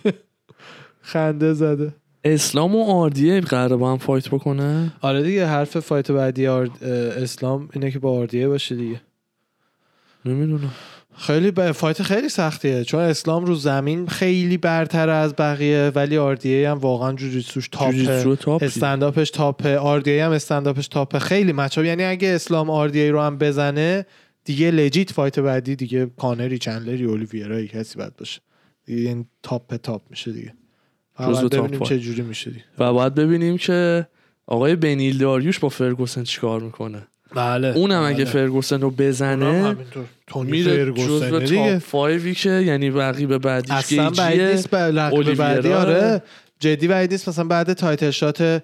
خنده 1.02 1.54
زده. 1.54 1.94
اسلام 2.24 2.76
و 2.76 2.84
آردیه 2.84 3.42
قراره 3.42 3.76
با 3.76 3.92
هم 3.92 3.98
fight 3.98 4.30
بکنه؟ 4.30 4.92
آره 5.02 5.24
دیگه 5.24 5.46
حرف 5.46 5.80
fight 5.80 6.12
بعدی 6.12 6.48
آر... 6.48 6.70
اه، 6.82 6.90
اسلام 6.92 7.70
اینه 7.74 7.92
که 7.92 8.00
با 8.00 8.12
آردیه 8.12 8.48
باشه 8.48 8.76
دیگه. 8.76 9.02
نمی‌دونم. 10.26 10.72
خیلی 11.20 11.52
ب... 11.52 11.72
fight 11.72 12.04
خیلی 12.04 12.30
سختیه. 12.30 12.84
چون 12.84 13.00
اسلام 13.00 13.46
رو 13.46 13.56
زمین 13.56 14.08
خیلی 14.08 14.58
برتر 14.58 15.10
از 15.10 15.36
بقیه 15.36 15.92
ولی 15.96 16.18
آردیه 16.18 16.72
هم 16.72 16.78
واقعا 16.78 17.14
جوجیتسوش 17.14 17.70
جوجیتسو 17.80 18.36
تاپه 18.36 18.44
تاپ. 18.44 18.64
stand 18.64 19.02
up 19.02 19.17
ش 19.17 19.32
top 19.32 19.66
ه 19.66 19.78
آردیه 19.78 20.26
هم 20.26 20.32
استنداپش 20.32 20.88
تاپه 20.88 21.20
خیلی 21.20 21.54
matchup 21.54 21.86
یعنی 21.86 22.04
اگه 22.04 22.28
اسلام 22.28 22.70
آردیه 22.70 23.12
رو 23.12 23.22
هم 23.22 23.38
بزنه 23.38 24.06
دیگه 24.44 24.72
legit 24.72 25.12
fight 25.12 25.40
بعدی 25.40 25.76
دیگه 25.76 26.12
کانری 26.18 26.58
چندلری 26.58 27.06
اولیویرایی 27.06 27.68
کسی 27.68 28.00
بعد 28.00 28.16
باشه. 28.18 28.42
دیگه 28.86 29.10
این 29.10 29.26
top 29.44 29.76
top 29.76 30.02
میشه 30.10 30.32
دیگه. 30.32 30.54
top 31.18 31.54
ببینیم. 31.54 31.80
چه 31.80 32.00
جوری 32.00 32.22
میشه 32.22 32.52
دیگه. 32.52 32.64
و 32.80 32.94
باید 32.94 33.16
ببینیم 33.16 33.58
که 33.58 34.08
آقای 34.46 34.76
بنیل 34.76 35.18
داریوش 35.18 35.60
با 35.60 35.70
فرگوسن 35.70 36.24
چیکار 36.24 36.62
می‌کنه. 36.62 37.08
بله 37.36 37.68
اونم 37.68 38.04
اگه 38.04 38.26
فرگوسن 38.26 38.82
رو 38.82 38.92
بزنه 38.92 39.76
میره 40.36 40.92
جزو 40.92 41.40
top 41.40 41.78
five 41.78 42.23
ی 42.23 42.34
که 42.34 42.50
یعنی 42.50 42.90
رقیب 42.90 43.38
بعدیش 43.38 43.72
اصلا 43.72 44.12
اولیویرا. 44.98 45.46
بعدی 45.46 45.74
آره. 45.74 46.24
جدی 46.60 46.88
بعید 46.88 47.12
نیست 47.12 47.30
مثلا 47.30 47.46
بعد 47.46 47.74
title 47.74 48.10
shot 48.12 48.64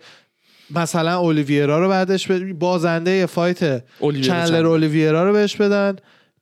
مثلا 0.76 1.18
اولیویرا 1.20 1.80
رو 1.80 1.90
بعدش 1.90 2.32
ب- 2.32 2.54
بازنده 2.54 3.26
fight 3.26 3.84
چندلر. 4.22 4.66
اولیویرا 4.66 5.28
رو 5.28 5.34
بهش 5.34 5.56
بدن 5.56 5.96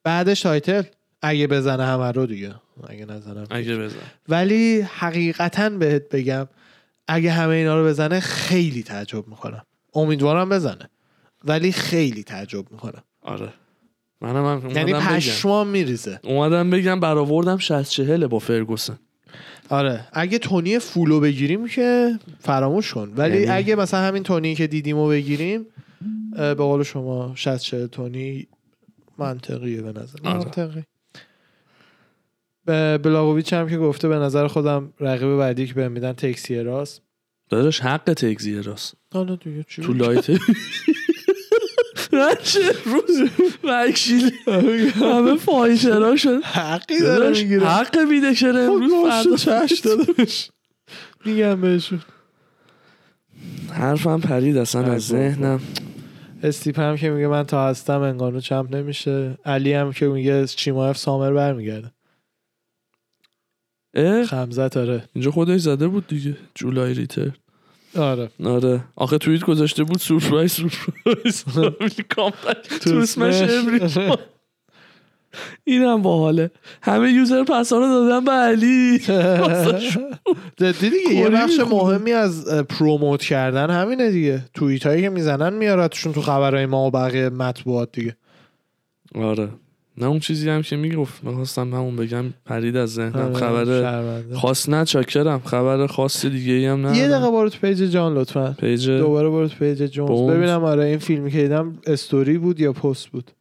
بعدش 0.04 0.42
title 0.42 0.84
اگه 1.22 1.48
بزنه 1.48 1.86
همه 1.86 2.12
رو 2.12 2.26
دیگه. 2.26 2.54
اگه 2.90 3.06
نزنم 3.06 3.48
اگه 3.50 3.76
بزن 3.78 3.96
ولی 4.30 4.82
حقیقتا 4.82 5.70
بهت 5.70 6.10
بگم 6.10 6.48
اگه 7.08 7.32
همه 7.32 7.54
اینا 7.56 7.80
رو 7.82 7.86
بزنه 7.88 8.20
خیلی 8.20 8.84
تعجب 8.84 9.28
می‌کنم. 9.28 9.62
امیدوارم 9.94 10.50
بزنه. 10.50 10.90
ولی 11.46 11.72
خیلی 11.72 12.24
تعجب 12.24 12.72
می‌کنم. 12.72 13.04
آره. 13.22 13.54
منم 14.22 14.46
هم 14.46 14.70
یعنی. 14.72 14.94
پشمام 14.94 15.68
میریزه. 15.68 16.20
اومدم 16.24 16.70
بگم 16.70 17.00
برآوردم 17.00 17.58
60 17.58 17.90
چهله 17.90 18.28
با 18.28 18.40
فرگوسن. 18.40 19.00
آره. 19.70 20.08
اگه 20.14 20.38
تونی 20.38 20.80
full 20.80 21.12
و 21.12 21.20
بگیریم 21.20 21.68
که 21.68 22.20
فراموش 22.40 22.94
کن. 22.94 23.14
ولی 23.16 23.34
یعنی؟ 23.38 23.52
اگه 23.52 23.76
مثلا 23.76 24.00
همین 24.00 24.24
تونی 24.24 24.56
که 24.56 24.68
دیدیم 24.68 24.98
رو 24.98 25.08
بگیریم 25.08 25.66
به 26.36 26.54
قول 26.54 26.84
شما 26.84 27.32
60 27.36 27.62
40 27.62 27.88
تونی 27.88 28.48
منطقیه 29.18 29.82
به 29.82 29.90
نظر 29.92 30.20
آره. 30.24 30.38
منطقی. 30.38 30.84
به 32.66 32.98
بلاغویچ 32.98 33.54
هم 33.54 33.70
که 33.70 33.78
گفته 33.78 34.08
به 34.08 34.16
نظر 34.16 34.48
خودم 34.48 34.94
رقیب 35.00 35.38
بعدی 35.38 35.68
که 35.68 35.74
بهم 35.74 35.92
میدن 35.92 36.14
تکسیه 36.14 36.64
راست. 36.64 37.02
داداش 37.50 37.80
حق 37.80 38.14
تگزیه 38.14 38.62
راست. 38.62 38.96
حالا 39.14 39.36
دیگه 39.36 39.66
چی 39.70 39.82
تو 39.82 39.94
لایت 39.94 40.26
چه 42.44 42.60
روز 42.86 43.30
وکشیل 43.64 44.32
همه 44.94 45.36
فایترها 45.38 46.16
شد 46.16 46.44
حقی 46.44 47.00
داره 47.00 47.30
می‌گیره. 47.30 47.68
حق 47.68 48.00
میده 48.00 48.36
چرا 48.36 48.60
امروز 48.60 48.92
فردا. 49.10 49.68
چش 49.68 49.80
داداش 49.80 50.50
میگم 51.26 51.62
بهشون. 51.62 52.02
حرفم 53.72 54.22
پرید 54.22 54.58
اصلا 54.58 54.84
از 54.84 55.08
ذهنم. 55.08 55.60
استیپه 56.44 56.80
هم 56.80 56.98
که 56.98 57.10
میگه 57.10 57.28
من 57.28 57.44
تا 57.44 57.68
هستم 57.68 58.02
انگانو 58.02 58.40
champ 58.40 58.76
نمیشه. 58.76 59.38
علی 59.46 59.74
هم 59.74 59.94
که 59.94 60.08
میگه 60.08 60.48
چیمایف 60.48 60.98
summer 60.98 61.34
برمیگرده. 61.34 61.92
اه؟ 63.94 64.26
خمزت 64.26 64.78
آره. 64.78 65.04
اینجا 65.14 65.32
خودش 65.32 65.62
زده 65.62 65.88
بود 65.88 66.08
دیگه. 66.08 66.38
July 66.56 66.94
return. 66.94 67.32
آره. 67.98 68.30
آره. 68.46 68.84
آخه 68.96 69.18
توییت 69.18 69.44
گذاشته 69.44 69.84
بود 69.84 69.98
surprise 70.00 70.52
surprise. 70.52 71.44
تو 72.84 72.96
اسمش 72.98 73.42
every- 73.42 74.18
اینم 75.64 76.02
باحاله. 76.02 76.52
همه 76.82 77.12
user 77.12 77.44
pass 77.44 77.71
ا 77.71 77.78
رو 77.80 77.88
دادن 77.88 78.26
به 78.26 78.32
علی. 78.32 78.98
دیدی 80.58 80.90
دیگه 80.90 81.14
یه 81.14 81.30
بخش. 81.30 81.60
مهمی 81.60 82.12
از 82.12 82.48
promote 82.48 83.22
کردن 83.24 83.70
همینه 83.70 84.12
دیگه. 84.12 84.46
توییت 84.54 84.86
هایی 84.86 85.02
که 85.02 85.10
می‌زنن 85.10 85.54
میارتشون 85.54 86.14
تو 86.14 86.22
خبرهای 86.22 86.66
ما 86.66 86.88
و 86.88 86.92
بقیه 86.92 87.30
مطبوعات 87.30 87.90
دیگه. 87.92 88.18
آره. 89.16 89.50
نه 89.98 90.06
اون 90.06 90.20
چیزی 90.20 90.50
هم 90.50 90.62
که 90.62 90.76
می‌گفت. 90.76 91.24
می‌خواستم 91.24 91.74
همون 91.74 91.96
بگم 91.96 92.26
پرید 92.46 92.78
از 92.78 92.94
ذهنم. 92.94 93.22
آره، 93.22 93.34
خبر. 93.34 94.24
خاص 94.36 94.70
نه 94.70 94.86
چاکرم. 94.86 95.40
خبر 95.40 95.88
خاص 95.88 96.26
دیگه 96.26 96.54
ای 96.54 96.66
هم 96.66 96.88
نه 96.88 96.98
یه 96.98 97.08
دقیقه 97.08 97.32
برو 97.32 97.50
تو 97.50 97.60
page 97.60 97.78
جان 97.78 98.14
لطفا. 98.14 98.56
page 98.60 98.90
دوباره 98.90 99.30
برو 99.30 99.48
تو 99.48 99.56
page 99.56 99.84
جونز. 99.84 100.30
ببینم 100.30 100.64
آره 100.64 100.84
این 100.84 100.98
فیلمی 100.98 101.32
که 101.32 101.42
دیدم 101.42 101.78
استوری 101.88 102.38
بود 102.38 102.60
یا 102.60 102.74
پست 102.74 103.08
بود؟ 103.08 103.32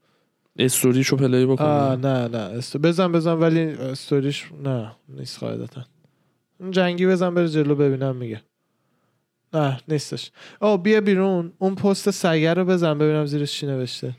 story 0.59 0.95
شو 0.95 1.17
play 1.17 1.45
آه 1.45 1.53
بکنم 1.53 2.07
نه 2.07 2.29
نه. 2.29 2.39
است... 2.39 2.77
بزن 2.77 3.13
بزن 3.13 3.33
ولی 3.33 3.61
استوریش 3.61 4.51
نه 4.65 4.93
نیست 5.09 5.39
قاعدتا. 5.39 5.85
اون 6.61 6.71
جنگی 6.71 7.07
بزن 7.07 7.35
بره 7.35 7.49
جلو 7.49 7.75
ببینم 7.75 8.17
میگه. 8.17 8.41
نه 9.55 9.81
نیستش. 9.89 10.31
آه 10.61 10.83
بیا 10.83 11.01
بیرون. 11.01 11.53
اون 11.59 11.75
پست 11.75 12.11
سگر 12.11 12.55
رو 12.55 12.65
بزن 12.65 12.99
ببینم 12.99 13.27
زیرش 13.27 13.53
چی 13.53 13.67
نوشته. 13.67 14.15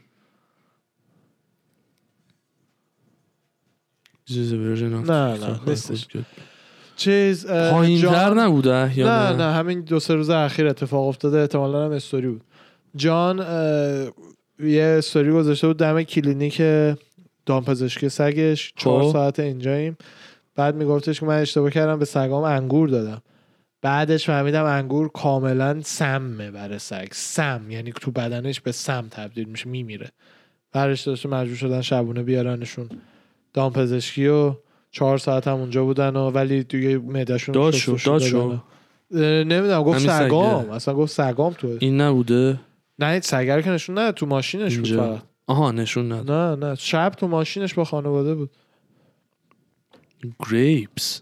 چیز 4.25 4.53
version 4.53 4.89
نه، 4.89 5.37
نه،. 5.37 5.59
نیستش. 5.67 6.07
چیز 6.95 7.45
اه، 7.45 7.71
پایین 7.71 8.01
تر 8.01 8.07
جان- 8.07 8.39
نبوده 8.39 8.97
یا 8.99 9.31
نه 9.31 9.37
نه؟ 9.37 9.53
همین 9.53 9.81
دو 9.81 9.99
سه 9.99 10.15
روز 10.15 10.29
اخیر 10.29 10.67
اتفاق 10.67 11.07
افتاده 11.07 11.39
احتمالا 11.39 11.85
هم 11.85 11.91
استوری 11.91 12.27
بود. 12.27 12.41
جان 12.95 13.37
یه 14.59 14.95
استوری 14.97 15.31
گذاشته 15.31 15.67
بود 15.67 15.77
دم 15.77 16.03
کلینیک 16.03 16.61
دامپزشکی 17.45 18.09
سگش. 18.09 18.73
چهار 18.77 19.03
خب. 19.03 19.11
ساعت 19.11 19.39
اینجاییم. 19.39 19.97
بعد 20.55 20.75
میگفتش 20.75 21.19
که 21.19 21.25
من 21.25 21.41
اشتباه 21.41 21.69
کردم 21.69 21.99
به 21.99 22.05
سگام 22.05 22.43
انگور 22.43 22.89
دادم. 22.89 23.21
بعدش 23.81 24.25
فهمیدم 24.25 24.65
انگور 24.65 25.07
کاملا 25.09 25.81
سمه 25.83 26.51
برای 26.51 26.79
سگ. 26.79 27.07
سم 27.11 27.61
یعنی 27.69 27.91
تو 27.91 28.11
بدنش 28.11 28.61
به 28.61 28.71
سم 28.71 29.07
تبدیل 29.11 29.47
میشه 29.47 29.69
میمیره. 29.69 30.09
برش 30.71 31.01
داشته 31.01 31.29
مجبور 31.29 31.55
شدن 31.55 31.81
شبونه 31.81 32.23
بیارنشون. 32.23 32.89
دامپزشکی 33.53 34.27
و 34.27 34.53
چهار 34.91 35.17
ساعت 35.17 35.47
هم 35.47 35.57
اونجا 35.57 35.83
بودن 35.83 36.15
و 36.15 36.29
ولی 36.29 36.63
دیگه 36.63 36.97
معدهشون 36.97 37.55
داد 37.55 37.73
شد 37.73 38.61
نمی‌دونم 39.13 39.83
گفت 39.83 39.99
سگام 39.99 40.63
سگه. 40.63 40.73
اصلا 40.73 40.93
گفت 40.93 41.11
سگام 41.13 41.53
تو. 41.53 41.77
این 41.79 42.01
نبوده؟ 42.01 42.59
نه 42.99 43.19
سگر 43.19 43.61
که 43.61 43.69
نشون 43.69 43.97
نه 43.97 44.11
تو 44.11 44.25
ماشینش 44.25 44.77
بود 44.77 44.85
اینجا. 44.85 45.15
فقط. 45.15 45.21
آها 45.47 45.71
نشون 45.71 46.11
نداد. 46.11 46.31
نه 46.61 46.67
نه. 46.67 46.75
شب 46.75 47.09
تو 47.17 47.27
ماشینش 47.27 47.73
با 47.73 47.83
خانواده 47.83 48.35
بود. 48.35 48.49
گریپس. 50.49 51.21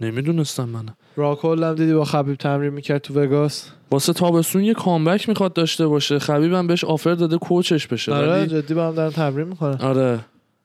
نمی‌دونستم 0.00 0.64
منم 0.64 0.96
راکول 1.16 1.62
هم 1.62 1.74
دیدی 1.74 1.94
با 1.94 2.04
خبیب 2.04 2.36
تمرین 2.36 2.72
می‌کرد 2.72 3.00
تو 3.00 3.14
وگاس؟ 3.20 3.70
واسه 3.90 4.12
تابستون 4.12 4.62
یه 4.64 4.74
کامبک 4.74 5.28
می‌خواد 5.28 5.52
داشته 5.52 5.86
باشه. 5.86 6.18
خبیبم 6.18 6.66
بهش 6.66 6.84
offer 6.84 7.14
داده 7.14 7.38
coach 7.38 7.72
ش 7.72 7.86
بشه. 7.86 8.14
آره 8.14 8.28
ولی 8.28 8.46
جدی 8.46 8.74
با 8.74 8.88
هم 8.88 8.94
دارن 8.94 9.10
تمرین 9.10 9.48
می‌کنن. 9.48 9.78
آره. 9.80 10.20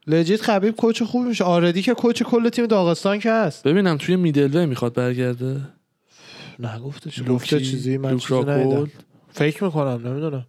legit 0.07 0.41
خبیب 0.41 0.75
coach 0.75 1.03
خوب 1.03 1.27
میشه. 1.27 1.43
already 1.43 1.81
که 1.81 1.93
coach 1.93 2.23
کل 2.23 2.49
تیم 2.49 2.65
داغستان 2.65 3.19
که 3.19 3.31
هست. 3.31 3.67
ببینم 3.67 3.97
توی 3.97 4.15
middleweight 4.15 4.65
می‌خواد 4.65 4.93
برگرده؟ 4.93 5.61
نگفته 6.59 7.09
چی 7.09 7.21
لوکی، 7.21 7.33
گفته 7.33 7.59
چیزی 7.59 7.97
من 7.97 8.17
چیزی 8.17 8.43
فکر 9.31 9.63
می‌کنم 9.63 10.07
نمی‌دونم. 10.07 10.45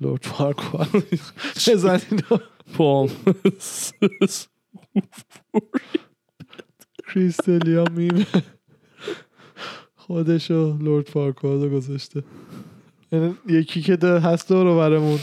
لرد 0.00 0.22
فارکواد 0.22 0.86
بزن 1.68 2.00
اینو 2.10 2.38
پام. 2.74 3.10
کریستلیا 7.14 7.84
میمه. 7.84 8.26
خودشو 9.96 10.78
لرد 10.80 11.08
فارکواد 11.08 11.62
رو 11.62 11.70
گذاشته. 11.70 12.24
یعنی 13.12 13.34
یکی 13.48 13.82
که 13.82 13.96
ده 13.96 14.20
هست 14.20 14.48
دور 14.48 14.76
برمون 14.76 15.18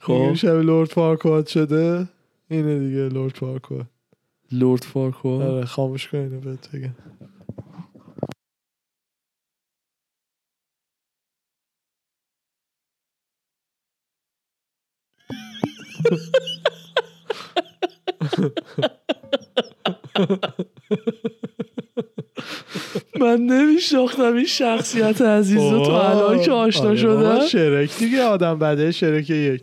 خب. 0.00 0.34
شبیه 0.34 0.62
لرد 0.62 0.88
فارکواد 0.88 1.44
شده. 1.44 2.08
اینه 2.50 2.78
دیگه 2.78 3.08
لورد 3.08 3.36
فارکوال 3.36 3.84
لورد 4.52 4.82
فارکو 4.84 5.28
آره 5.42 5.64
خاموش 5.64 6.08
کن 6.08 6.18
اینو 6.18 6.40
بهت 6.40 6.70
بگم. 6.76 6.94
من 23.20 23.40
نمیشناختم 23.40 24.34
این 24.36 24.44
شخصیت 24.46 25.20
عزیز 25.22 25.72
رو 25.72 25.84
تو 25.86 25.92
الان 25.92 26.40
که 26.42 26.50
آشنا 26.52 26.88
آره 26.88 26.96
شدم. 26.96 27.46
شرک 27.46 27.98
دیگه 27.98 28.22
آدم 28.22 28.58
بده 28.58 28.92
شرک 28.92 29.30
یک. 29.30 29.62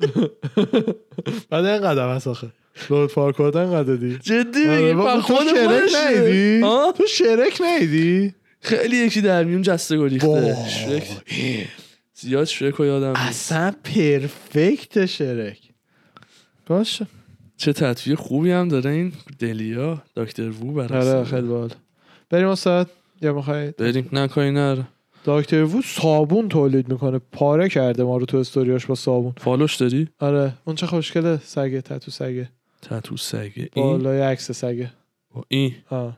بعد 1.50 1.64
اینقدر 1.64 2.14
هست 2.14 2.26
آخه. 2.26 2.48
لورد 2.90 3.10
فارکوال 3.10 3.56
اینقدر 3.56 3.94
دی. 3.94 4.18
جدی 4.22 4.68
آره 4.68 4.94
میگی؟ 4.94 5.20
خود 5.20 5.46
شرک 5.46 5.66
خودشه. 5.68 6.20
نیدی؟ 6.20 6.60
تو 6.98 7.06
شرک 7.08 7.60
نیدی؟ 7.60 8.34
خیلی 8.60 8.96
یکی 8.96 9.20
در 9.20 9.44
میون 9.44 9.62
جسته 9.62 9.96
گریخته. 9.98 10.56
شرک. 10.68 11.08
زیاد 12.14 12.44
شرک 12.44 12.74
رو 12.74 12.86
یادم 12.86 13.12
اصلا 13.16 13.74
پرفکت 13.84 15.06
شرک. 15.06 15.58
باشه 16.66 17.06
چه 17.56 17.72
تطویه 17.72 18.16
خوبی 18.16 18.50
هم 18.50 18.68
داره 18.68 18.90
این 18.90 19.12
دلیا 19.38 20.02
دکتر 20.16 20.50
وو 20.50 20.80
آره 20.80 20.88
برای 20.88 21.24
خیلی 21.24 21.48
بال 21.48 21.70
بریم 22.30 22.48
استاد 22.48 22.90
یا 23.22 23.32
می‌خواید 23.32 23.76
بریم. 23.76 24.08
نه 24.12 24.28
کاری 24.28 24.50
نره 24.50 24.84
دکتر 25.24 25.64
وو 25.64 25.82
صابون 25.82 26.48
تولید 26.48 26.88
می‌کنه. 26.88 27.18
پاره 27.32 27.68
کرده 27.68 28.04
ما 28.04 28.16
رو 28.16 28.26
تو 28.26 28.36
استوریاش 28.36 28.86
با 28.86 28.94
صابون. 28.94 29.32
فالوش 29.36 29.76
داری؟ 29.76 30.08
آره. 30.18 30.52
اون 30.64 30.76
چه 30.76 30.86
خوشگله 30.86 31.36
سگه 31.36 31.80
تتو 31.80 32.10
سگه. 32.10 32.48
تتو 32.82 33.16
سگه. 33.16 33.68
این؟ 33.74 33.86
بالای 33.86 34.20
عکس 34.20 34.52
سگه. 34.52 34.90
این؟ 35.48 35.74
ها 35.88 36.12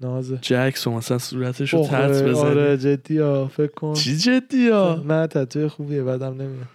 نازه. 0.00 0.38
جکس 0.42 0.86
و 0.86 0.90
مثلا 0.90 1.18
صورتش 1.18 1.74
رو 1.74 1.86
ترس 1.86 2.22
بزنی؟ 2.22 2.50
آره 2.50 2.76
جدی 2.76 3.18
ها 3.18 3.48
فکر 3.48 3.72
کن. 3.72 3.94
چی 3.94 4.16
جدی 4.16 4.68
ها 4.68 5.02
نه 5.08 5.26
تتوی 5.26 5.68
خوبیه 5.68 6.02
بعدم 6.02 6.34
نمیاد. 6.34 6.68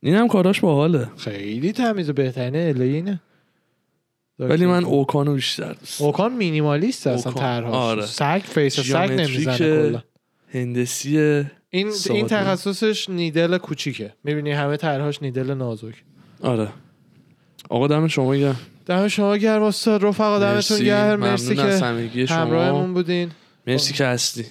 این 0.00 0.14
هم 0.14 0.28
کاراش 0.28 0.60
باحاله. 0.60 1.08
خیلی 1.16 1.72
تمیز 1.72 2.10
و 2.10 2.12
بهترینه 2.12 2.72
الینه 2.76 3.20
ولی 4.38 4.66
من 4.66 4.84
اوکانو 4.84 5.34
بیشتر 5.34 5.72
دوست 5.72 5.98
دارم. 6.00 6.06
اوکان 6.10 6.32
مینیمالیست 6.32 7.06
اصلا. 7.06 7.32
طرحش 7.32 7.74
آره. 7.74 8.06
سگ 8.06 8.42
face 8.44 8.80
سگ. 8.80 8.96
نمی‌زنه 8.96 9.58
کلا 9.58 10.02
هندسی 10.54 11.44
این 11.70 11.90
ساده. 11.90 12.14
این 12.14 12.26
تخصصش 12.26 13.08
needle 13.10 13.58
کوچیکه 13.58 14.12
می‌بینی 14.24 14.52
همه 14.52 14.76
طرحاش 14.76 15.22
needle 15.22 15.54
نازک 15.54 15.94
آره 16.42 16.68
آقا 17.70 17.86
دم 17.86 18.08
شما 18.08 18.36
گرم 18.36 18.56
دم 18.86 19.08
شما 19.08 19.36
گرم 19.36 19.62
استاد 19.62 20.04
رفقا 20.04 20.38
دمتون. 20.38 20.78
گرم 20.78 21.20
مرسی 21.20 21.56
که 21.56 22.26
همراهمون 22.34 22.94
بودین 22.94 23.30
مرسی 23.66 23.94
که 23.94 24.04
هستی 24.04 24.44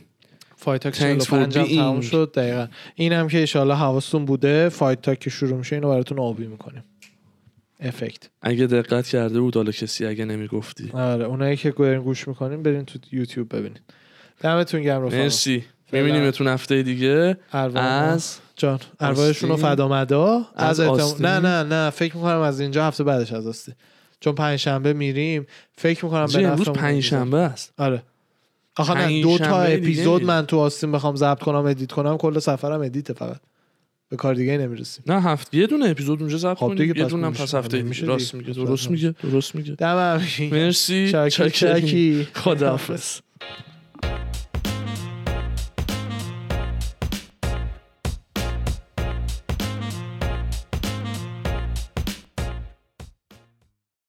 فایت 0.56 0.82
تاک 0.88 0.94
Thanks 0.94 1.24
for 1.24 1.30
45 1.30 1.58
هم 1.58 1.66
being. 1.66 1.70
تموم 1.76 2.02
شد 2.02 2.32
دقیقا 2.36 2.68
این 2.96 3.14
هم 3.14 3.28
که 3.28 3.38
ایشالله 3.38 3.76
حواستون 3.76 4.26
بوده 4.26 4.70
فایت 4.70 5.02
تاک 5.02 5.20
که 5.20 5.30
شروع 5.30 5.58
میشه 5.58 5.76
اینو 5.76 5.90
براتون 5.90 6.20
آبی 6.20 6.48
می‌کنیم 6.48 6.84
افکت 7.80 8.30
اگه 8.42 8.68
دقت 8.68 9.08
کرده 9.08 9.40
بود 9.40 9.56
حالا 9.56 9.72
کسی 9.72 10.06
اگه 10.06 10.26
نمی‌گفتی. 10.26 10.92
آره 10.94 11.26
اونایی 11.26 11.58
که 11.58 11.72
دارین 11.72 12.02
گوش 12.02 12.28
می‌کنین 12.28 12.64
برین 12.64 12.86
تو 12.86 13.00
یوتیوب 13.12 13.56
ببینین. 13.56 13.80
دمتون 14.40 14.82
گرم 14.82 15.06
رفقا. 15.06 15.18
مرسی. 15.18 15.64
میبینیمتون 15.92 16.48
هفته 16.48 16.84
دیگه. 16.84 17.38
از 17.52 18.38
جان 18.56 18.80
ارواحشون 19.00 19.50
رو 19.50 19.56
آستین؟ 19.56 19.70
فدا 19.70 19.88
مدا. 19.88 20.48
از 20.56 20.80
آستین؟ 20.80 21.26
نه 21.26 21.40
نه 21.40 21.64
نه. 21.64 21.90
فکر 21.90 22.16
می‌کنم 22.16 22.40
از 22.40 22.60
اینجا 22.60 22.88
هفته 22.88 23.04
بعدش 23.04 23.34
از 23.34 23.48
آستین. 23.48 23.76
چون 24.20 24.36
پنج 24.36 24.60
شنبه 24.60 24.94
میریم. 24.94 25.48
فکر 25.76 26.06
می‌کنم 26.06 26.26
به 26.26 26.48
امروز 26.48 26.70
پنج. 26.70 27.04
شنبه 27.04 27.38
است. 27.38 27.74
آره. 27.78 28.04
آخه 28.78 28.94
نه 28.94 29.22
دو 29.22 29.38
تا 29.38 29.62
اپیزود. 29.62 30.24
من 30.24 30.46
تو 30.46 30.60
آستین 30.60 30.92
بخوام 30.92 31.16
ضبط 31.16 31.40
کنم 31.40 31.66
ادیت 31.66 31.92
کنم. 31.92 32.18
کل 32.18 32.40
سفرم 32.40 32.82
ادیته 32.82 33.14
فقط. 33.14 33.40
به 34.10 34.16
کار 34.18 34.34
دیگه 34.34 34.58
نمی‌رسیم. 34.58 35.04
نه 35.08 35.22
هفت 35.22 35.54
یه 35.54 35.68
دونه 35.68 35.90
اپیزود 35.90 36.20
اونجا 36.20 36.38
ضبط 36.38 36.58
خب 36.58 36.68
کنیم. 36.68 36.96
یه 36.96 37.06
دونه. 37.06 37.30
پس 37.30 37.56
هفته 37.56 37.82
میشه 37.82 38.06
راست. 38.06 38.36
میگه. 38.36 38.54
درست 38.54 38.92
میگه. 38.92 39.16
درست 39.24 39.56
میگه. 39.56 39.76
دم 39.76 40.22
مرسی. 40.52 41.12
چاکی. 41.12 41.50
چاکی. 41.50 42.28
خداحافظ. 42.34 43.20